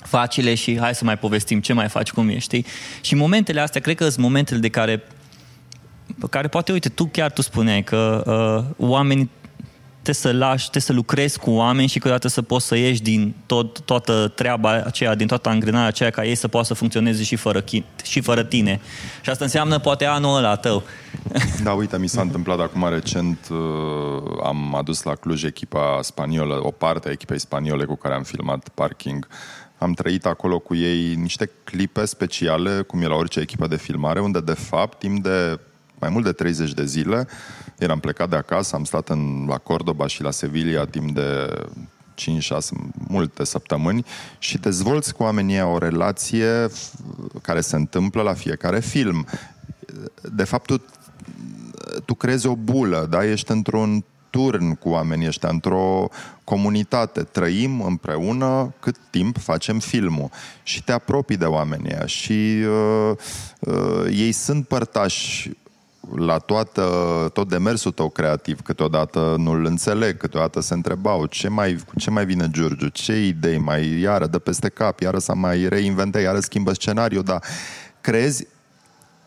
facile 0.04 0.56
și 0.56 0.80
hai 0.80 0.96
să 0.96 1.04
mai 1.04 1.18
povestim 1.18 1.62
ce 1.62 1.74
mai 1.74 1.88
faci, 1.88 2.12
cum 2.12 2.30
ești. 2.30 2.64
Și 3.02 3.16
momentele 3.16 3.60
astea, 3.60 3.82
cred 3.82 3.96
că 3.96 4.04
sunt 4.04 4.24
momentele 4.24 4.60
de 4.60 4.70
care 4.70 5.04
pe 6.20 6.28
care 6.30 6.48
poate, 6.48 6.72
uite, 6.72 6.90
tu 6.90 7.06
chiar 7.06 7.32
tu 7.32 7.42
spuneai 7.42 7.84
că 7.84 8.24
uh, 8.78 8.88
oamenii 8.88 9.30
te 10.02 10.12
să 10.12 10.32
lași, 10.32 10.70
te 10.70 10.80
să 10.80 10.94
lucrezi 10.94 11.40
cu 11.40 11.52
oameni 11.52 11.88
și 11.88 11.94
câteodată 11.94 12.28
să 12.28 12.42
poți 12.42 12.66
să 12.66 12.76
ieși 12.76 13.02
din 13.02 13.36
tot, 13.46 13.80
toată 13.80 14.32
treaba 14.36 14.72
aceea, 14.72 15.16
din 15.16 15.28
toată 15.28 15.50
angrenarea 15.50 15.88
aceea, 15.88 16.10
ca 16.10 16.26
ei 16.26 16.36
să 16.36 16.48
poată 16.48 16.68
să 16.68 16.74
funcționeze 16.74 17.24
și 17.24 17.36
fără, 17.36 17.64
și 18.04 18.22
fără 18.22 18.44
tine. 18.44 18.80
Și 19.22 19.30
asta 19.30 19.44
înseamnă 19.44 19.80
poate 19.80 20.06
anul 20.06 20.38
ăla 20.38 20.56
tău. 20.56 20.84
Da, 21.64 21.72
uite, 21.72 21.98
mi 21.98 22.08
s-a 22.08 22.22
întâmplat 22.22 22.60
acum 22.60 22.90
recent, 22.90 23.48
uh, 23.52 23.58
am 24.44 24.76
adus 24.76 25.04
la 25.04 25.16
Cluj 25.16 25.44
echipa 25.44 26.00
spaniolă, 26.02 26.60
o 26.64 26.72
parte 26.72 27.08
a 27.08 27.12
echipei 27.12 27.40
spaniole 27.40 27.86
cu 27.86 27.96
care 27.96 28.14
am 28.14 28.24
filmat 28.24 28.70
Parking. 28.70 29.28
Am 29.80 29.94
trăit 29.94 30.26
acolo 30.26 30.60
cu 30.60 30.76
ei 30.76 31.16
niște 31.16 31.50
clipe 31.64 32.06
speciale, 32.06 32.82
cum 32.82 33.02
e 33.02 33.08
la 33.08 33.16
orice 33.16 33.40
echipă 33.40 33.68
de 33.68 33.78
filmare, 33.78 34.22
unde, 34.22 34.40
de 34.40 34.54
fapt, 34.54 35.00
timp 35.00 35.24
de 35.24 35.60
mai 36.00 36.10
mult 36.10 36.26
de 36.26 36.32
30 36.32 36.74
de 36.74 36.86
zile. 36.86 37.28
Eram 37.78 38.00
plecat 38.00 38.30
de 38.30 38.36
acasă, 38.36 38.76
am 38.76 38.84
stat 38.84 39.10
în, 39.10 39.46
la 39.48 39.58
Cordoba 39.58 40.08
și 40.08 40.22
la 40.22 40.32
Sevilla 40.32 40.86
timp 40.86 41.16
de 41.16 41.48
5-6, 42.16 42.24
multe 43.08 43.44
săptămâni 43.44 44.06
și 44.40 44.58
dezvolți 44.58 45.14
cu 45.14 45.24
oamenii 45.24 45.62
o 45.62 45.78
relație 45.78 46.68
care 47.42 47.62
se 47.62 47.76
întâmplă 47.76 48.22
la 48.22 48.34
fiecare 48.34 48.80
film. 48.80 49.26
De 50.34 50.44
fapt, 50.44 50.66
tu, 50.66 50.84
tu 52.06 52.14
creezi 52.14 52.48
o 52.48 52.56
bulă, 52.56 53.08
da? 53.10 53.26
Ești 53.26 53.52
într-un 53.52 54.04
turn 54.30 54.74
cu 54.74 54.90
oamenii 54.90 55.28
ăștia, 55.28 55.50
într-o 55.50 56.08
comunitate. 56.44 57.22
Trăim 57.22 57.82
împreună 57.82 58.74
cât 58.80 58.96
timp 59.10 59.38
facem 59.38 59.80
filmul. 59.80 60.30
Și 60.64 60.84
te 60.84 60.92
apropii 60.92 61.38
de 61.38 61.46
oamenii 61.46 61.92
ăia. 61.94 62.06
Și 62.06 62.58
uh, 62.66 63.12
uh, 63.60 64.06
ei 64.12 64.32
sunt 64.32 64.68
părtași 64.68 65.52
la 66.16 66.38
toată, 66.38 66.84
tot 67.34 67.50
demersul 67.50 67.92
tău 67.92 68.10
creativ, 68.10 68.62
câteodată 68.62 69.36
nu-l 69.38 69.66
înțeleg, 69.66 70.18
câteodată 70.18 70.60
se 70.60 70.74
întrebau 70.74 71.26
ce 71.26 71.48
mai, 71.48 71.78
ce 71.98 72.10
mai 72.10 72.26
vine 72.26 72.48
Giurgiu, 72.52 72.88
ce 72.88 73.26
idei? 73.26 73.58
Mai, 73.58 74.00
iară, 74.00 74.28
dă 74.28 74.40
peste 74.40 74.70
cap, 74.70 75.00
iară 75.00 75.20
să 75.20 75.36
mai 75.36 75.68
reinvente, 75.68 76.20
iară 76.20 76.40
schimbă 76.40 76.74
scenariul, 76.74 77.24
dar 77.24 77.44
crezi 78.02 78.48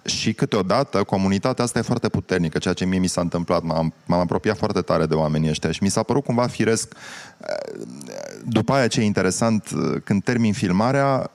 și 0.05 0.33
câteodată 0.33 1.03
comunitatea 1.03 1.65
asta 1.65 1.79
e 1.79 1.83
foarte 1.83 2.09
puternică, 2.09 2.59
ceea 2.59 2.75
ce 2.75 2.85
mie 2.85 2.99
mi 2.99 3.07
s-a 3.07 3.21
întâmplat, 3.21 3.63
m-am, 3.63 3.95
m-am 4.07 4.21
apropiat 4.21 4.57
foarte 4.57 4.81
tare 4.81 5.07
de 5.07 5.15
oamenii 5.15 5.51
ăștia 5.51 5.71
și 5.71 5.83
mi 5.83 5.91
s-a 5.91 6.03
părut 6.03 6.25
cumva 6.25 6.47
firesc 6.47 6.95
după 8.45 8.73
aia 8.73 8.87
ce 8.87 9.01
e 9.01 9.05
interesant, 9.05 9.69
când 10.05 10.23
termin 10.23 10.53
filmarea, 10.53 11.31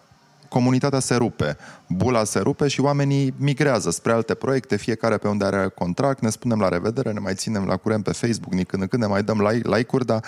comunitatea 0.49 0.99
se 0.99 1.15
rupe, 1.15 1.57
bula 1.87 2.23
se 2.23 2.39
rupe 2.39 2.67
și 2.67 2.81
oamenii 2.81 3.33
migrează 3.37 3.89
spre 3.91 4.11
alte 4.11 4.33
proiecte, 4.33 4.75
fiecare 4.75 5.17
pe 5.17 5.27
unde 5.27 5.45
are 5.45 5.71
contract, 5.75 6.21
ne 6.21 6.29
spunem 6.29 6.59
la 6.59 6.69
revedere, 6.69 7.11
ne 7.11 7.19
mai 7.19 7.33
ținem 7.33 7.65
la 7.65 7.77
curent 7.77 8.03
pe 8.03 8.11
Facebook, 8.11 8.53
nici 8.53 8.67
când 8.67 8.81
în 8.81 8.87
când 8.87 9.01
ne 9.01 9.07
mai 9.07 9.23
dăm 9.23 9.61
like-uri, 9.63 10.05
dar 10.05 10.23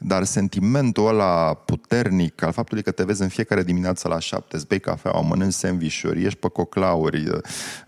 dar 0.00 0.24
sentimentul 0.24 1.08
ăla 1.08 1.54
puternic 1.54 2.42
al 2.42 2.52
faptului 2.52 2.82
că 2.82 2.90
te 2.90 3.04
vezi 3.04 3.22
în 3.22 3.28
fiecare 3.28 3.62
dimineață 3.62 4.08
la 4.08 4.18
șapte, 4.18 4.56
îți 4.56 4.66
bei 4.66 4.80
cafea, 4.80 5.10
mănânci 5.10 5.52
sandvișuri, 5.52 6.22
ieși 6.22 6.36
pe 6.36 6.48
coclauri, 6.48 7.28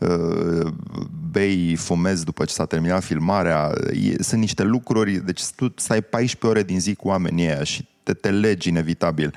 uh, 0.01 0.73
bei, 1.31 1.77
fumezi 1.77 2.25
după 2.25 2.45
ce 2.45 2.53
s-a 2.53 2.65
terminat 2.65 3.05
filmarea, 3.05 3.73
sunt 4.19 4.41
niște 4.41 4.63
lucruri, 4.63 5.25
deci 5.25 5.43
tu 5.57 5.73
stai 5.77 6.03
14 6.03 6.47
ore 6.47 6.63
din 6.63 6.81
zi 6.81 6.95
cu 6.95 7.09
oamenii 7.09 7.47
ăia 7.47 7.65
și 7.65 7.89
te, 8.03 8.13
te 8.13 8.31
legi 8.31 8.69
inevitabil. 8.69 9.35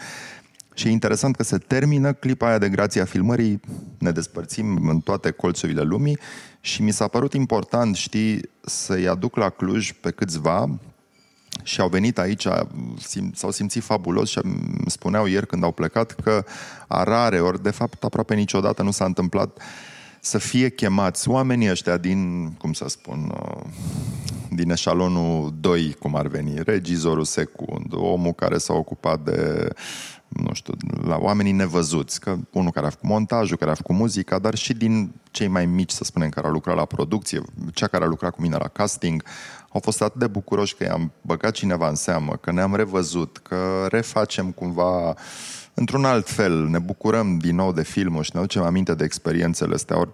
Și 0.73 0.87
e 0.87 0.91
interesant 0.91 1.35
că 1.35 1.43
se 1.43 1.57
termină 1.57 2.13
clipa 2.13 2.47
aia 2.47 2.57
de 2.57 2.69
grație 2.69 3.01
a 3.01 3.05
filmării, 3.05 3.59
ne 3.97 4.11
despărțim 4.11 4.87
în 4.89 4.99
toate 4.99 5.31
colțurile 5.31 5.81
lumii 5.81 6.17
și 6.61 6.81
mi 6.81 6.91
s-a 6.91 7.07
părut 7.07 7.33
important, 7.33 7.95
știi, 7.95 8.41
să-i 8.61 9.07
aduc 9.07 9.35
la 9.35 9.49
Cluj 9.49 9.91
pe 9.91 10.11
câțiva 10.11 10.79
și 11.63 11.81
au 11.81 11.87
venit 11.87 12.17
aici, 12.17 12.47
s-au 13.33 13.51
simțit 13.51 13.83
fabulos 13.83 14.29
și 14.29 14.39
îmi 14.43 14.83
spuneau 14.85 15.25
ieri 15.25 15.47
când 15.47 15.63
au 15.63 15.71
plecat 15.71 16.11
că 16.11 16.43
a 16.87 17.03
rare 17.03 17.39
ori, 17.39 17.63
de 17.63 17.71
fapt 17.71 18.03
aproape 18.03 18.35
niciodată 18.35 18.83
nu 18.83 18.91
s-a 18.91 19.05
întâmplat 19.05 19.61
să 20.19 20.37
fie 20.37 20.69
chemați 20.69 21.29
oamenii 21.29 21.69
ăștia 21.69 21.97
din, 21.97 22.51
cum 22.51 22.73
să 22.73 22.85
spun, 22.87 23.33
uh, 23.41 23.63
din 24.49 24.69
eșalonul 24.69 25.53
2, 25.59 25.95
cum 25.99 26.15
ar 26.15 26.27
veni, 26.27 26.53
regizorul 26.63 27.23
secund, 27.23 27.93
omul 27.93 28.33
care 28.33 28.57
s-a 28.57 28.73
ocupat 28.73 29.19
de 29.19 29.67
nu 30.27 30.53
știu, 30.53 30.73
la 31.03 31.17
oamenii 31.17 31.51
nevăzuți, 31.51 32.19
că 32.19 32.37
unul 32.51 32.71
care 32.71 32.85
a 32.85 32.89
făcut 32.89 33.09
montajul, 33.09 33.57
care 33.57 33.71
a 33.71 33.73
făcut 33.73 33.95
muzica, 33.95 34.39
dar 34.39 34.55
și 34.55 34.73
din 34.73 35.11
cei 35.31 35.47
mai 35.47 35.65
mici, 35.65 35.91
să 35.91 36.03
spunem, 36.03 36.29
care 36.29 36.47
au 36.47 36.53
lucrat 36.53 36.75
la 36.75 36.85
producție, 36.85 37.41
cea 37.73 37.87
care 37.87 38.03
a 38.03 38.07
lucrat 38.07 38.35
cu 38.35 38.41
mine 38.41 38.57
la 38.57 38.67
casting, 38.67 39.23
au 39.73 39.79
fost 39.79 40.01
atât 40.01 40.19
de 40.19 40.27
bucuroși 40.27 40.75
că 40.75 40.83
i-am 40.83 41.11
băgat 41.21 41.51
cineva 41.51 41.89
în 41.89 41.95
seamă, 41.95 42.35
că 42.41 42.51
ne-am 42.51 42.75
revăzut, 42.75 43.37
că 43.37 43.87
refacem 43.89 44.51
cumva 44.51 45.15
într-un 45.73 46.05
alt 46.05 46.29
fel, 46.29 46.67
ne 46.67 46.79
bucurăm 46.79 47.37
din 47.37 47.55
nou 47.55 47.73
de 47.73 47.83
filmul 47.83 48.23
și 48.23 48.31
ne 48.33 48.39
aducem 48.39 48.63
aminte 48.63 48.93
de 48.93 49.03
experiențele 49.03 49.73
astea, 49.73 49.97
ori 49.97 50.09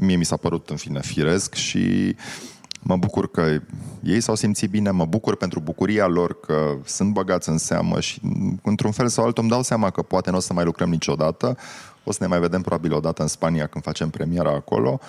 mie 0.00 0.16
mi 0.16 0.24
s-a 0.24 0.36
părut 0.36 0.70
în 0.70 0.76
fine 0.76 1.00
firesc 1.00 1.54
și 1.54 2.14
uh, 2.16 2.56
Mă 2.88 2.96
bucur 2.96 3.30
că 3.30 3.58
ei 4.02 4.20
s-au 4.20 4.34
simțit 4.34 4.70
bine, 4.70 4.90
mă 4.90 5.04
bucur 5.04 5.36
pentru 5.36 5.60
bucuria 5.60 6.06
lor 6.06 6.40
că 6.40 6.76
sunt 6.84 7.12
băgați 7.12 7.48
în 7.48 7.58
seamă 7.58 8.00
și 8.00 8.20
într-un 8.62 8.90
fel 8.90 9.08
sau 9.08 9.24
altul 9.24 9.42
îmi 9.42 9.52
dau 9.52 9.62
seama 9.62 9.90
că 9.90 10.02
poate 10.02 10.30
nu 10.30 10.36
o 10.36 10.40
să 10.40 10.52
mai 10.52 10.64
lucrăm 10.64 10.90
niciodată, 10.90 11.56
o 12.04 12.12
să 12.12 12.18
ne 12.20 12.26
mai 12.26 12.40
vedem 12.40 12.60
probabil 12.60 12.94
o 12.94 13.00
dată 13.00 13.22
în 13.22 13.28
Spania 13.28 13.66
când 13.66 13.84
facem 13.84 14.10
premiera 14.10 14.50
acolo, 14.50 15.00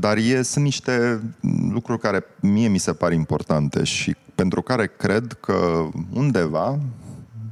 dar 0.00 0.16
e, 0.16 0.42
sunt 0.42 0.64
niște 0.64 1.20
lucruri 1.70 2.00
care 2.00 2.24
mie 2.40 2.68
mi 2.68 2.78
se 2.78 2.92
par 2.92 3.12
importante 3.12 3.84
și 3.84 4.16
pentru 4.34 4.62
care 4.62 4.86
cred 4.96 5.36
că 5.40 5.88
undeva, 6.12 6.78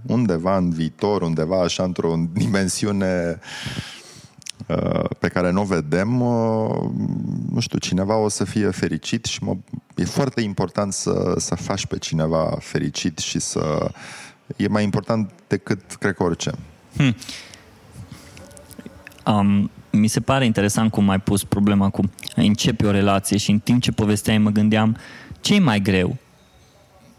undeva 0.07 0.57
în 0.57 0.70
viitor, 0.70 1.22
undeva 1.22 1.62
așa 1.62 1.82
într-o 1.82 2.14
dimensiune 2.32 3.40
Uh, 4.66 5.05
pe 5.18 5.28
care 5.28 5.51
nu 5.51 5.61
o 5.61 5.64
vedem, 5.64 6.20
uh, 6.20 6.90
nu 7.51 7.61
știu, 7.61 7.78
cineva 7.78 8.16
o 8.16 8.28
să 8.28 8.45
fie 8.45 8.70
fericit 8.70 9.24
și 9.24 9.43
mă, 9.43 9.57
e 9.95 10.05
foarte 10.05 10.40
important 10.40 10.93
să, 10.93 11.34
să 11.36 11.55
faci 11.55 11.86
pe 11.86 11.99
cineva 11.99 12.57
fericit 12.61 13.18
și 13.18 13.38
să... 13.38 13.90
E 14.57 14.68
mai 14.68 14.84
important 14.84 15.30
decât, 15.47 15.80
cred 15.99 16.14
că, 16.14 16.22
orice. 16.22 16.51
Hmm. 16.97 17.14
Um, 19.26 19.70
mi 19.93 20.07
se 20.07 20.20
pare 20.20 20.45
interesant 20.45 20.90
cum 20.90 21.09
ai 21.09 21.20
pus 21.20 21.45
problema 21.45 21.90
cu 21.90 22.11
începi 22.34 22.84
o 22.84 22.90
relație 22.90 23.36
și 23.36 23.51
în 23.51 23.59
timp 23.59 23.82
ce 23.82 23.93
povesteai 23.93 24.38
mă 24.38 24.51
gândeam 24.51 24.97
ce 25.40 25.55
e 25.55 25.59
mai 25.59 25.80
greu? 25.80 26.16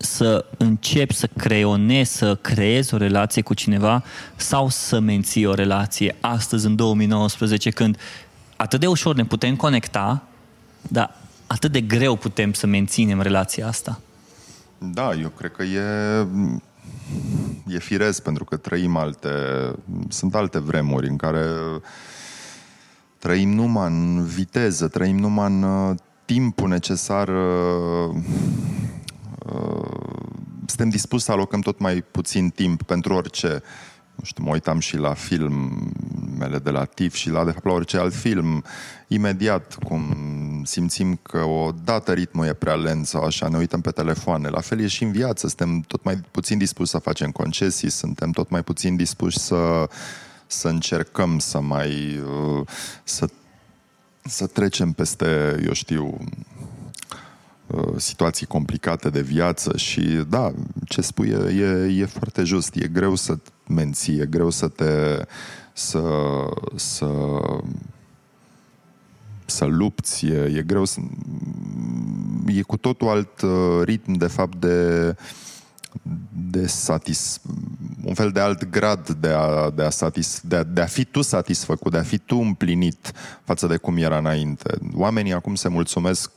să 0.03 0.45
începi 0.57 1.13
să 1.13 1.27
creionezi, 1.37 2.17
să 2.17 2.35
creezi 2.35 2.93
o 2.93 2.97
relație 2.97 3.41
cu 3.41 3.53
cineva 3.53 4.03
sau 4.35 4.69
să 4.69 4.99
menții 4.99 5.45
o 5.45 5.53
relație 5.53 6.15
astăzi, 6.19 6.65
în 6.65 6.75
2019, 6.75 7.69
când 7.69 7.97
atât 8.55 8.79
de 8.79 8.87
ușor 8.87 9.15
ne 9.15 9.25
putem 9.25 9.55
conecta, 9.55 10.23
dar 10.81 11.15
atât 11.47 11.71
de 11.71 11.81
greu 11.81 12.15
putem 12.15 12.53
să 12.53 12.67
menținem 12.67 13.21
relația 13.21 13.67
asta? 13.67 13.99
Da, 14.77 15.13
eu 15.13 15.29
cred 15.29 15.51
că 15.51 15.63
e, 15.63 15.81
e 17.67 17.79
firesc 17.79 18.21
pentru 18.23 18.43
că 18.43 18.57
trăim 18.57 18.97
alte, 18.97 19.29
sunt 20.09 20.35
alte 20.35 20.59
vremuri 20.59 21.07
în 21.07 21.15
care 21.15 21.45
trăim 23.23 23.49
numai 23.49 23.87
în 23.87 24.25
viteză, 24.25 24.87
trăim 24.87 25.17
numai 25.17 25.47
în 25.51 25.63
uh, 25.63 25.95
timpul 26.25 26.69
necesar 26.69 27.27
uh, 27.27 28.15
Uh, 29.45 29.85
suntem 30.65 30.89
dispuși 30.89 31.23
să 31.23 31.31
alocăm 31.31 31.59
tot 31.59 31.79
mai 31.79 32.03
puțin 32.11 32.49
timp 32.49 32.81
pentru 32.83 33.13
orice. 33.13 33.61
Nu 34.15 34.23
știu, 34.23 34.43
mă 34.43 34.51
uitam 34.51 34.79
și 34.79 34.97
la 34.97 35.13
filmele 35.13 36.59
de 36.63 36.69
la 36.69 36.85
TIF 36.85 37.13
și 37.13 37.29
la, 37.29 37.43
de 37.43 37.51
fapt, 37.51 37.65
la 37.65 37.71
orice 37.71 37.97
alt 37.97 38.13
film. 38.13 38.63
Imediat, 39.07 39.77
cum 39.83 40.03
simțim 40.65 41.19
că 41.21 41.37
o 41.37 41.71
dată 41.83 42.13
ritmul 42.13 42.45
e 42.45 42.53
prea 42.53 42.75
lent 42.75 43.05
sau 43.05 43.23
așa, 43.23 43.47
ne 43.47 43.57
uităm 43.57 43.81
pe 43.81 43.91
telefoane. 43.91 44.49
La 44.49 44.59
fel 44.59 44.79
e 44.79 44.87
și 44.87 45.03
în 45.03 45.11
viață. 45.11 45.47
Suntem 45.47 45.79
tot 45.79 46.03
mai 46.03 46.15
puțin 46.31 46.57
dispuși 46.57 46.89
să 46.89 46.97
facem 46.97 47.31
concesii, 47.31 47.89
suntem 47.89 48.31
tot 48.31 48.49
mai 48.49 48.63
puțin 48.63 48.95
dispuși 48.95 49.37
să, 49.37 49.89
să 50.57 50.67
încercăm 50.67 51.39
să 51.39 51.59
mai... 51.59 52.17
Uh, 52.17 52.67
să, 53.03 53.29
să 54.23 54.47
trecem 54.47 54.91
peste, 54.91 55.61
eu 55.65 55.73
știu, 55.73 56.17
Uh, 57.67 57.93
situații 57.97 58.45
complicate 58.45 59.09
de 59.09 59.21
viață 59.21 59.77
și 59.77 60.01
da, 60.29 60.53
ce 60.87 61.01
spui 61.01 61.29
e, 61.29 61.63
e, 61.63 61.99
e 62.01 62.05
foarte 62.05 62.43
just, 62.43 62.75
e 62.75 62.87
greu 62.87 63.15
să 63.15 63.37
menții, 63.67 64.19
e 64.19 64.25
greu 64.25 64.49
să 64.49 64.67
te 64.67 65.25
să, 65.73 66.01
să 66.75 67.07
să 69.45 69.65
lupți, 69.65 70.25
e, 70.25 70.43
e 70.57 70.61
greu 70.61 70.85
să... 70.85 70.99
E 72.47 72.61
cu 72.61 72.77
totul 72.77 73.07
alt 73.07 73.41
uh, 73.41 73.81
ritm, 73.83 74.11
de 74.11 74.27
fapt, 74.27 74.55
de, 74.55 75.15
de 76.51 76.67
satis, 76.67 77.39
un 78.03 78.13
fel 78.13 78.31
de 78.31 78.39
alt 78.39 78.63
grad 78.69 79.09
de 79.09 79.27
a, 79.27 79.69
de, 79.69 79.83
a 79.83 79.89
satis, 79.89 80.41
de, 80.43 80.55
a, 80.55 80.63
de 80.63 80.81
a 80.81 80.85
fi 80.85 81.05
tu 81.05 81.21
satisfăcut, 81.21 81.91
de 81.91 81.97
a 81.97 82.03
fi 82.03 82.17
tu 82.17 82.37
împlinit 82.37 83.11
față 83.43 83.67
de 83.67 83.77
cum 83.77 83.97
era 83.97 84.17
înainte. 84.17 84.77
Oamenii 84.95 85.33
acum 85.33 85.55
se 85.55 85.67
mulțumesc 85.67 86.31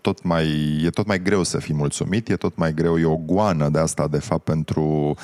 tot 0.00 0.22
mai, 0.22 0.46
e 0.84 0.90
tot 0.90 1.06
mai 1.06 1.22
greu 1.22 1.42
să 1.42 1.58
fii 1.58 1.74
mulțumit, 1.74 2.28
e 2.28 2.36
tot 2.36 2.56
mai 2.56 2.74
greu, 2.74 2.98
e 2.98 3.04
o 3.04 3.16
goană 3.16 3.68
de 3.68 3.78
asta, 3.78 4.08
de 4.08 4.18
fapt, 4.18 4.44
pentru, 4.44 5.16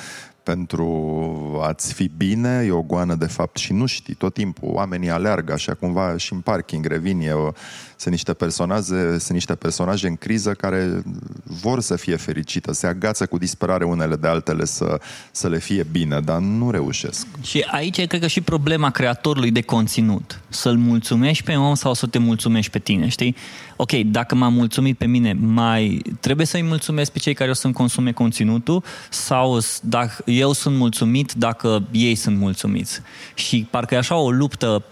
pentru 0.49 1.59
a-ți 1.63 1.93
fi 1.93 2.11
bine, 2.17 2.63
e 2.67 2.71
o 2.71 2.81
goană 2.81 3.15
de 3.15 3.25
fapt 3.25 3.57
și 3.57 3.73
nu 3.73 3.85
știi, 3.85 4.13
tot 4.13 4.33
timpul 4.33 4.69
oamenii 4.71 5.09
aleargă 5.09 5.53
așa 5.53 5.73
cumva 5.73 6.17
și 6.17 6.33
în 6.33 6.39
parking 6.39 6.85
revin, 6.85 7.19
e 7.21 7.31
o, 7.31 7.51
sunt 7.95 8.13
niște 8.13 8.33
personaje, 8.33 9.09
sunt 9.09 9.29
niște 9.29 9.55
personaje 9.55 10.07
în 10.07 10.15
criză 10.15 10.51
care 10.51 11.03
vor 11.43 11.81
să 11.81 11.95
fie 11.95 12.15
fericită, 12.15 12.73
se 12.73 12.87
agață 12.87 13.25
cu 13.25 13.37
disperare 13.37 13.83
unele 13.83 14.15
de 14.15 14.27
altele 14.27 14.65
să, 14.65 14.99
să 15.31 15.47
le 15.47 15.59
fie 15.59 15.85
bine, 15.91 16.19
dar 16.19 16.39
nu 16.39 16.71
reușesc. 16.71 17.27
Și 17.41 17.65
aici 17.71 17.97
e, 17.97 18.05
cred 18.05 18.21
că, 18.21 18.27
și 18.27 18.41
problema 18.41 18.89
creatorului 18.89 19.51
de 19.51 19.61
conținut. 19.61 20.39
Să-l 20.47 20.77
mulțumești 20.77 21.43
pe 21.43 21.55
om 21.55 21.73
sau 21.73 21.93
să 21.93 22.07
te 22.07 22.17
mulțumești 22.17 22.71
pe 22.71 22.79
tine, 22.79 23.07
știi? 23.07 23.35
Ok, 23.81 23.91
dacă 23.91 24.35
m-am 24.35 24.53
mulțumit 24.53 24.97
pe 24.97 25.05
mine, 25.05 25.33
mai 25.33 26.01
trebuie 26.19 26.45
să-i 26.45 26.61
mulțumesc 26.61 27.11
pe 27.11 27.19
cei 27.19 27.33
care 27.33 27.49
o 27.49 27.53
să-mi 27.53 27.73
consume 27.73 28.11
conținutul 28.11 28.83
sau 29.09 29.59
dacă 29.81 30.23
eu 30.25 30.51
sunt 30.51 30.75
mulțumit 30.77 31.33
dacă 31.33 31.83
ei 31.91 32.15
sunt 32.15 32.37
mulțumiți. 32.37 33.01
Și 33.33 33.67
parcă 33.69 33.93
e 33.93 33.97
așa 33.97 34.15
o 34.15 34.31
luptă 34.31 34.83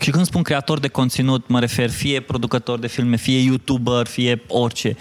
și 0.00 0.10
când 0.10 0.24
spun 0.24 0.42
creator 0.42 0.78
de 0.78 0.88
conținut, 0.88 1.48
mă 1.48 1.60
refer 1.60 1.90
fie 1.90 2.20
producător 2.20 2.78
de 2.78 2.86
filme, 2.86 3.16
fie 3.16 3.38
youtuber, 3.38 4.06
fie 4.06 4.42
orice. 4.48 4.96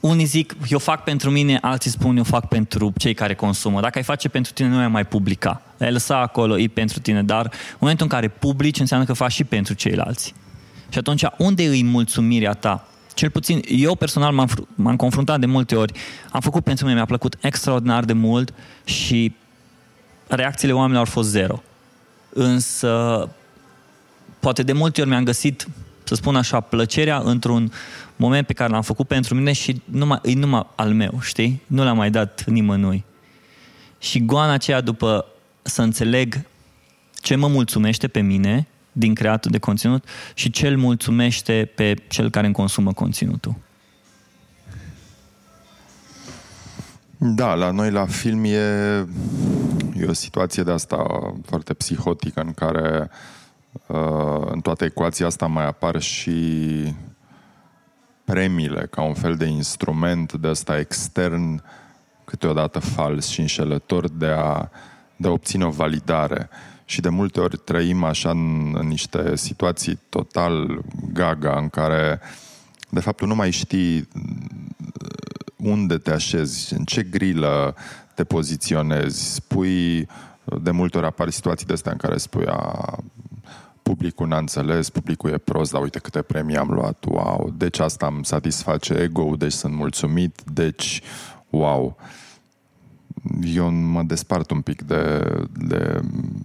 Unii 0.00 0.24
zic, 0.24 0.56
eu 0.68 0.78
fac 0.78 1.04
pentru 1.04 1.30
mine, 1.30 1.58
alții 1.60 1.90
spun, 1.90 2.16
eu 2.16 2.24
fac 2.24 2.48
pentru 2.48 2.92
cei 2.98 3.14
care 3.14 3.34
consumă. 3.34 3.80
Dacă 3.80 3.98
ai 3.98 4.04
face 4.04 4.28
pentru 4.28 4.52
tine, 4.52 4.68
nu 4.68 4.78
ai 4.78 4.88
mai 4.88 5.04
publica. 5.04 5.62
Ai 5.80 5.92
lăsa 5.92 6.20
acolo, 6.20 6.58
e 6.58 6.68
pentru 6.68 7.00
tine, 7.00 7.22
dar 7.22 7.44
în 7.44 7.76
momentul 7.78 8.06
în 8.10 8.12
care 8.12 8.28
publici, 8.28 8.80
înseamnă 8.80 9.06
că 9.06 9.12
faci 9.12 9.32
și 9.32 9.44
pentru 9.44 9.74
ceilalți. 9.74 10.34
Și 10.88 10.98
atunci, 10.98 11.24
unde 11.38 11.62
e 11.62 11.82
mulțumirea 11.82 12.52
ta? 12.52 12.88
Cel 13.14 13.30
puțin, 13.30 13.60
eu 13.68 13.94
personal 13.94 14.32
m-am, 14.32 14.68
m-am 14.74 14.96
confruntat 14.96 15.40
de 15.40 15.46
multe 15.46 15.76
ori, 15.76 15.92
am 16.30 16.40
făcut 16.40 16.64
pentru 16.64 16.84
mine, 16.84 16.96
mi-a 16.96 17.06
plăcut 17.06 17.36
extraordinar 17.40 18.04
de 18.04 18.12
mult 18.12 18.54
și 18.84 19.34
reacțiile 20.26 20.74
oamenilor 20.74 21.06
au 21.06 21.12
fost 21.12 21.28
zero. 21.28 21.62
Însă 22.28 23.28
poate 24.40 24.62
de 24.62 24.72
multe 24.72 25.00
ori 25.00 25.10
mi-am 25.10 25.24
găsit, 25.24 25.68
să 26.04 26.14
spun 26.14 26.36
așa, 26.36 26.60
plăcerea 26.60 27.18
într-un 27.24 27.72
moment 28.16 28.46
pe 28.46 28.52
care 28.52 28.70
l-am 28.70 28.82
făcut 28.82 29.06
pentru 29.06 29.34
mine 29.34 29.52
și 29.52 29.82
numai, 29.84 30.18
e 30.22 30.34
numai 30.34 30.66
al 30.74 30.92
meu, 30.92 31.18
știi? 31.20 31.62
Nu 31.66 31.84
l-am 31.84 31.96
mai 31.96 32.10
dat 32.10 32.44
nimănui. 32.46 33.04
Și 33.98 34.24
goana 34.24 34.52
aceea 34.52 34.80
după 34.80 35.26
să 35.62 35.82
înțeleg 35.82 36.40
ce 37.14 37.34
mă 37.34 37.48
mulțumește 37.48 38.08
pe 38.08 38.20
mine 38.20 38.66
din 38.98 39.14
creatul 39.14 39.50
de 39.50 39.58
conținut 39.58 40.04
și 40.34 40.50
ce 40.50 40.68
îl 40.68 40.76
mulțumește 40.76 41.70
pe 41.74 41.94
cel 42.08 42.30
care 42.30 42.46
îmi 42.46 42.54
consumă 42.54 42.92
conținutul. 42.92 43.54
Da, 47.16 47.54
la 47.54 47.70
noi 47.70 47.90
la 47.90 48.06
film 48.06 48.44
e, 48.44 48.58
e 50.00 50.06
o 50.08 50.12
situație 50.12 50.62
de 50.62 50.70
asta 50.70 51.06
foarte 51.46 51.74
psihotică 51.74 52.40
în 52.40 52.52
care 52.52 53.00
uh, 53.02 53.08
Uh, 53.86 54.46
în 54.50 54.60
toată 54.60 54.84
ecuația 54.84 55.26
asta 55.26 55.46
mai 55.46 55.66
apar 55.66 56.00
și 56.00 56.94
premiile 58.24 58.86
ca 58.90 59.02
un 59.02 59.14
fel 59.14 59.36
de 59.36 59.44
instrument 59.44 60.32
de 60.32 60.48
ăsta 60.48 60.78
extern, 60.78 61.62
câteodată 62.24 62.78
fals 62.78 63.26
și 63.26 63.40
înșelător 63.40 64.08
de 64.08 64.26
a, 64.26 64.68
de 65.16 65.28
a 65.28 65.30
obține 65.30 65.64
o 65.64 65.70
validare. 65.70 66.48
Și 66.88 67.00
de 67.00 67.08
multe 67.08 67.40
ori 67.40 67.58
trăim 67.58 68.04
așa 68.04 68.30
în, 68.30 68.74
în 68.78 68.86
niște 68.86 69.36
situații 69.36 69.98
total 70.08 70.84
gaga 71.12 71.58
în 71.58 71.68
care 71.68 72.20
de 72.88 73.00
fapt 73.00 73.20
nu 73.20 73.34
mai 73.34 73.50
știi 73.50 74.08
unde 75.56 75.98
te 75.98 76.10
așezi, 76.10 76.74
în 76.74 76.84
ce 76.84 77.02
grilă 77.02 77.74
te 78.14 78.24
poziționezi. 78.24 79.34
Spui, 79.34 80.08
de 80.62 80.70
multe 80.70 80.96
ori 80.96 81.06
apar 81.06 81.30
situații 81.30 81.66
de 81.66 81.72
astea 81.72 81.92
în 81.92 81.98
care 81.98 82.16
spui 82.16 82.46
a, 82.46 82.98
publicul 83.82 84.26
n-a 84.26 84.38
înțeles, 84.38 84.90
publicul 84.90 85.30
e 85.30 85.38
prost, 85.38 85.72
dar 85.72 85.82
uite 85.82 85.98
câte 85.98 86.22
premii 86.22 86.56
am 86.56 86.70
luat, 86.70 87.04
wow, 87.08 87.52
deci 87.56 87.78
asta 87.78 88.06
îmi 88.06 88.24
satisface 88.24 88.94
ego 88.94 89.34
deci 89.36 89.52
sunt 89.52 89.74
mulțumit, 89.74 90.42
deci 90.52 91.02
wow. 91.50 91.96
Eu 93.54 93.70
mă 93.70 94.02
despart 94.02 94.50
un 94.50 94.60
pic 94.60 94.82
de, 94.82 95.32
de 95.52 96.00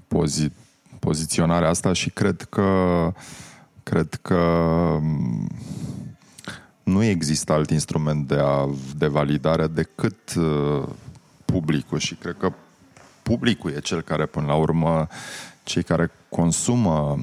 pozi, 0.07 0.51
poziționarea 0.99 1.69
asta 1.69 1.93
și 1.93 2.09
cred 2.09 2.41
că 2.41 3.11
cred 3.83 4.19
că 4.21 4.39
nu 6.83 7.03
există 7.03 7.53
alt 7.53 7.69
instrument 7.69 8.27
de, 8.27 8.37
a, 8.39 8.69
de 8.97 9.07
validare 9.07 9.67
decât 9.67 10.33
uh, 10.35 10.83
publicul 11.45 11.97
și 11.97 12.15
cred 12.15 12.35
că 12.39 12.53
publicul 13.23 13.71
e 13.71 13.79
cel 13.79 14.01
care 14.01 14.25
până 14.25 14.45
la 14.45 14.55
urmă 14.55 15.07
cei 15.63 15.83
care 15.83 16.11
consumă 16.29 17.19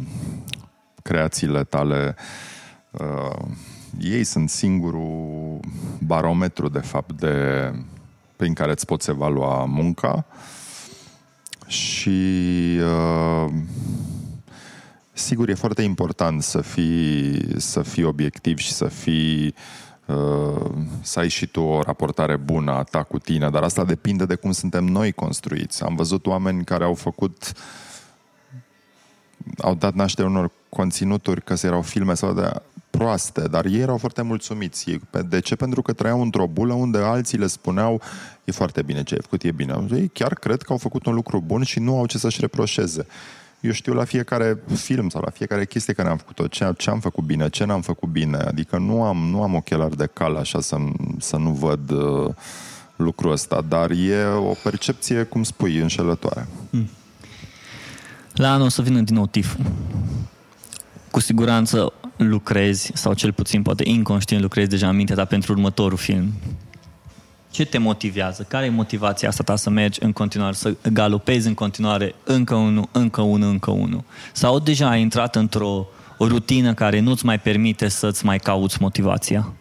creațiile 1.02 1.64
tale, 1.64 2.16
uh, 2.90 3.44
ei 4.00 4.24
sunt 4.24 4.50
singurul 4.50 5.61
barometru, 5.98 6.68
de 6.68 6.78
fapt, 6.78 7.12
de, 7.12 7.72
prin 8.41 8.55
care 8.55 8.70
îți 8.70 8.86
poți 8.86 9.11
evalua 9.11 9.64
munca 9.64 10.26
și 11.66 12.18
uh, 12.80 13.53
sigur 15.12 15.49
e 15.49 15.55
foarte 15.55 15.82
important 15.82 16.43
să 16.43 16.61
fii, 16.61 17.47
să 17.57 17.82
fii 17.82 18.05
obiectiv 18.05 18.59
și 18.59 18.72
să 18.72 18.84
fii 18.84 19.55
uh, 20.07 20.70
să 21.01 21.18
ai 21.18 21.28
și 21.28 21.47
tu 21.47 21.61
o 21.61 21.82
raportare 21.82 22.36
bună 22.36 22.72
a 22.72 22.82
ta 22.82 23.03
cu 23.03 23.18
tine, 23.18 23.51
dar 23.51 23.62
asta 23.62 23.84
depinde 23.84 24.24
de 24.24 24.34
cum 24.34 24.53
suntem 24.53 24.84
noi 24.84 25.12
construiți. 25.12 25.82
Am 25.82 25.95
văzut 25.95 26.26
oameni 26.26 26.64
care 26.64 26.84
au 26.84 26.95
făcut 26.95 27.53
uh, 27.55 27.89
au 29.59 29.74
dat 29.74 29.95
naștere 29.95 30.28
unor 30.28 30.51
conținuturi, 30.68 31.43
că 31.43 31.55
erau 31.62 31.82
filme 31.82 32.14
sau 32.14 32.32
de 32.32 32.53
proaste, 32.91 33.41
dar 33.41 33.64
ei 33.64 33.80
erau 33.80 33.97
foarte 33.97 34.22
mulțumiți. 34.22 34.99
De 35.28 35.41
ce? 35.41 35.57
Pentru 35.57 35.82
că 35.82 35.93
trăiau 35.93 36.22
într-o 36.22 36.47
bulă 36.47 36.72
unde 36.72 36.99
alții 36.99 37.38
le 37.38 37.47
spuneau 37.47 38.01
e 38.45 38.53
foarte 38.53 38.82
bine 38.82 39.03
ce 39.03 39.14
ai 39.14 39.20
făcut, 39.20 39.43
e 39.43 39.53
bine. 39.53 39.86
Ei 39.91 40.09
chiar 40.09 40.34
cred 40.34 40.62
că 40.62 40.72
au 40.72 40.78
făcut 40.78 41.07
un 41.07 41.14
lucru 41.14 41.43
bun 41.47 41.62
și 41.62 41.78
nu 41.78 41.99
au 41.99 42.07
ce 42.07 42.18
să-și 42.18 42.41
reproșeze. 42.41 43.07
Eu 43.61 43.72
știu 43.72 43.93
la 43.93 44.05
fiecare 44.05 44.59
film 44.74 45.09
sau 45.09 45.22
la 45.24 45.30
fiecare 45.30 45.66
chestie 45.66 45.93
care 45.93 46.09
am 46.09 46.16
făcut-o, 46.16 46.47
ce, 46.47 46.72
ce 46.76 46.91
am 46.91 47.01
făcut 47.01 47.24
bine, 47.24 47.49
ce 47.49 47.64
n-am 47.64 47.80
făcut 47.80 48.09
bine. 48.09 48.36
Adică 48.36 48.78
nu 48.78 49.03
am, 49.03 49.16
nu 49.16 49.43
am 49.43 49.55
ochelari 49.55 49.97
de 49.97 50.09
cal 50.12 50.36
așa 50.36 50.61
să, 50.61 50.76
să 51.18 51.36
nu 51.36 51.51
văd 51.51 51.91
uh, 51.91 52.34
lucrul 52.97 53.30
ăsta, 53.30 53.64
dar 53.68 53.91
e 53.91 54.24
o 54.24 54.53
percepție, 54.62 55.22
cum 55.22 55.43
spui, 55.43 55.78
înșelătoare. 55.78 56.47
Mm. 56.70 56.88
La 58.34 58.52
anul 58.52 58.66
o 58.66 58.68
să 58.68 58.82
vină 58.82 59.00
din 59.00 59.14
nou 59.14 59.26
tiful. 59.26 59.64
Cu 61.10 61.20
siguranță 61.20 61.92
lucrezi, 62.16 62.90
sau 62.94 63.14
cel 63.14 63.32
puțin 63.32 63.62
poate 63.62 63.88
inconștient 63.88 64.42
lucrezi 64.42 64.68
deja 64.68 64.88
în 64.88 64.96
mintea 64.96 65.14
ta 65.14 65.24
pentru 65.24 65.52
următorul 65.52 65.98
film. 65.98 66.32
Ce 67.50 67.64
te 67.64 67.78
motivează? 67.78 68.42
Care 68.48 68.66
e 68.66 68.70
motivația 68.70 69.28
asta 69.28 69.42
ta 69.42 69.56
să 69.56 69.70
mergi 69.70 70.02
în 70.02 70.12
continuare, 70.12 70.54
să 70.54 70.74
galopezi 70.92 71.46
în 71.46 71.54
continuare 71.54 72.14
încă 72.24 72.54
unul, 72.54 72.88
încă 72.92 73.20
unul, 73.20 73.50
încă 73.50 73.70
unul? 73.70 74.04
Sau 74.32 74.58
deja 74.58 74.88
ai 74.88 75.00
intrat 75.00 75.36
într-o 75.36 75.86
o 76.18 76.26
rutină 76.26 76.74
care 76.74 77.00
nu-ți 77.00 77.24
mai 77.24 77.38
permite 77.38 77.88
să-ți 77.88 78.24
mai 78.24 78.38
cauți 78.38 78.76
motivația? 78.80 79.52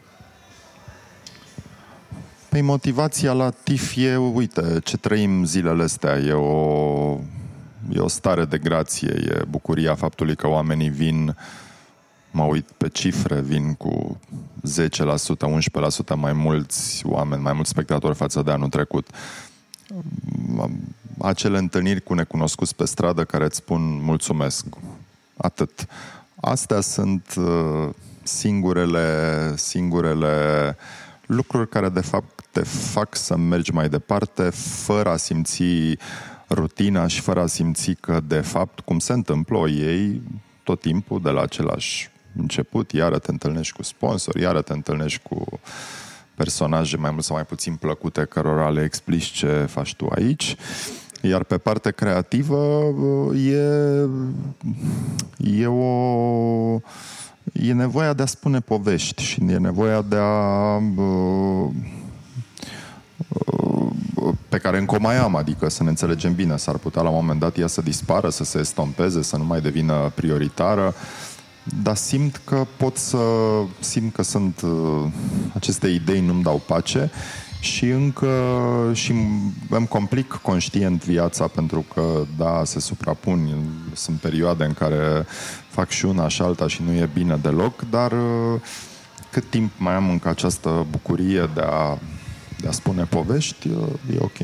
Păi 2.49 2.61
motivația 2.61 3.32
la 3.32 3.49
TIF 3.49 3.95
e, 3.95 4.15
uite, 4.15 4.80
ce 4.84 4.97
trăim 4.97 5.43
zilele 5.43 5.84
astea, 5.84 6.17
e 6.17 6.32
o 6.32 7.17
e 7.90 8.00
o 8.00 8.08
stare 8.08 8.46
de 8.46 8.58
grație, 8.58 9.10
e 9.10 9.46
bucuria 9.50 9.96
faptului 9.96 10.36
că 10.36 10.48
oamenii 10.48 10.90
vin, 10.90 11.36
mă 12.32 12.44
uit 12.44 12.66
pe 12.78 12.90
cifre, 12.90 13.42
vin 13.42 13.74
cu 13.74 14.20
10%, 14.68 14.90
11% 16.14 16.16
mai 16.16 16.34
mulți 16.34 17.06
oameni, 17.06 17.42
mai 17.42 17.54
mulți 17.54 17.70
spectatori 17.70 18.16
față 18.16 18.42
de 18.42 18.52
anul 18.52 18.70
trecut. 18.70 19.08
Acele 21.22 21.58
întâlniri 21.58 22.02
cu 22.02 22.14
necunoscuți 22.14 22.76
pe 22.76 22.86
stradă 22.86 23.24
care 23.24 23.46
îți 23.46 23.56
spun 23.56 24.04
mulțumesc. 24.04 24.66
Atât. 25.38 25.88
Astea 26.42 26.82
sunt 26.82 27.34
uh, 27.38 27.90
singurele, 28.24 29.54
singurele 29.56 30.76
lucruri 31.26 31.70
care 31.70 31.90
de 31.90 32.02
fapt 32.02 32.40
te 32.52 32.64
fac 32.64 33.16
să 33.16 33.38
mergi 33.38 33.72
mai 33.72 33.90
departe 33.90 34.50
fără 34.84 35.10
a 35.10 35.18
simți 35.18 35.64
rutina 36.50 37.08
și 37.08 37.22
fără 37.22 37.41
a 37.41 37.47
simți 37.47 37.93
că, 37.93 38.20
de 38.28 38.39
fapt, 38.39 38.80
cum 38.80 39.00
se 39.00 39.14
întâmplă, 39.14 39.58
o 39.58 39.68
ei 39.68 40.22
tot 40.64 40.82
timpul 40.82 41.22
de 41.22 41.30
la 41.30 41.41
același 41.41 42.10
început, 42.38 42.91
iară 42.91 43.20
te 43.20 43.32
întâlnești 43.32 43.74
cu 43.74 43.84
sponsori, 43.84 44.41
iară 44.41 44.62
te 44.62 44.74
întâlnești 44.74 45.22
cu 45.30 45.60
personaje 46.36 46.97
mai 46.97 47.12
mult 47.12 47.24
sau 47.24 47.36
mai 47.36 47.45
puțin 47.45 47.76
plăcute 47.76 48.26
cărora 48.26 48.70
le 48.70 48.84
explici 48.84 49.26
ce 49.26 49.66
faci 49.70 49.95
tu 49.95 50.08
aici. 50.16 50.56
Iar 51.22 51.43
pe 51.43 51.58
partea 51.58 51.91
creativă 51.91 52.84
e, 53.36 54.08
e 55.62 55.68
o 55.68 56.80
e 57.54 57.74
nevoia 57.74 58.14
de 58.14 58.22
a 58.22 58.26
spune 58.26 58.60
povești 58.60 59.24
și 59.24 59.43
e 59.47 59.58
nevoia 59.58 60.02
de 60.02 60.16
a 60.16 60.80
pe 64.50 64.58
care 64.58 64.78
încă 64.78 64.95
o 64.95 65.00
mai 65.00 65.18
am, 65.18 65.36
adică 65.36 65.70
să 65.70 65.84
ne 65.84 65.89
înțelegem 65.89 66.36
bine, 66.36 66.58
s-ar 66.58 66.78
putea 66.78 67.02
la 67.02 67.10
un 67.10 67.16
moment 67.16 67.39
dat 67.39 67.58
ea 67.58 67.68
să 67.68 67.82
dispară, 67.82 68.30
să 68.30 68.43
se 68.43 68.60
estompeze, 68.60 69.22
să 69.22 69.38
nu 69.38 69.43
mai 69.43 69.62
devină 69.62 70.12
prioritară, 70.16 70.93
dar 71.84 71.95
simt 71.95 72.41
că 72.43 72.66
pot 72.78 72.97
să 72.97 73.18
simt 73.80 74.14
că 74.14 74.24
sunt 74.24 74.62
aceste 75.54 75.88
idei 75.88 76.22
nu-mi 76.22 76.43
dau 76.43 76.62
pace 76.68 77.12
și 77.60 77.86
încă 77.86 78.32
și 78.93 79.14
îmi 79.70 79.88
complic 79.88 80.28
conștient 80.28 81.06
viața 81.06 81.47
pentru 81.47 81.86
că, 81.93 82.26
da, 82.38 82.62
se 82.64 82.80
suprapun, 82.80 83.50
sunt 83.93 84.20
perioade 84.20 84.64
în 84.64 84.74
care 84.74 85.26
fac 85.70 85.89
și 85.89 86.06
una 86.06 86.28
și 86.28 86.41
alta 86.41 86.68
și 86.68 86.82
nu 86.86 86.91
e 86.91 87.10
bine 87.14 87.39
deloc, 87.41 87.82
dar 87.89 88.14
cât 89.32 89.50
timp 89.50 89.72
mai 89.78 89.93
am 89.93 90.10
încă 90.10 90.30
această 90.30 90.86
bucurie 90.89 91.50
de 91.54 91.62
a, 91.62 91.97
de 92.62 92.68
a 92.68 92.72
spune 92.72 93.03
povești, 93.03 93.68
e 94.14 94.18
ok. 94.20 94.38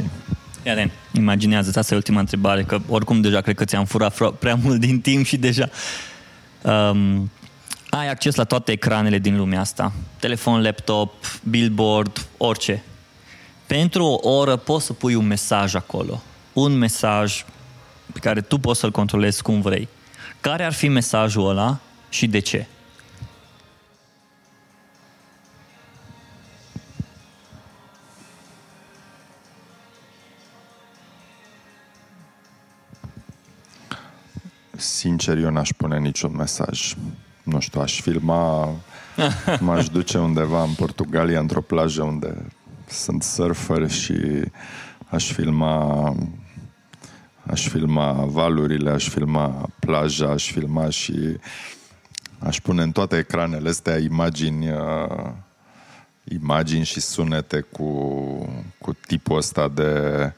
Iar 0.64 0.92
imaginează, 1.12 1.80
asta 1.80 1.94
e 1.94 1.98
ultima 1.98 2.20
întrebare, 2.20 2.64
că 2.64 2.80
oricum 2.88 3.22
deja 3.22 3.42
cred 3.42 3.56
că 3.56 3.66
ți-am 3.66 3.86
furat 3.86 4.34
prea 4.40 4.56
mult 4.56 4.80
din 4.80 5.02
timp 5.02 5.26
și 5.26 5.38
deja 5.38 5.70
um, 6.62 7.32
ai 7.90 8.10
acces 8.10 8.36
la 8.36 8.44
toate 8.44 8.72
ecranele 8.72 9.20
din 9.20 9.38
lumea 9.38 9.60
asta. 9.60 9.92
Telefon, 10.20 10.62
laptop, 10.62 11.14
billboard, 11.44 12.28
orice 12.38 12.84
pentru 13.68 14.06
o 14.06 14.30
oră 14.30 14.56
poți 14.56 14.86
să 14.86 14.94
pui 14.94 15.16
un 15.16 15.28
mesaj 15.28 15.76
acolo. 15.76 16.22
Un 16.54 16.78
mesaj 16.78 17.46
pe 18.14 18.20
care 18.20 18.42
tu 18.42 18.58
poți 18.58 18.80
să-l 18.80 18.92
controlezi 18.92 19.42
cum 19.42 19.62
vrei. 19.62 19.88
Care 20.40 20.64
ar 20.64 20.74
fi 20.74 20.88
mesajul 20.88 21.50
ăla 21.50 21.80
și 22.10 22.28
de 22.28 22.40
ce? 22.40 22.66
Sincer, 35.26 35.44
eu 35.44 35.52
n-aș 35.52 35.72
pune 35.78 36.00
niciun 36.00 36.36
mesaj. 36.36 36.96
Nu 37.44 37.60
știu, 37.60 37.82
aș 37.82 38.02
filma, 38.02 38.76
m-aș 39.60 39.90
duce 39.90 40.18
undeva 40.18 40.64
în 40.64 40.74
Portugalia, 40.74 41.40
într-o 41.40 41.62
plajă 41.62 42.04
unde 42.04 42.46
sunt 42.88 43.24
surfer 43.24 43.90
și 43.90 44.16
aș 45.10 45.32
filma 45.32 46.16
aș 47.44 47.68
filma 47.68 48.12
valurile, 48.12 48.90
aș 48.90 49.10
filma 49.10 49.70
plaja, 49.80 50.30
aș 50.30 50.52
filma 50.52 50.90
și 50.90 51.38
aș 52.40 52.60
pune 52.60 52.82
în 52.82 52.92
toate 52.92 53.18
ecranele 53.18 53.70
astea 53.70 53.98
imagini 53.98 54.72
uh, 54.72 55.32
imagini 56.24 56.86
și 56.86 57.00
sunete 57.00 57.60
cu, 57.60 57.84
cu 58.78 58.94
tipul 59.08 59.38
ăsta 59.38 59.68
de 59.68 60.34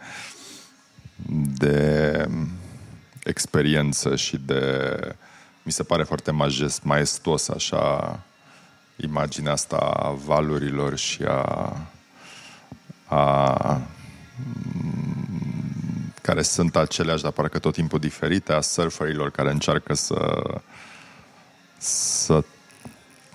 de 1.58 2.28
experiență 3.28 4.16
și 4.16 4.38
de 4.38 4.98
mi 5.64 5.72
se 5.72 5.84
pare 5.84 6.04
foarte 6.04 6.32
majest, 6.32 6.84
maestos 6.84 7.50
așa 7.50 8.20
imaginea 8.96 9.52
asta 9.52 9.78
a 9.78 10.10
valurilor 10.10 10.98
și 10.98 11.24
a 11.24 11.78
a, 13.08 13.82
care 16.22 16.42
sunt 16.42 16.76
aceleași, 16.76 17.24
dar 17.24 17.32
parcă 17.32 17.60
tot 17.60 17.74
timpul 17.74 18.00
diferite, 18.00 18.54
a 18.54 18.62
surferilor 18.62 19.32
care 19.32 19.52
încearcă 19.52 19.94
să, 19.94 20.44
să 21.78 22.44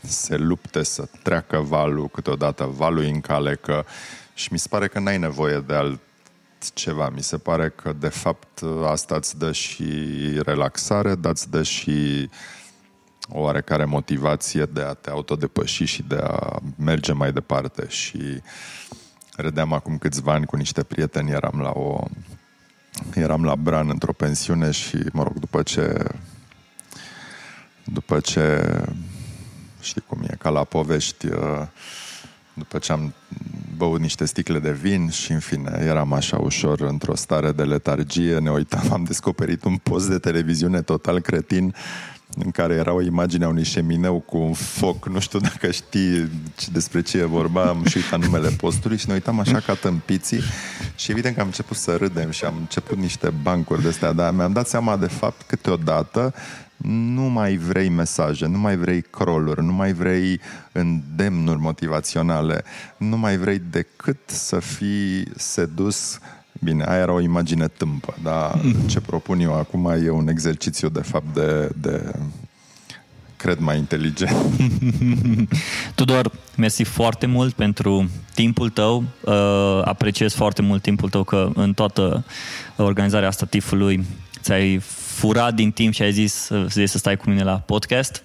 se 0.03 0.37
lupte, 0.37 0.83
să 0.83 1.09
treacă 1.23 1.59
valul 1.59 2.09
câteodată, 2.09 2.65
valul 2.65 3.03
în 3.03 3.21
cale, 3.21 3.55
că 3.55 3.85
și 4.35 4.53
mi 4.53 4.59
se 4.59 4.69
pare 4.71 4.89
că 4.89 4.99
n-ai 4.99 5.19
nevoie 5.19 5.59
de 5.59 5.75
alt 5.75 6.01
ceva. 6.75 7.09
Mi 7.09 7.23
se 7.23 7.39
pare 7.39 7.69
că, 7.69 7.93
de 7.93 8.09
fapt, 8.09 8.61
asta 8.85 9.15
îți 9.15 9.39
dă 9.39 9.53
și 9.53 9.85
relaxare, 10.45 11.15
dar 11.15 11.31
îți 11.33 11.51
dă 11.51 11.63
și 11.63 12.29
o 13.29 13.41
oarecare 13.41 13.85
motivație 13.85 14.65
de 14.65 14.81
a 14.81 14.95
te 14.95 15.11
autodepăși 15.11 15.85
și 15.85 16.03
de 16.03 16.21
a 16.23 16.59
merge 16.77 17.13
mai 17.13 17.33
departe. 17.33 17.87
Și 17.89 18.43
Redeam 19.37 19.73
acum 19.73 19.99
câțiva 19.99 20.33
ani 20.33 20.47
cu 20.47 20.57
niște 20.57 20.83
prieteni, 20.83 21.31
eram 21.31 21.61
la 21.61 21.71
o... 21.71 22.05
Eram 23.15 23.45
la 23.45 23.57
Bran 23.57 23.89
într-o 23.89 24.13
pensiune 24.13 24.71
și, 24.71 24.99
mă 25.13 25.23
rog, 25.23 25.39
după 25.39 25.63
ce... 25.63 26.05
După 27.85 28.21
ce... 28.21 28.67
Știi 29.81 30.03
cum 30.07 30.23
e, 30.23 30.35
ca 30.39 30.49
la 30.49 30.65
povești... 30.65 31.27
Uh, 31.27 31.67
după 32.55 32.79
ce 32.79 32.93
am 32.93 33.15
băut 33.83 34.01
niște 34.01 34.25
sticle 34.25 34.59
de 34.59 34.71
vin 34.71 35.09
și, 35.09 35.33
în 35.33 35.39
fine, 35.39 35.83
eram 35.85 36.13
așa 36.13 36.39
ușor 36.39 36.81
într-o 36.81 37.15
stare 37.15 37.53
de 37.53 37.63
letargie, 37.63 38.39
ne 38.39 38.51
uitam, 38.51 38.93
am 38.93 39.05
descoperit 39.05 39.65
un 39.65 39.77
post 39.77 40.09
de 40.09 40.19
televiziune 40.19 40.83
total 40.83 41.21
cretin 41.21 41.75
în 42.37 42.51
care 42.51 42.75
era 42.75 42.93
o 42.93 43.03
imagine 43.03 43.45
a 43.45 43.49
unui 43.49 43.65
șemineu 43.65 44.21
cu 44.21 44.39
un 44.39 44.53
foc, 44.53 45.09
nu 45.09 45.21
știu 45.21 45.39
dacă 45.39 45.71
știi 45.71 46.31
despre 46.73 47.03
ce 47.03 47.19
e 47.19 47.25
vorba, 47.25 47.63
am 47.63 47.85
și 47.85 47.97
uitat 47.97 48.21
numele 48.21 48.49
postului 48.49 48.97
și 48.97 49.09
ne 49.09 49.15
uitam 49.15 49.41
așa 49.41 49.61
ca 49.61 49.75
tâmpiții 49.75 50.41
și 50.95 51.11
evident 51.11 51.35
că 51.35 51.41
am 51.41 51.47
început 51.47 51.77
să 51.77 51.97
râdem 51.97 52.31
și 52.31 52.45
am 52.45 52.55
început 52.59 52.99
niște 52.99 53.33
bancuri 53.43 53.83
de 53.83 53.89
astea, 53.89 54.13
dar 54.13 54.33
mi-am 54.33 54.53
dat 54.53 54.69
seama 54.69 54.97
de 54.97 55.07
fapt 55.07 55.43
câteodată 55.47 56.35
nu 56.87 57.23
mai 57.23 57.57
vrei 57.57 57.89
mesaje, 57.89 58.47
nu 58.47 58.59
mai 58.59 58.77
vrei 58.77 59.03
crawl 59.03 59.59
nu 59.63 59.73
mai 59.73 59.93
vrei 59.93 60.41
îndemnuri 60.73 61.59
motivaționale, 61.59 62.65
nu 62.97 63.17
mai 63.17 63.37
vrei 63.37 63.63
decât 63.71 64.19
să 64.27 64.59
fii 64.59 65.25
sedus 65.37 66.19
Bine, 66.65 66.85
aia 66.85 67.01
era 67.01 67.13
o 67.13 67.21
imagine 67.21 67.69
tâmpă, 67.69 68.15
dar 68.23 68.61
ce 68.87 69.01
propun 69.01 69.41
eu 69.41 69.55
acum 69.55 69.87
e 69.87 70.11
un 70.11 70.29
exercițiu, 70.29 70.89
de 70.89 71.01
fapt, 71.01 71.35
de, 71.35 71.69
de 71.81 72.13
cred 73.37 73.59
mai 73.59 73.79
inteligent. 73.79 74.37
Tudor, 75.95 76.31
mersi 76.57 76.83
foarte 76.83 77.27
mult 77.27 77.53
pentru 77.55 78.11
timpul 78.35 78.71
tău. 78.71 79.05
Uh, 79.21 79.81
apreciez 79.85 80.35
foarte 80.35 80.63
mult 80.63 80.83
timpul 80.83 81.09
tău 81.09 81.25
că 81.25 81.51
în 81.55 81.73
toată 81.73 82.25
organizarea 82.77 83.29
asta 83.29 83.47
tifului 83.47 84.05
ți-ai 84.41 84.83
furat 85.23 85.55
din 85.55 85.71
timp 85.71 85.95
și 85.95 86.03
ai 86.03 86.13
zis 86.13 86.33
să, 86.33 86.67
să 86.85 86.99
stai 86.99 87.17
cu 87.17 87.29
mine 87.31 87.43
la 87.43 87.53
podcast. 87.53 88.23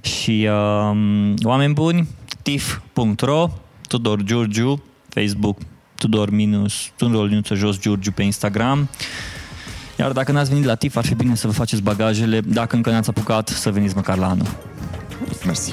Și 0.00 0.48
uh, 0.50 1.34
oameni 1.42 1.72
buni, 1.72 2.08
tif.ro, 2.42 3.50
Tudor 3.88 4.22
Giurgiu, 4.22 4.82
Facebook, 5.08 5.58
Tudor 5.94 6.30
minus, 6.30 6.90
Tudor 6.96 7.28
minus 7.28 7.46
jos 7.48 7.78
Giurgiu 7.78 8.12
pe 8.12 8.22
Instagram. 8.22 8.88
Iar 9.98 10.12
dacă 10.12 10.32
n-ați 10.32 10.50
venit 10.50 10.64
la 10.64 10.74
TIF, 10.74 10.96
ar 10.96 11.04
fi 11.04 11.14
bine 11.14 11.34
să 11.34 11.46
vă 11.46 11.52
faceți 11.52 11.82
bagajele. 11.82 12.40
Dacă 12.40 12.76
încă 12.76 12.90
n-ați 12.90 13.08
apucat, 13.08 13.48
să 13.48 13.70
veniți 13.70 13.94
măcar 13.96 14.16
la 14.16 14.28
anul. 14.28 14.46
Mersi. 15.44 15.72